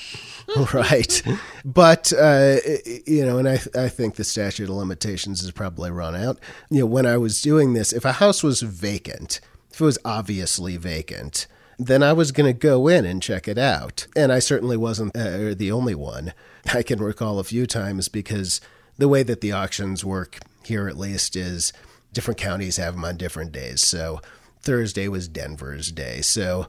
right. 0.73 1.21
But, 1.63 2.11
uh, 2.13 2.57
you 3.05 3.25
know, 3.25 3.37
and 3.37 3.47
I, 3.47 3.59
I 3.75 3.89
think 3.89 4.15
the 4.15 4.23
statute 4.23 4.69
of 4.69 4.75
limitations 4.75 5.41
has 5.41 5.51
probably 5.51 5.91
run 5.91 6.15
out. 6.15 6.39
You 6.69 6.81
know, 6.81 6.85
when 6.85 7.05
I 7.05 7.17
was 7.17 7.41
doing 7.41 7.73
this, 7.73 7.93
if 7.93 8.05
a 8.05 8.13
house 8.13 8.43
was 8.43 8.61
vacant, 8.61 9.39
if 9.71 9.81
it 9.81 9.83
was 9.83 9.99
obviously 10.03 10.77
vacant, 10.77 11.47
then 11.77 12.03
I 12.03 12.13
was 12.13 12.31
going 12.31 12.51
to 12.51 12.57
go 12.57 12.87
in 12.87 13.05
and 13.05 13.21
check 13.21 13.47
it 13.47 13.57
out. 13.57 14.07
And 14.15 14.31
I 14.31 14.39
certainly 14.39 14.77
wasn't 14.77 15.15
uh, 15.15 15.53
the 15.55 15.71
only 15.71 15.95
one. 15.95 16.33
I 16.73 16.83
can 16.83 17.01
recall 17.01 17.39
a 17.39 17.43
few 17.43 17.65
times 17.65 18.07
because 18.07 18.61
the 18.97 19.07
way 19.07 19.23
that 19.23 19.41
the 19.41 19.51
auctions 19.51 20.05
work 20.05 20.39
here, 20.63 20.87
at 20.87 20.97
least, 20.97 21.35
is 21.35 21.73
different 22.13 22.39
counties 22.39 22.77
have 22.77 22.93
them 22.95 23.05
on 23.05 23.17
different 23.17 23.51
days. 23.51 23.81
So 23.81 24.21
Thursday 24.61 25.07
was 25.07 25.27
Denver's 25.27 25.91
day. 25.91 26.21
So 26.21 26.67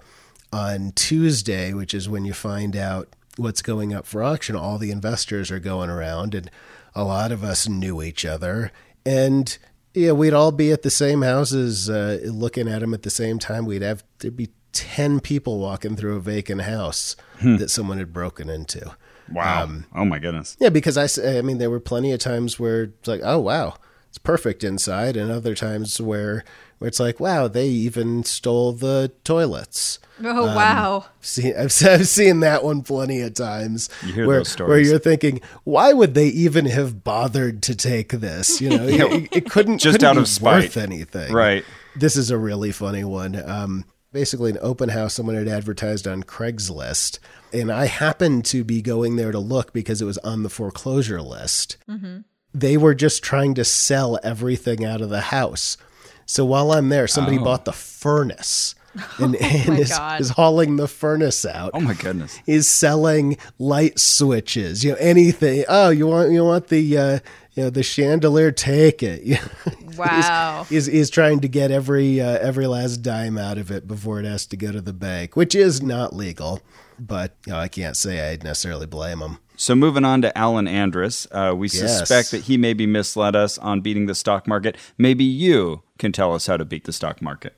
on 0.52 0.92
Tuesday, 0.92 1.72
which 1.72 1.94
is 1.94 2.08
when 2.08 2.24
you 2.24 2.32
find 2.32 2.76
out 2.76 3.08
what's 3.36 3.62
going 3.62 3.92
up 3.92 4.06
for 4.06 4.22
auction, 4.22 4.56
all 4.56 4.78
the 4.78 4.90
investors 4.90 5.50
are 5.50 5.58
going 5.58 5.90
around, 5.90 6.34
and 6.34 6.50
a 6.94 7.04
lot 7.04 7.32
of 7.32 7.42
us 7.42 7.68
knew 7.68 8.02
each 8.02 8.24
other. 8.24 8.70
And 9.04 9.56
yeah, 9.92 10.12
we'd 10.12 10.32
all 10.32 10.52
be 10.52 10.72
at 10.72 10.82
the 10.82 10.90
same 10.90 11.22
houses, 11.22 11.90
uh, 11.90 12.20
looking 12.24 12.68
at 12.68 12.80
them 12.80 12.94
at 12.94 13.02
the 13.02 13.10
same 13.10 13.38
time. 13.38 13.64
We'd 13.64 13.82
have 13.82 14.04
there'd 14.18 14.36
be 14.36 14.50
ten 14.74 15.20
people 15.20 15.58
walking 15.58 15.96
through 15.96 16.16
a 16.16 16.20
vacant 16.20 16.62
house 16.62 17.16
hmm. 17.38 17.56
that 17.56 17.70
someone 17.70 17.98
had 17.98 18.12
broken 18.12 18.50
into. 18.50 18.94
Wow! 19.32 19.64
Um, 19.64 19.86
oh 19.94 20.04
my 20.04 20.18
goodness! 20.18 20.56
Yeah, 20.60 20.68
because 20.68 20.98
I, 20.98 21.38
I 21.38 21.40
mean, 21.40 21.58
there 21.58 21.70
were 21.70 21.80
plenty 21.80 22.12
of 22.12 22.20
times 22.20 22.58
where 22.60 22.82
it's 22.82 23.08
like, 23.08 23.22
oh 23.24 23.38
wow, 23.38 23.76
it's 24.08 24.18
perfect 24.18 24.62
inside, 24.62 25.16
and 25.16 25.30
other 25.30 25.54
times 25.54 26.00
where 26.00 26.44
where 26.78 26.88
it's 26.88 27.00
like, 27.00 27.18
wow, 27.20 27.48
they 27.48 27.68
even 27.68 28.24
stole 28.24 28.72
the 28.72 29.12
toilets. 29.24 29.98
Oh 30.22 30.48
um, 30.48 30.54
wow! 30.54 31.06
See, 31.20 31.54
I've, 31.54 31.72
I've, 31.84 32.08
seen 32.08 32.40
that 32.40 32.62
one 32.62 32.82
plenty 32.82 33.22
of 33.22 33.34
times. 33.34 33.88
You 34.04 34.26
where, 34.26 34.44
where 34.58 34.78
you're 34.78 34.98
thinking, 34.98 35.40
why 35.64 35.92
would 35.92 36.14
they 36.14 36.26
even 36.26 36.66
have 36.66 37.02
bothered 37.02 37.62
to 37.64 37.74
take 37.74 38.10
this? 38.10 38.60
You 38.60 38.70
know, 38.70 38.84
it, 38.88 39.28
it, 39.32 39.50
couldn't 39.50 39.78
just 39.78 39.94
couldn't 39.94 40.08
out 40.08 40.18
of 40.18 40.28
spite, 40.28 40.64
worth 40.64 40.76
anything, 40.76 41.32
right? 41.32 41.64
This 41.96 42.16
is 42.16 42.30
a 42.30 42.36
really 42.36 42.72
funny 42.72 43.04
one. 43.04 43.42
Um, 43.48 43.84
basically, 44.14 44.50
an 44.50 44.58
open 44.62 44.88
house 44.88 45.12
someone 45.12 45.36
had 45.36 45.48
advertised 45.48 46.08
on 46.08 46.22
Craigslist, 46.22 47.18
and 47.52 47.70
I 47.70 47.84
happened 47.84 48.46
to 48.46 48.64
be 48.64 48.80
going 48.80 49.16
there 49.16 49.32
to 49.32 49.38
look 49.38 49.74
because 49.74 50.00
it 50.00 50.06
was 50.06 50.16
on 50.18 50.42
the 50.42 50.48
foreclosure 50.48 51.20
list. 51.20 51.76
Mm-hmm 51.86 52.20
they 52.54 52.76
were 52.76 52.94
just 52.94 53.22
trying 53.22 53.54
to 53.54 53.64
sell 53.64 54.18
everything 54.22 54.84
out 54.84 55.00
of 55.00 55.10
the 55.10 55.20
house. 55.20 55.76
So 56.24 56.44
while 56.44 56.72
I'm 56.72 56.88
there, 56.88 57.08
somebody 57.08 57.38
oh. 57.38 57.44
bought 57.44 57.64
the 57.64 57.72
furnace 57.72 58.74
and, 59.18 59.34
oh 59.34 59.38
and 59.44 59.78
is, 59.78 59.98
is, 60.20 60.30
hauling 60.30 60.76
the 60.76 60.86
furnace 60.86 61.44
out. 61.44 61.72
Oh 61.74 61.80
my 61.80 61.94
goodness! 61.94 62.38
Is 62.46 62.68
selling 62.68 63.36
light 63.58 63.98
switches, 63.98 64.84
you 64.84 64.92
know, 64.92 64.98
anything. 65.00 65.64
Oh, 65.68 65.90
you 65.90 66.06
want 66.06 66.30
you 66.30 66.44
want 66.44 66.68
the 66.68 66.96
uh, 66.96 67.18
you 67.54 67.64
know 67.64 67.70
the 67.70 67.82
chandelier? 67.82 68.52
Take 68.52 69.02
it. 69.02 69.40
Wow. 69.96 70.66
he's, 70.68 70.86
he's, 70.86 70.92
he's, 70.92 71.10
trying 71.10 71.38
to 71.38 71.46
get 71.46 71.70
every 71.70 72.20
uh, 72.20 72.38
every 72.38 72.66
last 72.66 72.96
dime 72.96 73.38
out 73.38 73.58
of 73.58 73.70
it 73.70 73.86
before 73.86 74.18
it 74.18 74.24
has 74.24 74.44
to 74.46 74.56
go 74.56 74.72
to 74.72 74.80
the 74.80 74.92
bank, 74.92 75.36
which 75.36 75.54
is 75.54 75.80
not 75.80 76.12
legal. 76.12 76.60
But 76.98 77.36
you 77.46 77.52
know, 77.52 77.60
I 77.60 77.68
can't 77.68 77.96
say 77.96 78.32
I 78.32 78.36
necessarily 78.42 78.86
blame 78.86 79.20
him. 79.20 79.38
So 79.56 79.76
moving 79.76 80.04
on 80.04 80.20
to 80.22 80.36
Alan 80.36 80.66
Andrus, 80.66 81.28
uh, 81.30 81.54
we 81.56 81.68
yes. 81.68 81.98
suspect 81.98 82.32
that 82.32 82.42
he 82.42 82.56
maybe 82.56 82.86
misled 82.86 83.36
us 83.36 83.56
on 83.58 83.82
beating 83.82 84.06
the 84.06 84.16
stock 84.16 84.48
market. 84.48 84.76
Maybe 84.98 85.22
you 85.22 85.82
can 85.98 86.10
tell 86.10 86.34
us 86.34 86.48
how 86.48 86.56
to 86.56 86.64
beat 86.64 86.84
the 86.84 86.92
stock 86.92 87.22
market. 87.22 87.54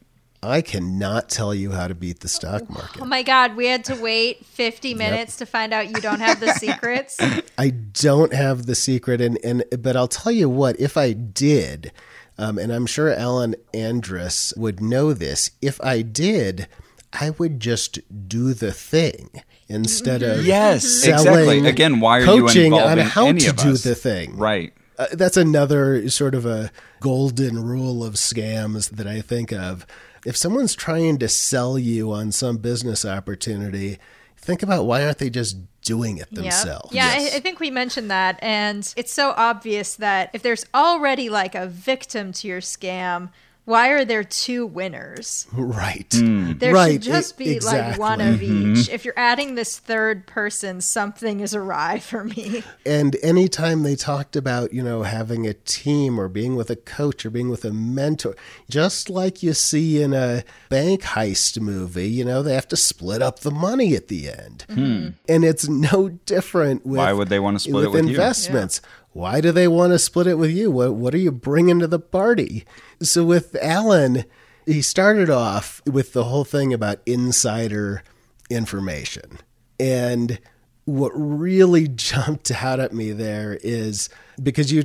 I 0.46 0.62
cannot 0.62 1.28
tell 1.28 1.54
you 1.54 1.72
how 1.72 1.88
to 1.88 1.94
beat 1.94 2.20
the 2.20 2.28
stock 2.28 2.68
market. 2.70 3.02
Oh 3.02 3.06
my 3.06 3.22
God, 3.22 3.56
we 3.56 3.66
had 3.66 3.84
to 3.86 3.94
wait 3.96 4.44
50 4.44 4.94
minutes 4.94 5.34
yep. 5.34 5.38
to 5.38 5.46
find 5.46 5.72
out 5.72 5.88
you 5.88 6.00
don't 6.00 6.20
have 6.20 6.40
the 6.40 6.52
secrets. 6.54 7.18
I 7.58 7.70
don't 7.70 8.32
have 8.32 8.66
the 8.66 8.74
secret, 8.74 9.20
and, 9.20 9.38
and 9.44 9.64
but 9.78 9.96
I'll 9.96 10.08
tell 10.08 10.32
you 10.32 10.48
what, 10.48 10.78
if 10.80 10.96
I 10.96 11.12
did, 11.12 11.92
um, 12.38 12.58
and 12.58 12.72
I'm 12.72 12.86
sure 12.86 13.12
Alan 13.12 13.54
Andrus 13.74 14.52
would 14.56 14.80
know 14.80 15.12
this, 15.12 15.50
if 15.60 15.80
I 15.82 16.02
did, 16.02 16.68
I 17.12 17.30
would 17.30 17.60
just 17.60 17.98
do 18.28 18.52
the 18.52 18.72
thing 18.72 19.42
instead 19.68 20.22
of 20.22 20.44
yes, 20.44 21.06
exactly. 21.06 21.66
Again, 21.66 22.00
why 22.00 22.20
are 22.20 22.24
coaching 22.24 22.72
you 22.72 22.78
on 22.78 22.98
how 22.98 23.32
to 23.32 23.52
do 23.52 23.72
the 23.72 23.94
thing? 23.94 24.36
Right. 24.36 24.72
Uh, 24.98 25.06
that's 25.12 25.36
another 25.36 26.08
sort 26.08 26.34
of 26.34 26.46
a 26.46 26.70
golden 27.00 27.62
rule 27.62 28.02
of 28.02 28.14
scams 28.14 28.90
that 28.90 29.06
I 29.06 29.20
think 29.20 29.52
of. 29.52 29.86
If 30.26 30.36
someone's 30.36 30.74
trying 30.74 31.18
to 31.18 31.28
sell 31.28 31.78
you 31.78 32.12
on 32.12 32.32
some 32.32 32.56
business 32.56 33.04
opportunity, 33.04 33.98
think 34.36 34.60
about 34.60 34.84
why 34.84 35.04
aren't 35.04 35.18
they 35.18 35.30
just 35.30 35.56
doing 35.82 36.18
it 36.18 36.34
themselves? 36.34 36.92
Yep. 36.92 36.94
Yeah, 36.94 37.18
yes. 37.20 37.34
I, 37.34 37.36
I, 37.36 37.40
think 37.40 37.60
we 37.60 37.70
mentioned 37.70 38.10
that. 38.10 38.40
And 38.42 38.92
it's 38.96 39.12
so 39.12 39.34
obvious 39.36 39.94
that 39.94 40.30
if 40.32 40.42
there's 40.42 40.66
already 40.74 41.28
like 41.28 41.54
a 41.54 41.68
victim 41.68 42.32
to 42.32 42.48
your 42.48 42.60
scam, 42.60 43.30
why 43.66 43.88
are 43.88 44.04
there 44.04 44.22
two 44.22 44.64
winners? 44.64 45.48
Right. 45.52 46.08
Mm. 46.10 46.60
There 46.60 46.72
right. 46.72 46.92
should 46.92 47.02
just 47.02 47.36
be 47.36 47.50
exactly. 47.50 47.90
like 47.90 47.98
one 47.98 48.20
of 48.20 48.38
mm-hmm. 48.40 48.76
each. 48.76 48.88
If 48.88 49.04
you're 49.04 49.18
adding 49.18 49.56
this 49.56 49.76
third 49.76 50.24
person, 50.28 50.80
something 50.80 51.40
is 51.40 51.52
awry 51.52 51.98
for 52.00 52.22
me. 52.22 52.62
And 52.86 53.16
anytime 53.24 53.82
they 53.82 53.96
talked 53.96 54.36
about, 54.36 54.72
you 54.72 54.84
know, 54.84 55.02
having 55.02 55.48
a 55.48 55.52
team 55.52 56.20
or 56.20 56.28
being 56.28 56.54
with 56.54 56.70
a 56.70 56.76
coach 56.76 57.26
or 57.26 57.30
being 57.30 57.50
with 57.50 57.64
a 57.64 57.72
mentor, 57.72 58.36
just 58.70 59.10
like 59.10 59.42
you 59.42 59.52
see 59.52 60.00
in 60.00 60.14
a 60.14 60.44
bank 60.68 61.02
heist 61.02 61.60
movie, 61.60 62.08
you 62.08 62.24
know, 62.24 62.44
they 62.44 62.54
have 62.54 62.68
to 62.68 62.76
split 62.76 63.20
up 63.20 63.40
the 63.40 63.50
money 63.50 63.96
at 63.96 64.06
the 64.06 64.28
end. 64.28 64.64
Mm-hmm. 64.68 65.08
And 65.28 65.44
it's 65.44 65.68
no 65.68 66.10
different 66.10 66.86
with 66.86 66.98
Why 66.98 67.12
would 67.12 67.30
they 67.30 67.40
want 67.40 67.56
to 67.56 67.60
split 67.60 67.74
with 67.74 67.84
it 67.86 67.90
with 67.90 68.10
investments? 68.10 68.80
You? 68.80 68.88
Yeah. 68.88 69.02
Why 69.16 69.40
do 69.40 69.50
they 69.50 69.66
want 69.66 69.92
to 69.92 69.98
split 69.98 70.26
it 70.26 70.34
with 70.34 70.50
you? 70.50 70.70
What 70.70 70.94
what 70.94 71.14
are 71.14 71.18
you 71.18 71.32
bringing 71.32 71.78
to 71.78 71.86
the 71.86 71.98
party? 71.98 72.66
So 73.02 73.24
with 73.24 73.56
Alan, 73.60 74.24
he 74.64 74.82
started 74.82 75.30
off 75.30 75.80
with 75.86 76.12
the 76.12 76.24
whole 76.24 76.44
thing 76.44 76.72
about 76.72 76.98
insider 77.06 78.02
information. 78.50 79.38
And 79.78 80.38
what 80.84 81.12
really 81.14 81.88
jumped 81.94 82.50
out 82.50 82.80
at 82.80 82.92
me 82.92 83.12
there 83.12 83.58
is 83.62 84.08
because 84.42 84.72
you 84.72 84.84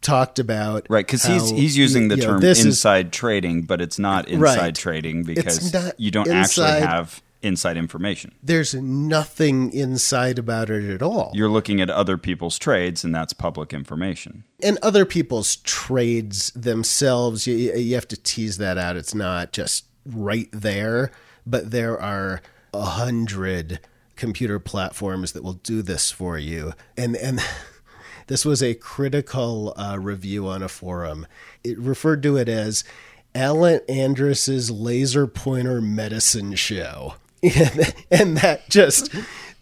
talked 0.00 0.40
about 0.40 0.84
right 0.90 1.06
because 1.06 1.22
he's 1.22 1.50
he's 1.50 1.76
using 1.76 2.08
the 2.08 2.16
term 2.16 2.40
know, 2.40 2.48
inside 2.48 3.06
is, 3.06 3.12
trading, 3.12 3.62
but 3.62 3.80
it's 3.80 3.98
not 4.00 4.28
inside 4.28 4.58
right. 4.58 4.74
trading 4.74 5.22
because 5.22 5.74
you 5.96 6.10
don't 6.10 6.28
actually 6.28 6.66
have 6.66 7.22
inside 7.42 7.76
information. 7.76 8.34
There's 8.42 8.74
nothing 8.74 9.72
inside 9.72 10.38
about 10.38 10.70
it 10.70 10.88
at 10.88 11.02
all. 11.02 11.30
You're 11.34 11.48
looking 11.48 11.80
at 11.80 11.90
other 11.90 12.16
people's 12.16 12.58
trades, 12.58 13.04
and 13.04 13.14
that's 13.14 13.32
public 13.32 13.72
information. 13.72 14.44
And 14.62 14.78
other 14.82 15.04
people's 15.04 15.56
trades 15.56 16.50
themselves, 16.52 17.46
you, 17.46 17.56
you 17.56 17.94
have 17.94 18.08
to 18.08 18.16
tease 18.16 18.58
that 18.58 18.78
out. 18.78 18.96
It's 18.96 19.14
not 19.14 19.52
just 19.52 19.86
right 20.06 20.48
there, 20.52 21.10
but 21.46 21.70
there 21.70 22.00
are 22.00 22.42
a 22.72 22.82
hundred 22.82 23.80
computer 24.16 24.58
platforms 24.58 25.32
that 25.32 25.42
will 25.42 25.54
do 25.54 25.82
this 25.82 26.10
for 26.10 26.38
you. 26.38 26.72
And 26.96 27.16
and 27.16 27.40
this 28.26 28.44
was 28.44 28.62
a 28.62 28.74
critical 28.74 29.74
uh, 29.76 29.98
review 30.00 30.46
on 30.48 30.62
a 30.62 30.68
forum. 30.68 31.26
It 31.64 31.78
referred 31.78 32.22
to 32.24 32.36
it 32.36 32.48
as 32.48 32.84
Alan 33.34 33.80
Andrus's 33.88 34.70
laser 34.70 35.26
pointer 35.26 35.80
medicine 35.80 36.54
show. 36.54 37.14
and, 38.10 38.36
that 38.36 38.68
just 38.68 39.12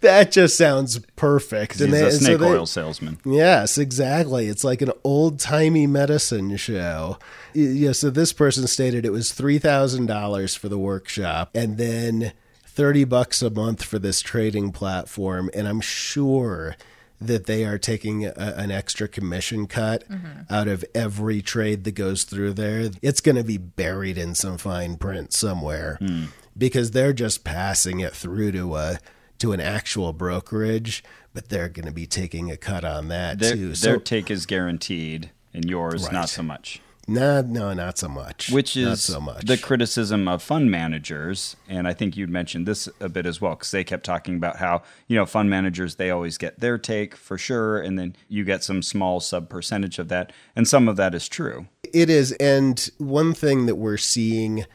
that 0.03 0.31
just 0.31 0.59
sounds 0.59 0.99
perfect. 1.17 1.75
He's 1.75 1.81
and 1.81 1.93
they, 1.93 2.07
a 2.07 2.11
snake 2.11 2.33
so 2.33 2.37
they, 2.37 2.47
oil 2.47 2.67
salesman. 2.67 3.19
Yes, 3.25 3.79
exactly. 3.79 4.49
It's 4.49 4.65
like 4.65 4.83
an 4.83 4.93
old 5.03 5.39
timey 5.41 5.87
medicine 5.87 6.57
show. 6.59 7.19
Yeah. 7.55 7.93
So 7.93 8.11
this 8.11 8.35
person 8.35 8.67
stated 8.67 9.07
it 9.07 9.13
was 9.13 9.33
three 9.33 9.59
thousand 9.59 10.07
dollars 10.07 10.55
for 10.55 10.69
the 10.69 10.79
workshop, 10.79 11.51
and 11.55 11.79
then 11.79 12.33
thirty 12.67 13.05
bucks 13.05 13.41
a 13.41 13.49
month 13.49 13.83
for 13.83 13.99
this 13.99 14.21
trading 14.21 14.73
platform. 14.73 15.49
And 15.55 15.67
I'm 15.67 15.81
sure 15.81 16.77
that 17.19 17.47
they 17.47 17.65
are 17.65 17.79
taking 17.79 18.27
a, 18.27 18.33
an 18.37 18.71
extra 18.71 19.09
commission 19.09 19.67
cut 19.67 20.07
mm-hmm. 20.09 20.53
out 20.53 20.69
of 20.69 20.85
every 20.95 21.41
trade 21.41 21.85
that 21.85 21.95
goes 21.95 22.25
through 22.25 22.53
there. 22.55 22.91
It's 23.01 23.21
going 23.23 23.37
to 23.37 23.45
be 23.45 23.59
buried 23.59 24.19
in 24.19 24.35
some 24.35 24.59
fine 24.59 24.97
print 24.97 25.33
somewhere. 25.33 25.97
Mm 26.03 26.29
because 26.61 26.93
they're 26.93 27.13
just 27.13 27.43
passing 27.43 27.99
it 27.99 28.13
through 28.15 28.53
to 28.53 28.77
a 28.77 28.99
to 29.39 29.53
an 29.53 29.61
actual 29.61 30.13
brokerage, 30.13 31.03
but 31.33 31.49
they're 31.49 31.71
going 31.71 31.87
to 31.87 31.93
be 31.93 32.07
taking 32.07 32.51
a 32.51 32.57
cut 32.59 32.85
on 32.85 33.09
that 33.09 33.39
Their, 33.39 33.55
too. 33.55 33.73
their 33.73 33.99
take 33.99 34.31
is 34.31 34.45
guaranteed, 34.47 35.31
and 35.55 35.65
yours 35.65 36.05
Right. 36.05 36.13
not 36.13 36.29
so 36.29 36.43
much. 36.43 36.81
no, 37.09 37.41
no, 37.41 37.73
not 37.73 37.97
so 37.99 38.07
much. 38.09 38.51
Which 38.51 38.77
not 38.77 38.93
is 38.93 39.03
so 39.03 39.19
much. 39.19 39.47
the 39.47 39.57
criticism 39.57 40.29
of 40.29 40.43
fund 40.43 40.71
managers, 40.71 41.57
and 41.69 41.89
I 41.89 41.95
think 41.95 42.17
you'd 42.19 42.29
mentioned 42.29 42.67
this 42.67 42.87
a 43.01 43.09
bit 43.09 43.25
as 43.25 43.41
well, 43.41 43.55
because 43.55 43.71
they 43.71 43.83
kept 43.83 44.05
talking 44.05 44.37
about 44.37 44.57
how 44.57 44.83
you 45.09 45.17
know 45.17 45.25
fund 45.25 45.49
managers 45.49 45.95
they 45.95 46.11
always 46.11 46.37
get 46.37 46.61
their 46.61 46.77
take 46.77 47.17
for 47.17 47.39
sure, 47.39 47.81
and 47.81 47.99
then 47.99 48.15
you 48.29 48.45
get 48.45 48.63
some 48.63 48.83
small 48.83 49.19
sub 49.21 49.49
percentage 49.49 49.99
of 49.99 50.09
that, 50.09 50.33
and 50.55 50.69
some 50.69 50.87
of 50.87 50.97
that 50.97 51.15
is 51.15 51.27
true. 51.29 51.67
It 51.95 52.11
is, 52.11 52.33
and 52.33 52.91
one 52.99 53.33
thing 53.33 53.65
that 53.67 53.77
we're 53.77 53.97
seeing 53.97 54.67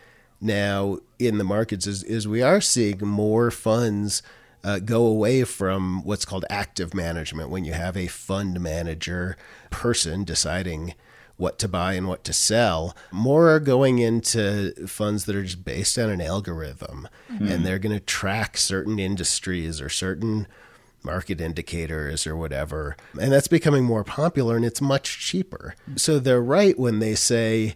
now 0.41 0.97
in 1.19 1.37
the 1.37 1.43
markets 1.43 1.87
is 1.87 2.03
is 2.03 2.27
we 2.27 2.41
are 2.41 2.61
seeing 2.61 2.99
more 3.05 3.51
funds 3.51 4.21
uh, 4.63 4.79
go 4.79 5.05
away 5.05 5.43
from 5.43 6.03
what's 6.03 6.25
called 6.25 6.45
active 6.49 6.93
management 6.93 7.49
when 7.49 7.63
you 7.63 7.73
have 7.73 7.95
a 7.95 8.07
fund 8.07 8.59
manager 8.59 9.37
person 9.69 10.23
deciding 10.23 10.95
what 11.37 11.59
to 11.59 11.67
buy 11.67 11.93
and 11.93 12.07
what 12.07 12.23
to 12.23 12.33
sell. 12.33 12.95
More 13.11 13.49
are 13.49 13.59
going 13.59 13.99
into 13.99 14.87
funds 14.87 15.25
that 15.25 15.35
are 15.35 15.43
just 15.43 15.65
based 15.65 15.99
on 15.99 16.09
an 16.09 16.21
algorithm, 16.21 17.09
and 17.27 17.65
they're 17.65 17.77
going 17.77 17.95
to 17.95 18.03
track 18.03 18.57
certain 18.57 18.99
industries 18.99 19.81
or 19.81 19.89
certain 19.89 20.47
market 21.03 21.39
indicators 21.39 22.25
or 22.25 22.35
whatever. 22.35 22.97
And 23.19 23.31
that's 23.31 23.47
becoming 23.47 23.83
more 23.83 24.03
popular 24.03 24.55
and 24.55 24.65
it's 24.65 24.81
much 24.81 25.19
cheaper. 25.19 25.75
So 25.95 26.17
they're 26.17 26.41
right 26.41 26.77
when 26.79 26.99
they 26.99 27.13
say 27.15 27.75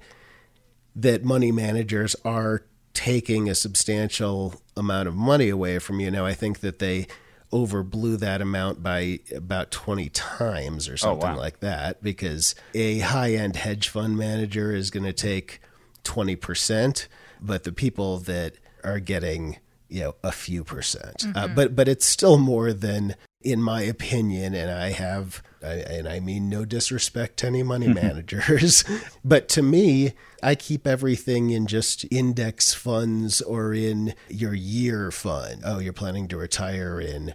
that 1.02 1.24
money 1.24 1.52
managers 1.52 2.16
are 2.26 2.64
taking 2.94 3.50
a 3.50 3.56
substantial 3.56 4.56
amount 4.76 5.08
of 5.08 5.16
money 5.16 5.50
away 5.50 5.80
from 5.80 6.00
you. 6.00 6.12
Now, 6.12 6.26
I 6.26 6.34
think 6.34 6.60
that 6.60 6.80
they 6.80 7.08
overblew 7.52 8.20
that 8.20 8.42
amount 8.42 8.84
by 8.84 9.20
about 9.36 9.72
20 9.72 10.10
times 10.10 10.88
or 10.88 10.98
something 10.98 11.32
wow. 11.32 11.38
like 11.38 11.62
that 11.62 12.04
because 12.04 12.54
a 12.74 13.00
high 13.00 13.34
end 13.34 13.56
hedge 13.56 13.90
fund 13.90 14.18
manager 14.18 14.74
is 14.74 14.92
going 14.92 15.06
to 15.06 15.14
take 15.14 15.60
20%, 16.04 17.08
but 17.42 17.64
the 17.64 17.72
people 17.72 18.20
that 18.20 18.56
are 18.84 19.00
getting 19.00 19.58
you 19.90 20.02
know 20.02 20.16
a 20.24 20.32
few 20.32 20.64
percent 20.64 21.26
uh, 21.36 21.48
but 21.48 21.76
but 21.76 21.88
it's 21.88 22.06
still 22.06 22.38
more 22.38 22.72
than 22.72 23.16
in 23.42 23.62
my 23.62 23.82
opinion 23.82 24.54
and 24.54 24.70
i 24.70 24.92
have 24.92 25.42
I, 25.64 25.74
and 25.74 26.08
i 26.08 26.20
mean 26.20 26.48
no 26.48 26.64
disrespect 26.64 27.38
to 27.38 27.48
any 27.48 27.64
money 27.64 27.88
managers 27.94 28.84
but 29.26 29.50
to 29.50 29.64
me 29.64 30.14
i 30.44 30.56
keep 30.56 30.88
everything 30.88 31.50
in 31.50 31.68
just 31.68 32.06
index 32.12 32.74
funds 32.74 33.42
or 33.42 33.74
in 33.74 34.14
your 34.30 34.54
year 34.54 35.12
fund. 35.12 35.62
Oh 35.66 35.80
you're 35.80 35.94
planning 35.94 36.28
to 36.30 36.38
retire 36.38 37.00
in 37.00 37.34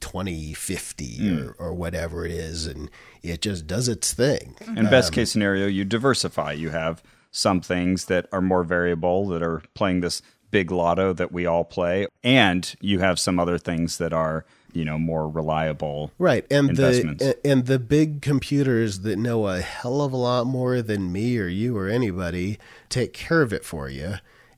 2050 0.00 1.16
hmm. 1.16 1.38
or, 1.38 1.52
or 1.58 1.74
whatever 1.74 2.26
it 2.26 2.30
is 2.30 2.66
and 2.66 2.90
it 3.22 3.40
just 3.40 3.66
does 3.66 3.88
its 3.88 4.12
thing. 4.12 4.54
Mm-hmm. 4.60 4.78
And 4.78 4.90
best 4.90 5.08
um, 5.08 5.14
case 5.14 5.30
scenario, 5.30 5.66
you 5.66 5.84
diversify. 5.84 6.52
You 6.52 6.70
have 6.70 7.02
some 7.30 7.60
things 7.60 8.04
that 8.04 8.26
are 8.32 8.42
more 8.42 8.62
variable 8.62 9.26
that 9.28 9.42
are 9.42 9.62
playing 9.74 10.00
this 10.00 10.22
big 10.50 10.70
lotto 10.70 11.12
that 11.14 11.32
we 11.32 11.46
all 11.46 11.64
play, 11.64 12.06
and 12.22 12.74
you 12.80 13.00
have 13.00 13.18
some 13.18 13.40
other 13.40 13.58
things 13.58 13.98
that 13.98 14.12
are 14.12 14.44
you 14.74 14.84
know 14.84 14.98
more 14.98 15.28
reliable. 15.28 16.12
Right, 16.18 16.46
and 16.50 16.70
investments. 16.70 17.24
the 17.24 17.46
and 17.46 17.66
the 17.66 17.78
big 17.78 18.20
computers 18.20 19.00
that 19.00 19.16
know 19.16 19.46
a 19.46 19.60
hell 19.60 20.02
of 20.02 20.12
a 20.12 20.16
lot 20.16 20.46
more 20.46 20.82
than 20.82 21.12
me 21.12 21.38
or 21.38 21.46
you 21.46 21.76
or 21.76 21.88
anybody 21.88 22.58
take 22.88 23.12
care 23.12 23.40
of 23.40 23.52
it 23.52 23.64
for 23.64 23.88
you, 23.88 24.14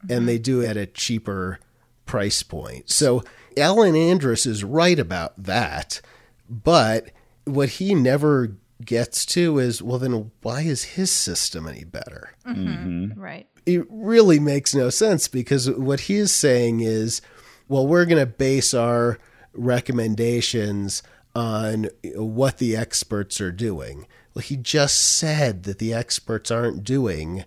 and 0.08 0.28
they 0.28 0.38
do 0.38 0.60
it 0.62 0.70
at 0.70 0.76
a 0.76 0.86
cheaper 0.86 1.60
price 2.06 2.42
point. 2.42 2.90
So 2.90 3.22
Alan 3.56 3.94
Andrus 3.96 4.46
is 4.46 4.64
right 4.64 4.98
about 4.98 5.34
that, 5.42 6.00
but 6.48 7.10
what 7.44 7.68
he 7.70 7.94
never 7.94 8.56
gets 8.84 9.24
to 9.24 9.58
is 9.58 9.80
well 9.82 9.98
then 9.98 10.30
why 10.42 10.60
is 10.60 10.84
his 10.84 11.10
system 11.10 11.66
any 11.66 11.84
better? 11.84 12.34
Mm-hmm. 12.46 12.68
Mm-hmm. 12.68 13.20
Right. 13.20 13.46
it 13.64 13.86
really 13.88 14.38
makes 14.38 14.74
no 14.74 14.90
sense 14.90 15.28
because 15.28 15.70
what 15.70 16.00
he 16.00 16.16
is 16.16 16.32
saying 16.32 16.80
is, 16.80 17.20
well, 17.68 17.86
we're 17.86 18.04
going 18.04 18.20
to 18.20 18.26
base 18.26 18.74
our 18.74 19.18
recommendations 19.56 21.02
on 21.34 21.88
what 22.14 22.58
the 22.58 22.76
experts 22.76 23.40
are 23.40 23.52
doing. 23.52 24.06
Well, 24.34 24.42
he 24.42 24.56
just 24.56 24.96
said 24.96 25.64
that 25.64 25.78
the 25.78 25.92
experts 25.92 26.50
aren't 26.50 26.84
doing 26.84 27.44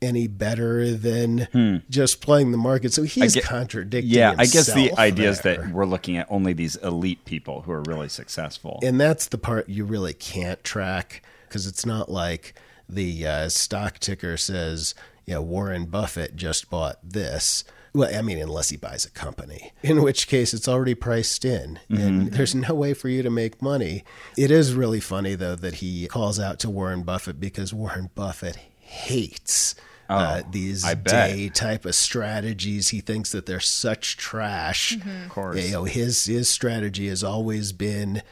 any 0.00 0.28
better 0.28 0.92
than 0.94 1.82
just 1.90 2.20
playing 2.20 2.52
the 2.52 2.56
market. 2.58 2.92
So 2.92 3.02
he's 3.02 3.34
get- 3.34 3.42
contradicting 3.44 4.12
Yeah, 4.12 4.34
I 4.38 4.46
guess 4.46 4.72
the 4.72 4.92
idea 4.96 5.28
is 5.30 5.40
that 5.40 5.72
we're 5.72 5.86
looking 5.86 6.16
at 6.16 6.28
only 6.30 6.52
these 6.52 6.76
elite 6.76 7.24
people 7.24 7.62
who 7.62 7.72
are 7.72 7.82
really 7.82 8.08
successful. 8.08 8.78
and 8.84 9.00
that's 9.00 9.26
the 9.26 9.38
part 9.38 9.68
you 9.68 9.84
really 9.84 10.12
can't 10.14 10.62
track 10.62 11.22
because 11.48 11.66
it's 11.66 11.84
not 11.84 12.08
like 12.08 12.54
the 12.88 13.26
uh, 13.26 13.48
stock 13.48 13.98
ticker 13.98 14.36
says, 14.36 14.94
"Yeah, 15.26 15.38
Warren 15.38 15.86
Buffett 15.86 16.36
just 16.36 16.70
bought 16.70 16.98
this. 17.02 17.64
Well, 17.94 18.14
I 18.14 18.22
mean, 18.22 18.38
unless 18.38 18.70
he 18.70 18.76
buys 18.76 19.04
a 19.04 19.10
company, 19.10 19.72
in 19.82 20.02
which 20.02 20.28
case 20.28 20.52
it's 20.54 20.68
already 20.68 20.94
priced 20.94 21.44
in 21.44 21.78
and 21.88 22.32
there's 22.32 22.54
no 22.54 22.74
way 22.74 22.94
for 22.94 23.08
you 23.08 23.22
to 23.22 23.30
make 23.30 23.62
money. 23.62 24.04
It 24.36 24.50
is 24.50 24.74
really 24.74 25.00
funny, 25.00 25.34
though, 25.34 25.56
that 25.56 25.76
he 25.76 26.06
calls 26.06 26.38
out 26.38 26.58
to 26.60 26.70
Warren 26.70 27.02
Buffett 27.02 27.40
because 27.40 27.72
Warren 27.74 28.10
Buffett 28.14 28.56
hates. 28.78 29.74
uh, 30.08 30.42
these 30.50 30.84
day 30.94 31.50
type 31.52 31.84
of 31.84 31.94
strategies, 31.94 32.88
he 32.88 33.00
thinks 33.00 33.32
that 33.32 33.44
they're 33.46 33.60
such 33.60 34.16
trash. 34.16 34.96
Of 34.96 35.28
course. 35.28 35.62
You 35.64 35.70
know, 35.72 35.84
his 35.84 36.24
his 36.24 36.48
strategy 36.48 37.08
has 37.08 37.22
always 37.22 37.72
been 37.72 38.22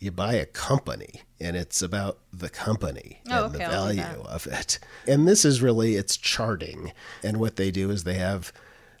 you 0.00 0.10
buy 0.12 0.34
a 0.34 0.46
company 0.46 1.22
and 1.40 1.56
it's 1.56 1.82
about 1.82 2.18
the 2.32 2.48
company 2.48 3.20
Oh, 3.28 3.46
and 3.46 3.54
okay, 3.56 3.64
the 3.64 3.70
value 3.70 4.22
of 4.26 4.46
it. 4.46 4.78
And 5.06 5.26
this 5.28 5.44
is 5.44 5.60
really 5.60 5.96
it's 5.96 6.16
charting. 6.16 6.92
And 7.22 7.36
what 7.38 7.56
they 7.56 7.70
do 7.70 7.90
is 7.90 8.04
they 8.04 8.14
have 8.14 8.52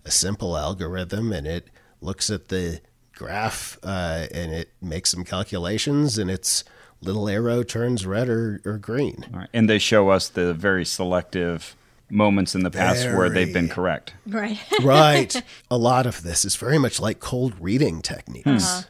a 0.08 0.10
simple 0.10 0.56
algorithm 0.56 1.32
and 1.32 1.46
it 1.46 1.68
looks 2.00 2.30
at 2.30 2.48
the 2.48 2.80
graph 3.14 3.78
uh, 3.82 4.26
and 4.32 4.52
it 4.52 4.70
makes 4.80 5.10
some 5.10 5.24
calculations 5.24 6.18
and 6.18 6.30
its 6.30 6.64
little 7.00 7.28
arrow 7.28 7.62
turns 7.62 8.06
red 8.06 8.28
or, 8.28 8.60
or 8.64 8.78
green. 8.78 9.24
All 9.32 9.40
right. 9.40 9.48
And 9.52 9.68
they 9.68 9.78
show 9.78 10.08
us 10.08 10.28
the 10.28 10.54
very 10.54 10.84
selective 10.84 11.76
moments 12.10 12.54
in 12.54 12.62
the 12.62 12.70
past 12.70 13.04
where 13.04 13.28
they've 13.28 13.52
been 13.52 13.68
correct. 13.68 14.14
Right. 14.26 14.58
right. 14.82 15.42
A 15.70 15.76
lot 15.76 16.06
of 16.06 16.22
this 16.22 16.44
is 16.44 16.56
very 16.56 16.78
much 16.78 16.98
like 16.98 17.20
cold 17.20 17.54
reading 17.60 18.00
techniques. 18.00 18.46
Uh-huh. 18.48 18.82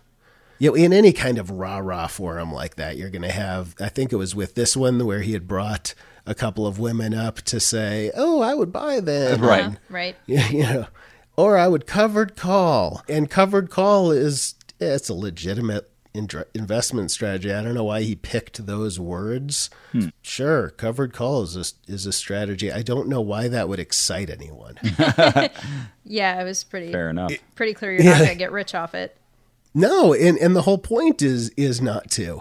You 0.61 0.71
know, 0.71 0.75
in 0.75 0.93
any 0.93 1.13
kind 1.13 1.39
of 1.39 1.51
rah 1.51 1.79
rah 1.79 2.07
forum 2.09 2.53
like 2.53 2.77
that, 2.77 2.97
you're 2.97 3.11
going 3.11 3.23
to 3.23 3.31
have, 3.31 3.75
I 3.81 3.89
think 3.89 4.13
it 4.13 4.17
was 4.17 4.35
with 4.35 4.55
this 4.55 4.77
one 4.77 5.05
where 5.05 5.21
he 5.21 5.33
had 5.33 5.47
brought 5.47 5.95
a 6.29 6.35
couple 6.35 6.67
of 6.67 6.79
women 6.79 7.15
up 7.15 7.37
to 7.43 7.59
say, 7.59 8.11
oh, 8.17 8.41
I 8.41 8.55
would 8.55 8.73
buy 8.73 9.01
them. 9.01 9.41
Right. 9.41 9.65
Uh-huh. 9.65 9.77
Right. 9.89 10.17
You 10.27 10.63
know, 10.63 10.87
or 11.37 11.57
I 11.57 11.69
would 11.69 11.87
covered 11.87 12.37
call. 12.37 13.03
And 13.09 13.31
covered 13.31 13.71
call 13.71 14.11
is, 14.11 14.55
it's 14.81 15.09
a 15.09 15.15
legitimate 15.15 15.91
investment 16.55 17.11
strategy. 17.13 17.53
I 17.53 17.63
don't 17.63 17.75
know 17.75 17.85
why 17.85 18.03
he 18.03 18.17
picked 18.17 18.67
those 18.67 18.99
words. 18.99 19.71
Sure, 20.21 20.71
covered 20.71 21.13
call 21.13 21.43
is 21.43 21.57
a, 21.57 21.93
is 21.93 22.07
a 22.07 22.13
strategy. 22.13 22.73
I 22.73 22.83
don't 22.83 23.09
know 23.09 23.21
why 23.21 23.47
that 23.49 23.69
would 23.69 23.79
excite 23.79 24.31
anyone. 24.31 24.79
Yeah, 26.05 26.41
it 26.41 26.45
was 26.45 26.65
pretty 26.65 26.91
Fair 26.91 27.11
enough. 27.11 27.33
pretty 27.55 27.75
clear 27.75 27.93
you're 27.93 28.03
not 28.05 28.17
going 28.19 28.31
to 28.31 28.35
get 28.35 28.51
rich 28.51 28.75
off 28.75 28.95
it. 28.95 29.15
No, 29.75 30.15
and 30.15 30.39
and 30.39 30.57
the 30.57 30.63
whole 30.63 30.79
point 30.79 31.21
is 31.21 31.51
is 31.51 31.83
not 31.83 32.11
to. 32.13 32.41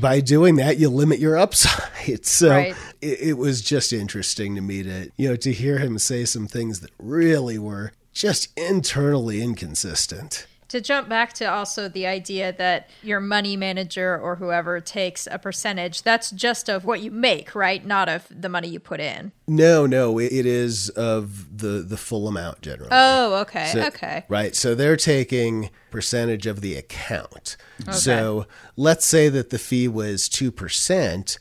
By 0.00 0.20
doing 0.20 0.56
that, 0.56 0.78
you 0.78 0.88
limit 0.88 1.18
your 1.18 1.36
upside. 1.36 1.80
So 2.24 2.48
Right. 2.50 2.74
it, 3.00 3.20
it 3.20 3.32
was 3.38 3.62
just 3.62 3.92
interesting 3.92 4.54
to 4.56 4.60
me 4.60 4.82
to 4.82 5.10
you 5.16 5.28
know 5.28 5.36
to 5.36 5.52
hear 5.52 5.78
him 5.78 5.98
say 5.98 6.24
some 6.24 6.46
things 6.48 6.80
that 6.80 6.90
really 6.98 7.58
were 7.58 7.92
just 8.12 8.48
internally 8.58 9.40
inconsistent. 9.40 10.46
To 10.72 10.80
jump 10.80 11.06
back 11.06 11.34
to 11.34 11.44
also 11.44 11.86
the 11.86 12.06
idea 12.06 12.50
that 12.54 12.88
your 13.02 13.20
money 13.20 13.58
manager 13.58 14.18
or 14.18 14.36
whoever 14.36 14.80
takes 14.80 15.28
a 15.30 15.38
percentage, 15.38 16.00
that's 16.00 16.30
just 16.30 16.70
of 16.70 16.86
what 16.86 17.02
you 17.02 17.10
make, 17.10 17.54
right? 17.54 17.84
Not 17.84 18.08
of 18.08 18.26
the 18.30 18.48
money 18.48 18.68
you 18.68 18.80
put 18.80 18.98
in. 18.98 19.32
No, 19.46 19.84
no, 19.84 20.18
it, 20.18 20.32
is 20.32 20.88
of 20.88 21.58
the 21.58 21.82
the 21.82 21.98
full 21.98 22.26
amount 22.26 22.62
generally. 22.62 22.88
Oh, 22.90 23.42
okay. 23.42 23.66
So- 23.66 23.82
okay. 23.88 24.24
Right. 24.30 24.56
So 24.56 24.74
they're 24.74 24.96
taking 24.96 25.68
percentage 25.90 26.46
of 26.46 26.62
the 26.62 26.76
account. 26.76 27.58
Okay. 27.82 27.92
So 27.92 28.46
let's 28.74 29.04
say 29.04 29.28
that 29.28 29.50
the 29.50 29.58
fee 29.58 29.88
was 29.88 30.26
2%, 30.26 31.38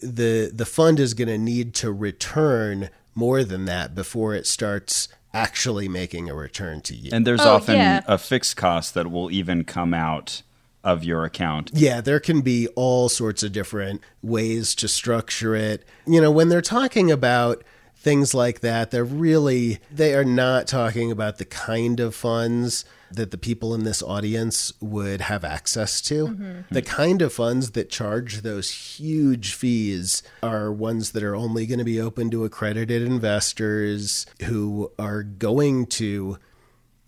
the 0.00 0.52
the 0.54 0.66
fund 0.66 1.00
is 1.00 1.14
going 1.14 1.26
to 1.26 1.36
need 1.36 1.74
to 1.74 1.90
return 1.90 2.90
more 3.16 3.42
than 3.42 3.64
that 3.64 3.96
before 3.96 4.36
it 4.36 4.46
starts 4.46 5.08
actually 5.34 5.88
making 5.88 6.28
a 6.30 6.34
return 6.34 6.80
to 6.82 6.94
you. 6.94 7.10
And 7.12 7.26
there's 7.26 7.40
Oh, 7.40 7.54
often 7.56 7.76
yeah. 7.76 8.00
a 8.06 8.18
fixed 8.18 8.56
cost 8.56 8.94
that 8.94 9.10
will 9.10 9.30
even 9.30 9.64
come 9.64 9.92
out 9.94 10.42
of 10.84 11.04
your 11.04 11.24
account. 11.24 11.70
Yeah, 11.74 12.00
there 12.00 12.20
can 12.20 12.40
be 12.40 12.68
all 12.68 13.08
sorts 13.08 13.42
of 13.42 13.52
different 13.52 14.00
ways 14.22 14.74
to 14.76 14.88
structure 14.88 15.54
it. 15.54 15.84
You 16.06 16.20
know, 16.20 16.30
when 16.30 16.48
they're 16.48 16.62
talking 16.62 17.10
about 17.10 17.62
things 17.96 18.32
like 18.32 18.60
that, 18.60 18.90
they're 18.90 19.04
really 19.04 19.80
they 19.90 20.14
are 20.14 20.24
not 20.24 20.66
talking 20.66 21.10
about 21.10 21.38
the 21.38 21.44
kind 21.44 22.00
of 22.00 22.14
funds 22.14 22.84
that 23.10 23.30
the 23.30 23.38
people 23.38 23.74
in 23.74 23.84
this 23.84 24.02
audience 24.02 24.72
would 24.80 25.22
have 25.22 25.44
access 25.44 26.00
to. 26.02 26.28
Mm-hmm. 26.28 26.74
The 26.74 26.82
kind 26.82 27.22
of 27.22 27.32
funds 27.32 27.72
that 27.72 27.90
charge 27.90 28.42
those 28.42 28.70
huge 28.70 29.54
fees 29.54 30.22
are 30.42 30.72
ones 30.72 31.12
that 31.12 31.22
are 31.22 31.36
only 31.36 31.66
going 31.66 31.78
to 31.78 31.84
be 31.84 32.00
open 32.00 32.30
to 32.30 32.44
accredited 32.44 33.02
investors 33.02 34.26
who 34.44 34.92
are 34.98 35.22
going 35.22 35.86
to 35.86 36.38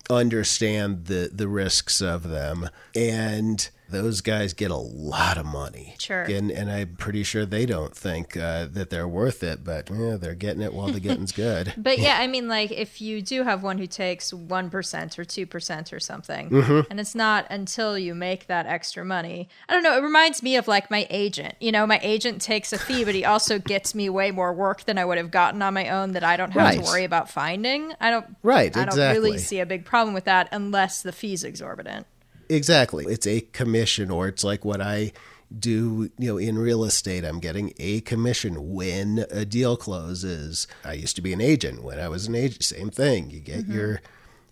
understand 0.09 1.07
the 1.07 1.31
the 1.33 1.47
risks 1.47 2.01
of 2.01 2.25
them 2.25 2.69
and 2.97 3.71
those 3.91 4.21
guys 4.21 4.53
get 4.53 4.71
a 4.71 4.77
lot 4.77 5.37
of 5.39 5.47
money. 5.47 5.95
Sure. 5.99 6.23
And, 6.23 6.51
and 6.51 6.71
I'm 6.71 6.97
pretty 6.97 7.23
sure 7.23 7.45
they 7.45 7.67
don't 7.67 7.95
think 7.97 8.37
uh, 8.37 8.67
that 8.71 8.91
they're 8.91 9.09
worth 9.09 9.43
it, 9.43 9.65
but 9.65 9.89
yeah, 9.91 10.17
they're 10.17 10.35
getting 10.35 10.63
it 10.63 10.73
while 10.73 10.89
the 10.89 11.01
getting's 11.01 11.33
good. 11.33 11.75
But 11.91 11.99
yeah, 11.99 12.19
I 12.21 12.27
mean, 12.27 12.49
like 12.49 12.71
if 12.73 13.01
you 13.01 13.21
do 13.23 13.43
have 13.43 13.63
one 13.63 13.79
who 13.79 13.87
takes 13.87 14.33
1% 14.33 15.19
or 15.19 15.25
2% 15.25 15.93
or 15.93 16.01
something, 16.01 16.51
Mm-hmm. 16.51 16.91
and 16.91 17.01
it's 17.01 17.15
not 17.15 17.47
until 17.51 17.99
you 17.99 18.15
make 18.15 18.47
that 18.47 18.67
extra 18.67 19.05
money. 19.05 19.49
I 19.69 19.75
don't 19.75 19.83
know. 19.83 19.97
It 19.97 20.03
reminds 20.03 20.43
me 20.43 20.57
of 20.57 20.69
like 20.69 20.91
my 20.91 21.07
agent. 21.11 21.55
You 21.61 21.73
know, 21.73 21.87
my 21.87 21.99
agent 22.03 22.41
takes 22.43 22.73
a 22.73 22.79
fee, 22.79 23.05
but 23.05 23.15
he 23.15 23.25
also 23.25 23.59
gets 23.73 23.95
me 23.95 24.09
way 24.09 24.31
more 24.31 24.53
work 24.53 24.85
than 24.85 24.99
I 24.99 25.05
would 25.05 25.19
have 25.19 25.31
gotten 25.31 25.63
on 25.63 25.75
my 25.75 25.89
own 25.89 26.13
that 26.13 26.25
I 26.25 26.37
don't 26.37 26.51
have 26.53 26.63
Right. 26.63 26.79
to 26.79 26.85
worry 26.85 27.05
about 27.05 27.31
finding. 27.31 27.93
I 28.01 28.11
don't, 28.11 28.27
Right, 28.43 28.77
I 28.77 28.85
don't 28.85 28.97
really 28.99 29.39
see 29.39 29.61
a 29.61 29.67
big 29.67 29.85
problem 29.85 30.15
with 30.15 30.25
that 30.25 30.49
unless 30.53 31.03
the 31.03 31.13
fee's 31.13 31.43
exorbitant. 31.45 32.07
Exactly. 32.51 33.07
It's 33.07 33.27
a 33.27 33.41
commission, 33.41 34.11
or 34.11 34.29
it's 34.29 34.45
like 34.45 34.65
what 34.65 34.81
I 34.81 35.13
do, 35.57 36.11
you 36.19 36.29
know, 36.29 36.37
in 36.39 36.59
real 36.59 36.85
estate. 36.85 37.25
I'm 37.25 37.41
getting 37.41 37.73
a 37.79 38.01
commission 38.01 38.73
when 38.75 39.25
a 39.31 39.45
deal 39.45 39.77
closes. 39.77 40.67
I 40.85 40.95
used 40.95 41.17
to 41.17 41.23
be 41.23 41.33
an 41.33 41.41
agent. 41.41 41.83
When 41.83 41.99
I 41.99 42.09
was 42.09 42.27
an 42.27 42.35
agent, 42.35 42.65
same 42.65 42.91
thing. 42.91 43.31
You 43.31 43.41
get 43.41 43.61
mm-hmm. 43.61 43.73
your, 43.73 44.03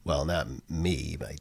well, 0.04 0.24
not 0.24 0.48
me, 0.70 1.16
my 1.20 1.36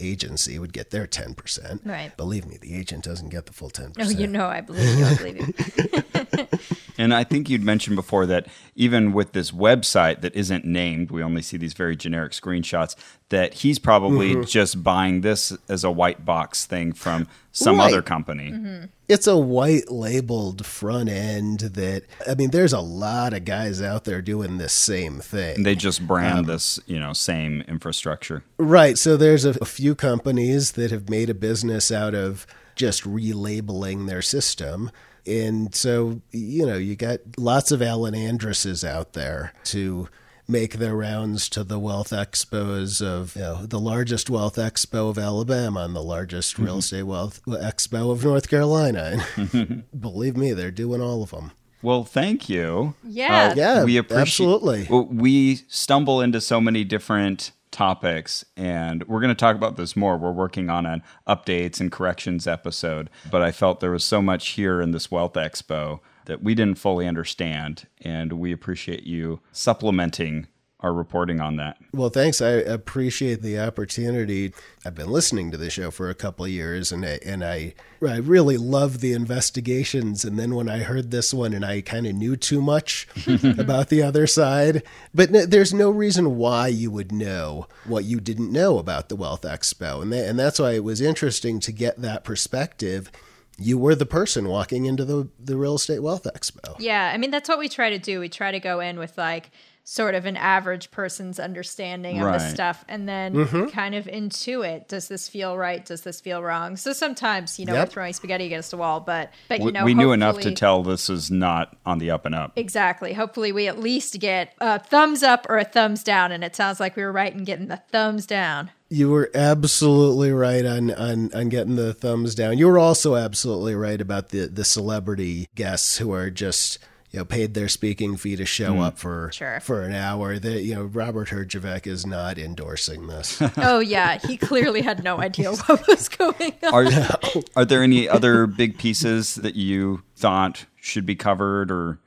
agency 0.00 0.58
would 0.58 0.72
get 0.72 0.90
their 0.90 1.06
10%. 1.06 1.80
Right. 1.84 2.16
Believe 2.16 2.46
me, 2.46 2.58
the 2.60 2.74
agent 2.74 3.04
doesn't 3.04 3.28
get 3.30 3.46
the 3.46 3.52
full 3.52 3.70
10%. 3.70 3.94
Oh, 3.98 4.08
you 4.10 4.26
know, 4.26 4.46
I 4.46 4.60
believe 4.60 4.98
you. 4.98 5.04
I 5.04 5.14
believe 5.16 5.38
you. 5.38 6.48
And 7.00 7.14
I 7.14 7.22
think 7.22 7.48
you'd 7.48 7.62
mentioned 7.62 7.94
before 7.94 8.26
that 8.26 8.48
even 8.74 9.12
with 9.12 9.30
this 9.30 9.52
website 9.52 10.20
that 10.22 10.34
isn't 10.34 10.64
named, 10.64 11.12
we 11.12 11.22
only 11.22 11.42
see 11.42 11.56
these 11.56 11.72
very 11.72 11.94
generic 11.94 12.32
screenshots, 12.32 12.96
that 13.28 13.54
he's 13.54 13.78
probably 13.78 14.34
Mm-hmm. 14.34 14.42
just 14.42 14.82
buying 14.82 15.20
this 15.20 15.56
as 15.68 15.84
a 15.84 15.92
white 15.92 16.24
box 16.24 16.66
thing 16.66 16.92
from 16.92 17.28
some 17.58 17.78
Right. 17.78 17.86
other 17.92 18.02
company. 18.02 18.88
it's 19.08 19.26
a 19.26 19.36
white 19.36 19.90
labeled 19.90 20.64
front 20.66 21.08
end 21.08 21.60
that 21.60 22.04
I 22.28 22.34
mean 22.34 22.50
there's 22.50 22.72
a 22.72 22.80
lot 22.80 23.32
of 23.34 23.44
guys 23.44 23.80
out 23.82 24.04
there 24.04 24.20
doing 24.22 24.58
this 24.58 24.72
same 24.72 25.20
thing. 25.20 25.56
And 25.56 25.66
they 25.66 25.74
just 25.74 26.06
brand 26.06 26.40
Um, 26.40 26.44
this, 26.46 26.78
you 26.86 26.98
know, 27.00 27.12
same 27.12 27.62
infrastructure. 27.68 28.42
Right. 28.58 28.96
So 28.98 29.16
there's 29.16 29.44
a, 29.44 29.50
a 29.60 29.64
few 29.64 29.94
companies 29.94 30.72
that 30.72 30.90
have 30.90 31.08
made 31.08 31.30
a 31.30 31.34
business 31.34 31.90
out 31.90 32.14
of 32.14 32.46
just 32.74 33.02
relabeling 33.04 34.06
their 34.06 34.22
system. 34.22 34.90
And 35.26 35.74
so, 35.74 36.20
you 36.30 36.64
know, 36.64 36.76
you 36.76 36.96
got 36.96 37.18
lots 37.36 37.70
of 37.72 37.82
Alan 37.82 38.14
Andruses 38.14 38.86
out 38.86 39.12
there 39.12 39.52
to 39.64 40.08
make 40.48 40.74
their 40.74 40.96
rounds 40.96 41.48
to 41.50 41.62
the 41.62 41.78
wealth 41.78 42.10
expos 42.10 43.02
of 43.02 43.36
you 43.36 43.42
know, 43.42 43.66
the 43.66 43.78
largest 43.78 44.30
wealth 44.30 44.56
expo 44.56 45.10
of 45.10 45.18
Alabama 45.18 45.80
and 45.80 45.94
the 45.94 46.02
largest 46.02 46.58
real 46.58 46.70
mm-hmm. 46.70 46.78
estate 46.78 47.02
wealth 47.02 47.42
expo 47.46 48.10
of 48.10 48.24
North 48.24 48.48
Carolina. 48.48 49.10
And 49.12 49.20
mm-hmm. 49.50 49.98
believe 49.98 50.36
me, 50.36 50.52
they're 50.52 50.70
doing 50.70 51.02
all 51.02 51.22
of 51.22 51.30
them. 51.30 51.52
Well, 51.82 52.04
thank 52.04 52.48
you. 52.48 52.94
Yeah. 53.04 53.50
Uh, 53.50 53.54
yeah, 53.54 53.84
we 53.84 53.98
appreciate 53.98 54.20
absolutely. 54.22 54.86
Well, 54.90 55.04
we 55.04 55.56
stumble 55.68 56.20
into 56.20 56.40
so 56.40 56.60
many 56.60 56.82
different 56.82 57.52
topics 57.70 58.44
and 58.56 59.06
we're 59.06 59.20
going 59.20 59.28
to 59.28 59.38
talk 59.38 59.54
about 59.54 59.76
this 59.76 59.94
more 59.94 60.16
we're 60.16 60.32
working 60.32 60.70
on 60.70 60.86
an 60.86 61.02
updates 61.28 61.80
and 61.80 61.92
corrections 61.92 62.46
episode 62.46 63.10
but 63.30 63.42
i 63.42 63.52
felt 63.52 63.80
there 63.80 63.90
was 63.90 64.02
so 64.02 64.22
much 64.22 64.48
here 64.48 64.80
in 64.80 64.90
this 64.92 65.10
wealth 65.10 65.34
expo 65.34 66.00
that 66.28 66.42
we 66.42 66.54
didn't 66.54 66.78
fully 66.78 67.08
understand 67.08 67.86
and 68.00 68.34
we 68.34 68.52
appreciate 68.52 69.02
you 69.02 69.40
supplementing 69.50 70.46
our 70.80 70.92
reporting 70.92 71.40
on 71.40 71.56
that 71.56 71.76
Well, 71.92 72.08
thanks. 72.08 72.40
I 72.40 72.50
appreciate 72.50 73.42
the 73.42 73.58
opportunity. 73.58 74.52
I've 74.84 74.94
been 74.94 75.10
listening 75.10 75.50
to 75.50 75.56
the 75.56 75.70
show 75.70 75.90
for 75.90 76.08
a 76.08 76.14
couple 76.14 76.44
of 76.44 76.52
years, 76.52 76.92
and 76.92 77.04
I, 77.04 77.18
and 77.26 77.44
I 77.44 77.74
I 78.00 78.18
really 78.18 78.56
love 78.56 79.00
the 79.00 79.12
investigations. 79.12 80.24
And 80.24 80.38
then 80.38 80.54
when 80.54 80.68
I 80.68 80.78
heard 80.78 81.10
this 81.10 81.34
one, 81.34 81.52
and 81.52 81.64
I 81.64 81.80
kind 81.80 82.06
of 82.06 82.14
knew 82.14 82.36
too 82.36 82.62
much 82.62 83.08
about 83.58 83.88
the 83.88 84.02
other 84.02 84.28
side, 84.28 84.84
but 85.12 85.32
no, 85.32 85.46
there's 85.46 85.74
no 85.74 85.90
reason 85.90 86.36
why 86.36 86.68
you 86.68 86.92
would 86.92 87.10
know 87.10 87.66
what 87.84 88.04
you 88.04 88.20
didn't 88.20 88.52
know 88.52 88.78
about 88.78 89.08
the 89.08 89.16
Wealth 89.16 89.42
Expo, 89.42 90.00
and 90.00 90.12
that, 90.12 90.28
and 90.28 90.38
that's 90.38 90.60
why 90.60 90.72
it 90.72 90.84
was 90.84 91.00
interesting 91.00 91.58
to 91.60 91.72
get 91.72 92.00
that 92.02 92.22
perspective. 92.22 93.10
You 93.58 93.76
were 93.76 93.94
the 93.94 94.06
person 94.06 94.48
walking 94.48 94.86
into 94.86 95.04
the 95.04 95.28
the 95.38 95.56
real 95.56 95.74
estate 95.74 96.00
wealth 96.00 96.24
expo. 96.24 96.76
Yeah, 96.78 97.10
I 97.12 97.18
mean 97.18 97.30
that's 97.30 97.48
what 97.48 97.58
we 97.58 97.68
try 97.68 97.90
to 97.90 97.98
do. 97.98 98.20
We 98.20 98.28
try 98.28 98.52
to 98.52 98.60
go 98.60 98.80
in 98.80 98.98
with 98.98 99.18
like 99.18 99.50
sort 99.90 100.14
of 100.14 100.26
an 100.26 100.36
average 100.36 100.90
person's 100.90 101.40
understanding 101.40 102.18
of 102.20 102.26
Right. 102.26 102.38
the 102.38 102.50
stuff 102.50 102.84
and 102.90 103.08
then 103.08 103.32
Mm-hmm. 103.32 103.66
kind 103.68 103.94
of 103.94 104.04
intuit. 104.04 104.86
Does 104.86 105.08
this 105.08 105.28
feel 105.30 105.56
right? 105.56 105.82
Does 105.82 106.02
this 106.02 106.20
feel 106.20 106.42
wrong? 106.42 106.76
So 106.76 106.92
sometimes, 106.92 107.58
you 107.58 107.64
know, 107.64 107.72
Yep. 107.72 107.88
we're 107.88 107.92
throwing 107.92 108.12
spaghetti 108.12 108.44
against 108.44 108.74
a 108.74 108.76
wall, 108.76 109.00
but 109.00 109.30
but 109.48 109.60
you 109.62 109.72
know, 109.72 109.84
we 109.86 109.94
knew 109.94 110.12
enough 110.12 110.40
to 110.40 110.50
tell 110.52 110.82
this 110.82 111.08
is 111.08 111.30
not 111.30 111.74
on 111.86 111.98
the 112.00 112.10
up 112.10 112.26
and 112.26 112.34
up 112.34 112.52
Exactly. 112.56 113.14
Hopefully 113.14 113.50
we 113.50 113.66
at 113.66 113.78
least 113.80 114.20
get 114.20 114.52
a 114.60 114.78
thumbs 114.78 115.22
up 115.22 115.46
or 115.48 115.56
a 115.56 115.64
thumbs 115.64 116.04
down 116.04 116.32
and 116.32 116.44
it 116.44 116.54
sounds 116.54 116.80
like 116.80 116.94
we 116.94 117.02
were 117.02 117.10
right 117.12 117.32
in 117.32 117.44
getting 117.44 117.68
the 117.68 117.80
thumbs 117.90 118.26
down. 118.26 118.70
You 118.90 119.08
were 119.08 119.30
absolutely 119.34 120.32
right 120.32 120.66
on, 120.66 120.90
on, 120.90 121.30
on 121.34 121.48
getting 121.48 121.76
the 121.76 121.94
thumbs 121.94 122.34
down. 122.34 122.58
You 122.58 122.66
were 122.68 122.78
also 122.78 123.16
absolutely 123.16 123.74
right 123.74 124.00
about 124.02 124.28
the, 124.30 124.48
the 124.48 124.64
celebrity 124.64 125.46
guests 125.54 125.96
who 125.96 126.12
are 126.12 126.28
just 126.28 126.78
you 127.10 127.18
know 127.18 127.24
paid 127.24 127.54
their 127.54 127.68
speaking 127.68 128.16
fee 128.16 128.36
to 128.36 128.44
show 128.44 128.80
up 128.80 128.98
for 128.98 129.30
Sure. 129.32 129.60
for 129.60 129.82
an 129.82 129.94
hour. 129.94 130.38
That 130.38 130.62
you 130.62 130.74
know 130.74 130.84
Robert 130.84 131.28
Herjavec 131.28 131.86
is 131.86 132.04
not 132.06 132.38
endorsing 132.38 133.06
this. 133.06 133.40
Oh 133.56 133.78
yeah, 133.80 134.18
he 134.18 134.36
clearly 134.36 134.82
had 134.82 135.02
no 135.02 135.18
idea 135.20 135.52
what 135.52 135.86
was 135.88 136.08
going 136.08 136.52
on. 136.62 136.74
are, 136.74 137.18
are 137.56 137.64
there 137.64 137.82
any 137.82 138.08
other 138.08 138.46
big 138.46 138.78
pieces 138.78 139.36
that 139.36 139.54
you 139.56 140.02
thought 140.16 140.66
should 140.76 141.06
be 141.06 141.14
covered 141.16 141.70
or 141.70 141.98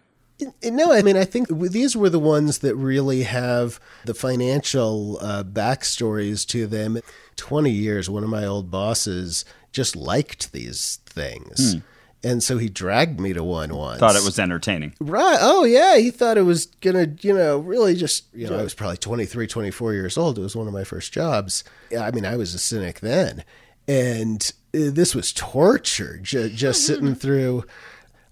No, 0.64 0.92
I 0.92 1.02
mean, 1.02 1.18
I 1.18 1.26
think 1.26 1.48
these 1.50 1.96
were 1.96 2.10
the 2.10 2.20
ones 2.20 2.60
that 2.60 2.76
really 2.76 3.24
have 3.24 3.80
the 4.06 4.14
financial 4.14 5.18
uh, 5.22 5.44
backstories 5.44 6.46
to 6.48 6.66
them. 6.68 7.00
20 7.36 7.70
years, 7.72 8.10
one 8.10 8.24
of 8.24 8.30
my 8.30 8.46
old 8.46 8.70
bosses 8.72 9.46
just 9.72 9.96
liked 9.96 10.52
these 10.52 11.00
things. 11.06 11.76
And 12.24 12.44
so 12.44 12.60
he 12.60 12.70
dragged 12.70 13.20
me 13.20 13.34
to 13.34 13.44
one 13.44 13.76
once. 13.76 14.00
thought 14.00 14.16
it 14.16 14.24
was 14.24 14.38
entertaining 14.38 14.94
Right. 15.00 15.38
Oh, 15.42 15.64
yeah. 15.64 15.98
He 15.98 16.12
thought 16.12 16.38
it 16.38 16.44
was 16.44 16.68
going 16.82 17.18
to, 17.18 17.28
you 17.28 17.34
know, 17.34 17.58
really 17.58 17.96
just, 17.96 18.26
you 18.34 18.48
know, 18.48 18.60
I 18.60 18.64
was 18.64 18.76
probably 18.76 18.98
23, 18.98 19.48
24 19.48 19.94
years 19.94 20.18
old. 20.20 20.38
It 20.38 20.42
was 20.42 20.56
one 20.56 20.68
of 20.68 20.74
my 20.74 20.84
first 20.84 21.12
jobs. 21.12 21.64
Yeah, 21.90 22.06
I 22.06 22.12
mean, 22.12 22.26
I 22.26 22.36
was 22.36 22.54
a 22.54 22.60
cynic 22.60 23.00
then. 23.00 23.44
And 23.88 24.52
uh, 24.76 24.92
this 24.92 25.16
was 25.16 25.34
torture, 25.34 26.20
ju- 26.22 26.50
just 26.50 26.86
sitting 26.86 27.16
through. 27.16 27.64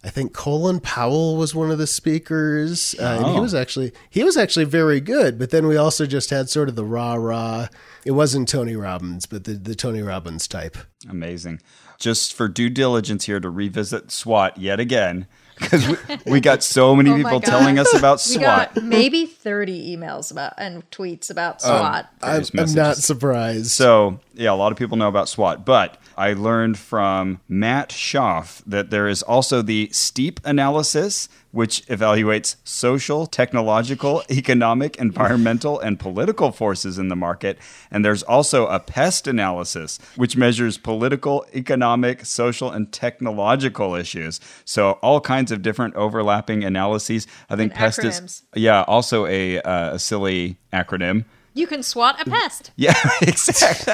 I 0.03 0.09
think 0.09 0.31
Colin 0.33 0.79
Powell 0.79 1.35
was 1.35 1.53
one 1.53 1.71
of 1.71 1.77
the 1.77 1.87
speakers, 1.87 2.95
uh, 2.99 3.03
and 3.17 3.25
he 3.25 3.37
Oh. 3.37 3.41
was 3.41 3.53
actually 3.53 3.91
he 4.09 4.23
was 4.23 4.37
actually 4.37 4.63
very 4.63 5.01
good. 5.01 5.37
But 5.37 5.49
then 5.49 5.67
we 5.67 5.75
also 5.75 6.05
just 6.05 6.29
had 6.29 6.47
sort 6.49 6.69
of 6.69 6.75
the 6.77 6.85
rah 6.85 7.15
rah. 7.15 7.67
It 8.05 8.11
wasn't 8.11 8.47
Tony 8.47 8.77
Robbins, 8.77 9.25
but 9.25 9.43
the 9.43 9.53
the 9.55 9.75
Tony 9.75 10.01
Robbins 10.01 10.47
type. 10.47 10.77
Amazing. 11.09 11.59
Just 11.99 12.33
for 12.33 12.47
due 12.47 12.69
diligence 12.69 13.25
here 13.25 13.39
to 13.39 13.49
revisit 13.49 14.09
SWAT 14.11 14.57
yet 14.57 14.79
again, 14.79 15.27
because 15.59 15.85
we, 15.85 15.95
we 16.25 16.39
got 16.39 16.63
so 16.63 16.95
many 16.95 17.09
Oh 17.11 17.15
people 17.17 17.41
telling 17.41 17.77
us 17.77 17.93
about 17.93 18.21
We 18.25 18.35
SWAT. 18.35 18.73
got 18.75 18.83
maybe 18.83 19.25
30 19.25 19.97
emails 19.97 20.31
about 20.31 20.53
and 20.57 20.89
tweets 20.91 21.29
about 21.29 21.55
Um, 21.65 21.69
SWAT. 21.69 22.09
I'm, 22.21 22.43
I'm 22.57 22.73
not 22.73 22.95
surprised. 22.97 23.71
So, 23.71 24.19
yeah, 24.33 24.51
a 24.51 24.55
lot 24.55 24.71
of 24.71 24.77
people 24.77 24.95
know 24.95 25.09
about 25.09 25.27
SWAT, 25.27 25.65
but 25.65 25.97
I 26.17 26.31
learned 26.33 26.77
from 26.79 27.41
Matt 27.49 27.91
Schaff 27.91 28.61
that 28.65 28.89
there 28.91 29.09
is 29.09 29.21
also 29.21 29.61
the 29.61 29.89
STEEP 29.91 30.39
analysis, 30.45 31.27
which 31.51 31.85
evaluates 31.87 32.55
social, 32.63 33.25
technological, 33.25 34.23
economic, 34.29 34.97
environmental, 34.97 35.79
and 35.79 35.99
political 35.99 36.51
forces 36.51 36.97
in 36.97 37.07
the 37.07 37.15
market. 37.15 37.57
And 37.89 38.05
there's 38.05 38.23
also 38.23 38.67
a 38.67 38.79
PEST 38.79 39.27
analysis, 39.27 39.99
which 40.15 40.37
measures 40.37 40.77
political, 40.77 41.45
economic, 41.55 42.25
social, 42.25 42.69
and 42.71 42.91
technological 42.91 43.95
issues. 43.95 44.39
So, 44.65 44.91
all 45.01 45.21
kinds 45.21 45.51
of 45.51 45.61
different 45.61 45.95
overlapping 45.95 46.63
analyses. 46.63 47.27
I 47.49 47.55
think 47.55 47.71
And 47.71 47.79
PEST 47.79 47.99
acronyms. 47.99 48.25
is, 48.25 48.43
yeah, 48.55 48.83
also 48.83 49.25
a, 49.25 49.61
uh, 49.61 49.95
a 49.95 49.99
silly 49.99 50.57
acronym. 50.71 51.25
You 51.55 51.67
can 51.67 51.81
SWAT 51.83 52.21
a 52.21 52.29
pest. 52.29 52.71
Yeah, 52.75 52.93
exactly. 53.21 53.93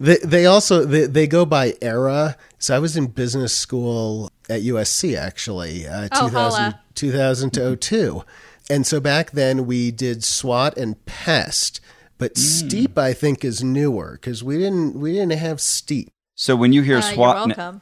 They, 0.00 0.16
they 0.18 0.46
also 0.46 0.84
they, 0.84 1.06
they 1.06 1.26
go 1.26 1.46
by 1.46 1.74
era. 1.80 2.36
So 2.58 2.74
I 2.74 2.80
was 2.80 2.96
in 2.96 3.06
business 3.06 3.56
school 3.56 4.30
at 4.48 4.62
USC 4.62 5.16
actually, 5.16 5.86
uh, 5.86 6.08
Oh, 6.12 6.28
2000, 6.28 6.32
holla. 6.32 6.80
2000 6.94 7.50
to 7.50 7.76
02. 7.76 8.24
And 8.70 8.86
so 8.86 9.00
back 9.00 9.30
then 9.32 9.66
we 9.66 9.90
did 9.90 10.22
SWAT 10.24 10.76
and 10.76 11.04
PEST, 11.06 11.80
But 12.18 12.36
steep, 12.36 12.98
I 12.98 13.12
think, 13.12 13.44
is 13.44 13.62
newer 13.62 14.12
because 14.20 14.42
we 14.42 14.58
didn't 14.58 14.94
we 14.98 15.12
didn't 15.12 15.38
have 15.38 15.60
steep. 15.60 16.10
So 16.34 16.56
when 16.56 16.72
you 16.72 16.82
hear 16.82 16.98
Uh, 16.98 17.02
SWAT, 17.02 17.56
welcome. 17.56 17.80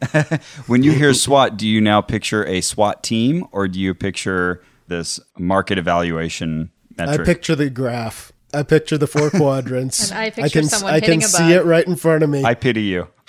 when 0.67 0.83
you 0.83 0.93
hear 0.93 1.12
SWAT, 1.14 1.57
do 1.57 1.67
you 1.67 1.81
now 1.81 2.01
picture 2.03 2.47
a 2.47 2.61
SWAT 2.61 3.03
team 3.03 3.47
or 3.53 3.67
do 3.67 3.81
you 3.81 3.95
picture 3.95 4.62
this 4.89 5.21
market 5.39 5.79
evaluation 5.79 6.71
I 6.99 7.19
picture 7.19 7.55
the 7.55 7.69
graph. 7.71 8.33
I 8.57 8.63
picture 8.63 8.97
the 8.99 9.07
four 9.07 9.31
quadrants. 9.43 10.11
And 10.11 10.19
I 10.19 10.31
picture 10.31 10.61
can, 10.61 10.69
someone 10.69 10.95
I 10.95 11.01
can 11.01 11.07
hitting 11.21 11.25
a 11.25 11.29
see 11.29 11.39
bug. 11.43 11.53
it 11.53 11.65
right 11.65 11.87
in 11.87 11.97
front 11.97 12.23
of 12.23 12.31
me. 12.31 12.45
I 12.45 12.55
pity 12.55 12.83
you. 12.83 13.09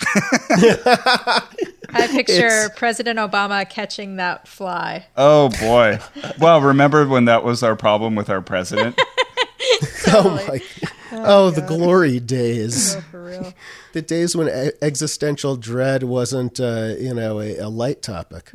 I 1.90 2.06
picture 2.10 2.46
It's- 2.46 2.70
President 2.76 3.18
Obama 3.18 3.68
catching 3.68 4.16
that 4.16 4.46
fly. 4.46 5.06
Oh 5.16 5.48
boy. 5.60 5.98
well, 6.38 6.60
remember 6.60 7.06
when 7.06 7.24
that 7.26 7.44
was 7.44 7.62
our 7.62 7.76
problem 7.76 8.14
with 8.14 8.28
our 8.30 8.40
president? 8.40 8.98
oh 10.08 10.44
my! 10.48 10.60
Oh, 11.10 11.50
the 11.50 11.62
glory 11.62 12.20
days. 12.20 12.94
For 13.10 13.24
real. 13.24 13.54
The 13.94 14.02
days 14.02 14.36
when 14.36 14.48
e- 14.48 14.72
existential 14.82 15.56
dread 15.56 16.02
wasn't, 16.02 16.60
uh, 16.60 16.94
you 16.98 17.14
know, 17.14 17.40
a, 17.40 17.56
a 17.56 17.68
light 17.68 18.02
topic. 18.02 18.50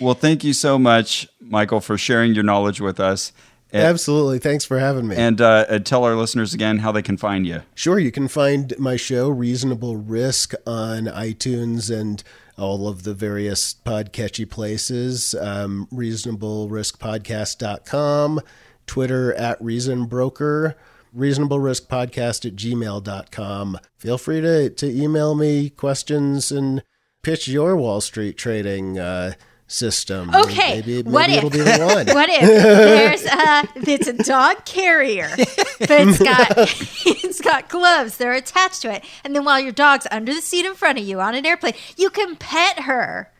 well, 0.00 0.14
thank 0.14 0.44
you 0.44 0.52
so 0.52 0.78
much, 0.78 1.26
Michael, 1.40 1.80
for 1.80 1.96
sharing 1.96 2.34
your 2.34 2.44
knowledge 2.44 2.80
with 2.80 3.00
us. 3.00 3.32
And, 3.72 3.82
Absolutely. 3.82 4.38
Thanks 4.38 4.64
for 4.64 4.78
having 4.78 5.08
me. 5.08 5.16
and 5.16 5.40
uh, 5.42 5.66
uh, 5.68 5.78
tell 5.78 6.04
our 6.04 6.14
listeners 6.14 6.54
again 6.54 6.78
how 6.78 6.90
they 6.90 7.02
can 7.02 7.18
find 7.18 7.46
you. 7.46 7.60
Sure, 7.74 7.98
you 7.98 8.10
can 8.10 8.26
find 8.26 8.72
my 8.78 8.96
show, 8.96 9.28
Reasonable 9.28 9.96
Risk, 9.96 10.54
on 10.66 11.04
iTunes 11.04 11.94
and 11.94 12.22
all 12.56 12.88
of 12.88 13.02
the 13.02 13.12
various 13.14 13.74
podcatchy 13.74 14.48
places. 14.48 15.34
Um, 15.34 15.86
reasonableriskpodcast.com, 15.92 18.40
Twitter 18.86 19.34
at 19.34 19.60
ReasonBroker, 19.60 20.74
reasonableriskpodcast 21.16 22.46
at 22.46 22.56
gmail.com. 22.56 23.78
Feel 23.96 24.18
free 24.18 24.40
to, 24.40 24.70
to 24.70 24.86
email 24.86 25.34
me 25.34 25.68
questions 25.70 26.50
and 26.50 26.82
pitch 27.22 27.48
your 27.48 27.76
Wall 27.76 28.00
Street 28.00 28.36
trading 28.38 28.98
uh, 28.98 29.34
system. 29.68 30.34
Okay, 30.34 30.76
Maybe, 30.76 30.96
maybe 30.96 31.10
what 31.10 31.30
if- 31.30 31.36
it'll 31.36 31.50
be 31.50 31.58
the 31.58 31.78
one. 31.78 32.06
What 32.08 32.28
if 32.28 32.40
there's 32.40 33.24
a 33.24 33.90
it's 33.90 34.08
a 34.08 34.14
dog 34.14 34.64
carrier, 34.64 35.30
but 35.36 35.90
it's 35.90 36.18
got 36.18 36.50
it's 37.24 37.40
got 37.40 37.68
gloves 37.68 38.16
that 38.16 38.26
are 38.26 38.32
attached 38.32 38.82
to 38.82 38.92
it, 38.92 39.04
and 39.22 39.36
then 39.36 39.44
while 39.44 39.60
your 39.60 39.72
dog's 39.72 40.06
under 40.10 40.34
the 40.34 40.42
seat 40.42 40.66
in 40.66 40.74
front 40.74 40.98
of 40.98 41.04
you 41.04 41.20
on 41.20 41.34
an 41.34 41.46
airplane, 41.46 41.74
you 41.96 42.10
can 42.10 42.34
pet 42.34 42.80
her. 42.80 43.30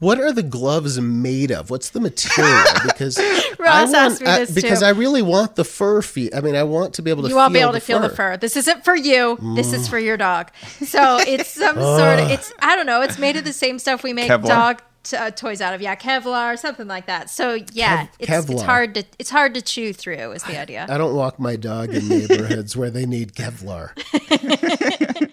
What 0.00 0.18
are 0.18 0.32
the 0.32 0.42
gloves 0.42 1.00
made 1.00 1.52
of? 1.52 1.70
What's 1.70 1.90
the 1.90 2.00
material? 2.00 2.64
Because 2.82 3.16
Ross 3.60 3.94
I 3.94 4.06
asked 4.06 4.20
me 4.20 4.26
I- 4.26 4.38
this, 4.40 4.50
because 4.50 4.80
too. 4.80 4.86
I 4.86 4.90
really 4.90 5.22
want 5.22 5.54
the 5.54 5.64
fur 5.64 6.02
feet. 6.02 6.34
I 6.34 6.40
mean, 6.40 6.56
I 6.56 6.64
want 6.64 6.94
to 6.94 7.02
be 7.02 7.10
able 7.10 7.22
to. 7.22 7.28
You 7.28 7.36
won't 7.36 7.52
be 7.52 7.60
able 7.60 7.74
to 7.74 7.80
feel 7.80 8.00
the 8.00 8.08
fur. 8.08 8.36
This 8.36 8.56
isn't 8.56 8.84
for 8.84 8.96
you. 8.96 9.38
This 9.54 9.72
is 9.72 9.86
mm. 9.86 9.90
for 9.90 9.98
your 9.98 10.16
dog. 10.16 10.50
So 10.84 11.18
it's 11.18 11.50
some 11.50 11.76
sort 11.76 12.18
of 12.18 12.30
it's 12.30 12.52
I 12.60 12.74
don't 12.74 12.86
know. 12.86 13.02
It's 13.02 13.18
made 13.18 13.36
of 13.36 13.44
the 13.44 13.52
same 13.52 13.78
stuff 13.78 14.02
we 14.02 14.12
make 14.12 14.30
Kevlar? 14.30 14.46
dog 14.46 14.82
t- 15.02 15.16
uh, 15.16 15.30
toys 15.30 15.60
out 15.60 15.74
of. 15.74 15.80
Yeah, 15.80 15.94
Kevlar 15.96 16.52
or 16.52 16.56
something 16.56 16.86
like 16.88 17.06
that. 17.06 17.30
So 17.30 17.58
yeah, 17.72 18.06
Kev- 18.20 18.42
it's, 18.44 18.50
it's 18.50 18.62
hard 18.62 18.94
to 18.94 19.04
it's 19.18 19.30
hard 19.30 19.54
to 19.54 19.62
chew 19.62 19.92
through. 19.92 20.32
Is 20.32 20.42
the 20.44 20.58
idea. 20.58 20.86
I 20.88 20.98
don't 20.98 21.14
walk 21.14 21.38
my 21.40 21.56
dog 21.56 21.94
in 21.94 22.08
neighborhoods 22.08 22.76
where 22.76 22.90
they 22.90 23.06
need 23.06 23.34
Kevlar. 23.34 23.90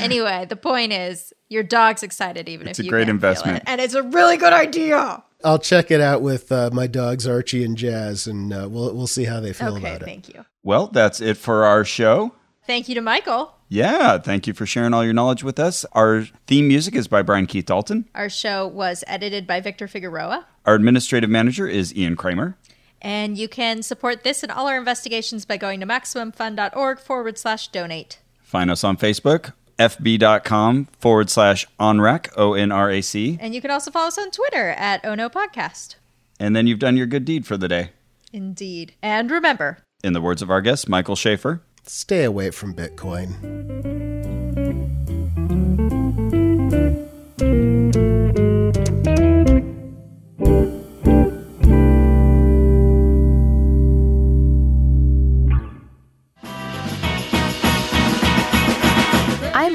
Anyway, 0.01 0.47
the 0.49 0.57
point 0.57 0.93
is 0.93 1.33
your 1.49 1.63
dog's 1.63 2.03
excited 2.03 2.49
even 2.49 2.69
It's 2.69 2.79
if 2.79 2.87
a 2.87 2.89
great 2.89 3.01
can't 3.03 3.11
investment. 3.11 3.57
it. 3.59 3.63
and 3.67 3.81
it's 3.81 3.95
a 3.95 4.03
really 4.03 4.37
good 4.37 4.53
idea. 4.53 5.23
I'll 5.45 5.59
check 5.59 5.91
it 5.91 6.01
out 6.01 6.23
with 6.23 6.51
uh, 6.53 6.71
my 6.73 6.87
dogs 6.87 7.27
Archie 7.27 7.65
and 7.65 7.77
Jazz, 7.77 8.27
and 8.27 8.53
uh, 8.53 8.69
we'll 8.71 8.95
we'll 8.95 9.07
see 9.07 9.25
how 9.25 9.41
they 9.41 9.53
feel 9.53 9.75
Okay, 9.77 9.81
about 9.89 10.03
it. 10.03 10.05
thank 10.05 10.29
you. 10.29 10.45
Well, 10.63 10.87
that's 10.89 11.21
it 11.21 11.37
for 11.37 11.65
our 11.65 11.85
show. 11.85 12.33
Thank 12.69 12.87
you 12.87 12.95
to 12.97 13.01
Michael. 13.01 13.55
Yeah, 13.71 14.19
thank 14.19 14.47
you 14.47 14.53
for 14.53 14.67
sharing 14.67 14.93
all 14.93 15.03
your 15.03 15.15
knowledge 15.15 15.43
with 15.43 15.59
us. 15.59 15.87
Our 15.93 16.27
theme 16.47 16.69
music 16.69 16.95
is 16.95 17.09
by 17.09 17.23
Brian 17.23 17.47
Keith 17.47 17.65
Dalton. 17.65 18.07
Our 18.15 18.29
show 18.29 18.67
was 18.67 19.03
edited 19.07 19.47
by 19.47 19.63
Victor 19.63 19.89
Figueroa. 19.89 20.45
Our 20.67 20.75
administrative 20.75 21.31
manager 21.31 21.67
is 21.67 21.97
Ian 21.97 22.15
Kramer. 22.15 22.59
And 23.01 23.39
you 23.39 23.49
can 23.49 23.83
support 23.83 24.23
this 24.23 24.43
and 24.43 24.53
all 24.53 24.67
our 24.69 24.77
investigations 24.77 25.47
by 25.47 25.57
going 25.57 25.81
to 25.81 25.87
MaximumFund.org 25.87 26.99
forward 26.99 27.39
slash 27.39 27.69
donate. 27.69 28.19
Find 28.43 28.71
us 28.71 28.85
on 28.85 28.99
Facebook, 28.99 29.55
fb.com 29.79 30.89
forward 30.99 31.31
slash 31.31 31.67
onrac, 31.81 32.29
O 32.37 32.53
N 32.53 32.71
R 32.71 32.91
A 32.91 33.01
C. 33.01 33.39
And 33.41 33.55
you 33.55 33.63
can 33.63 33.71
also 33.71 33.91
follow 33.91 34.09
us 34.09 34.19
on 34.19 34.31
Twitter 34.31 34.69
at 34.73 35.03
Ono 35.07 35.31
Podcast. 35.31 35.95
And 36.39 36.55
then 36.55 36.67
you've 36.67 36.79
done 36.81 36.99
your 36.99 37.07
good 37.07 37.25
deed 37.25 37.47
for 37.47 37.57
the 37.57 37.67
day. 37.69 37.93
Indeed. 38.31 38.93
And 39.01 39.31
remember, 39.31 39.79
In 40.05 40.13
the 40.13 40.21
words 40.21 40.43
of 40.43 40.51
our 40.51 40.61
guest, 40.61 40.87
Michael 40.87 41.17
Schaffer. 41.17 41.63
Stay 41.85 42.25
away 42.25 42.51
from 42.51 42.75
Bitcoin. 42.75 43.35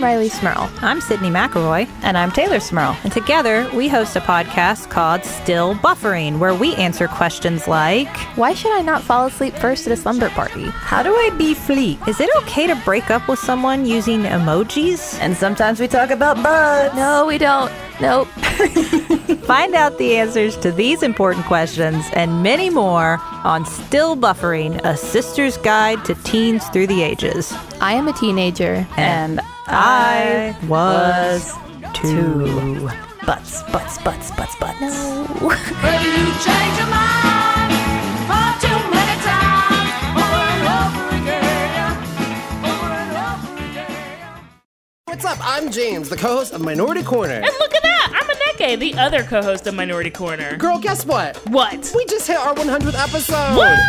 Rileigh 0.04 0.30
Smirl. 0.30 0.70
I'm 0.82 1.00
Sydnee 1.00 1.32
McElroy. 1.32 1.88
And 2.02 2.18
I'm 2.18 2.30
Teylor 2.30 2.62
Smirl. 2.62 2.98
And 3.06 3.14
together 3.14 3.70
we 3.74 3.88
host 3.88 4.18
a 4.18 4.20
podcast 4.20 4.90
called 4.90 5.24
Still 5.24 5.76
Buffering, 5.76 6.40
where 6.40 6.54
we 6.54 6.76
answer 6.76 7.08
questions 7.08 7.70
like 7.70 8.14
Why 8.36 8.54
should 8.54 8.74
I 8.74 8.82
not 8.82 9.02
fall 9.02 9.28
asleep 9.28 9.54
first 9.54 9.88
at 9.88 9.94
a 9.94 9.96
slumber 9.96 10.30
party? 10.32 10.66
How 10.66 11.04
do 11.04 11.16
I 11.16 11.30
be 11.38 11.54
fleet? 11.54 12.06
Is 12.06 12.20
it 12.20 12.30
okay 12.40 12.68
to 12.68 12.76
break 12.84 13.10
up 13.12 13.30
with 13.30 13.40
someone 13.40 13.86
using 13.86 14.24
emojis? 14.24 15.18
And 15.22 15.38
sometimes 15.38 15.80
we 15.80 15.88
talk 15.88 16.10
about 16.10 16.36
bugs. 16.44 16.94
No, 16.98 17.26
we 17.26 17.38
don't. 17.38 17.72
Nope. 18.04 18.28
Find 19.48 19.74
out 19.74 19.98
the 19.98 20.18
answers 20.18 20.58
to 20.58 20.74
these 20.74 21.04
important 21.04 21.46
questions 21.46 22.06
and 22.12 22.44
many 22.44 22.70
more 22.70 23.18
on 23.46 23.66
Still 23.66 24.18
Buffering, 24.18 24.82
a 24.84 24.98
sister's 24.98 25.56
guide 25.56 26.04
to 26.04 26.16
teens 26.16 26.68
through 26.68 26.88
the 26.88 27.02
ages. 27.02 27.54
I 27.80 27.94
am 27.94 28.10
a 28.10 28.14
teenager. 28.14 28.86
And 28.98 29.40
I 29.68 30.54
was 30.68 31.54
too. 31.94 32.90
Butts, 33.26 33.64
butts, 33.72 33.98
butts, 34.00 34.32
butts, 34.32 34.56
butts. 34.58 34.80
But 35.40 36.04
you 36.04 36.28
change 36.44 36.76
your 36.76 36.92
mind 36.92 37.72
far 38.28 38.52
too 38.60 38.80
many 38.92 39.16
times 39.24 39.96
over 40.20 40.44
and 40.52 40.68
over 40.76 41.08
again, 41.24 41.96
over 42.68 42.92
and 43.00 43.16
over 43.16 43.72
again. 43.72 44.50
What's 45.06 45.24
up? 45.24 45.38
I'm 45.42 45.72
James, 45.72 46.10
the 46.10 46.18
co-host 46.18 46.52
of 46.52 46.60
Minority 46.60 47.04
Corner. 47.04 47.36
And 47.36 47.46
look 47.60 47.74
at 47.74 47.83
that! 48.64 48.80
The 48.80 48.94
other 48.96 49.24
co-host 49.24 49.68
of 49.68 49.76
Minority 49.76 50.10
Corner. 50.10 50.56
Girl, 50.58 50.80
guess 50.80 51.06
what? 51.06 51.38
What? 51.50 51.92
We 51.96 52.06
just 52.06 52.28
hit 52.28 52.38
our 52.38 52.54
100th 52.56 52.96
episode. 52.96 53.56
What? 53.58 53.80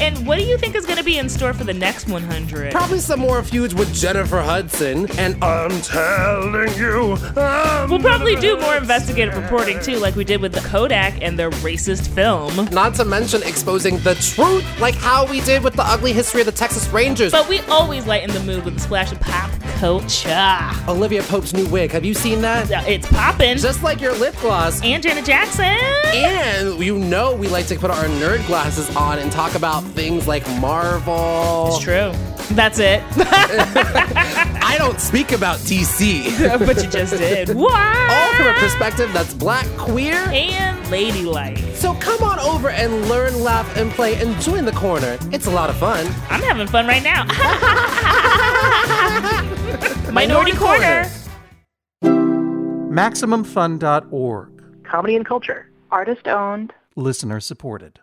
And 0.00 0.26
what 0.26 0.38
do 0.38 0.44
you 0.44 0.56
think 0.58 0.76
is 0.76 0.86
going 0.86 0.98
to 0.98 1.04
be 1.04 1.18
in 1.18 1.28
store 1.28 1.52
for 1.52 1.64
the 1.64 1.74
next 1.74 2.08
100? 2.08 2.70
Probably 2.72 3.00
some 3.00 3.18
more 3.20 3.42
feuds 3.42 3.74
with 3.74 3.92
Jennifer 3.92 4.40
Hudson. 4.40 5.10
And 5.18 5.42
I'm 5.42 5.80
telling 5.82 6.72
you, 6.76 7.14
I'm 7.36 7.90
We'll 7.90 7.98
probably 7.98 8.36
do 8.36 8.56
more 8.60 8.76
investigative 8.76 9.36
reporting 9.36 9.80
too, 9.80 9.96
like 9.98 10.14
we 10.14 10.24
did 10.24 10.40
with 10.40 10.52
the 10.52 10.60
Kodak 10.60 11.20
and 11.20 11.38
their 11.38 11.50
racist 11.50 12.08
film. 12.14 12.54
Not 12.70 12.94
to 12.96 13.04
mention 13.04 13.42
exposing 13.42 13.98
the 13.98 14.14
truth, 14.16 14.64
like 14.80 14.94
how 14.94 15.26
we 15.26 15.40
did 15.40 15.64
with 15.64 15.74
the 15.74 15.82
ugly 15.84 16.12
history 16.12 16.40
of 16.42 16.46
the 16.46 16.52
Texas 16.52 16.86
Rangers. 16.88 17.32
But 17.32 17.48
we 17.48 17.58
always 17.62 18.06
lighten 18.06 18.30
the 18.32 18.40
mood 18.40 18.64
with 18.64 18.76
a 18.76 18.80
splash 18.80 19.10
of 19.10 19.18
pop 19.20 19.50
culture. 19.78 20.70
Olivia 20.88 21.22
Pope's 21.24 21.52
new 21.52 21.66
wig, 21.66 21.90
have 21.90 22.04
you 22.04 22.14
seen 22.14 22.40
that? 22.42 22.70
It's 22.88 23.06
popping. 23.08 23.56
Just 23.56 23.82
like 23.82 24.00
your 24.00 24.14
lip 24.14 24.36
gloss. 24.40 24.80
and 24.82 25.02
Janet 25.02 25.24
Jackson. 25.24 25.64
And 25.64 26.78
you 26.78 26.98
know 26.98 27.34
we 27.34 27.48
like 27.48 27.66
to 27.66 27.76
put 27.78 27.90
our 27.90 28.04
nerd 28.04 28.46
glasses 28.46 28.94
on 28.96 29.18
and 29.18 29.30
talk 29.32 29.54
about 29.54 29.82
things 29.88 30.26
like 30.26 30.46
Marvel. 30.60 31.66
It's 31.68 31.78
true. 31.82 32.12
That's 32.54 32.78
it. 32.78 33.02
I 33.16 34.76
don't 34.78 35.00
speak 35.00 35.32
about 35.32 35.58
DC. 35.58 36.58
but 36.66 36.82
you 36.82 36.88
just 36.88 37.16
did. 37.16 37.50
What? 37.54 38.10
All 38.10 38.32
from 38.34 38.46
a 38.46 38.54
perspective 38.58 39.12
that's 39.12 39.34
black, 39.34 39.66
queer, 39.76 40.16
and 40.32 40.88
ladylike. 40.90 41.58
So 41.74 41.94
come 41.94 42.22
on 42.22 42.38
over 42.38 42.70
and 42.70 43.08
learn, 43.08 43.42
laugh, 43.42 43.76
and 43.76 43.90
play 43.90 44.14
and 44.16 44.40
join 44.40 44.64
the 44.64 44.72
corner. 44.72 45.18
It's 45.32 45.46
a 45.46 45.50
lot 45.50 45.68
of 45.68 45.76
fun. 45.76 46.06
I'm 46.30 46.40
having 46.42 46.66
fun 46.68 46.86
right 46.86 47.02
now. 47.02 47.24
Minority 50.12 50.52
Corner. 50.52 51.04
MaximumFun.org. 52.02 54.62
comedy 54.84 55.16
and 55.16 55.26
culture. 55.26 55.70
Artist 55.90 56.26
owned. 56.26 56.72
Listener 56.96 57.40
supported. 57.40 58.00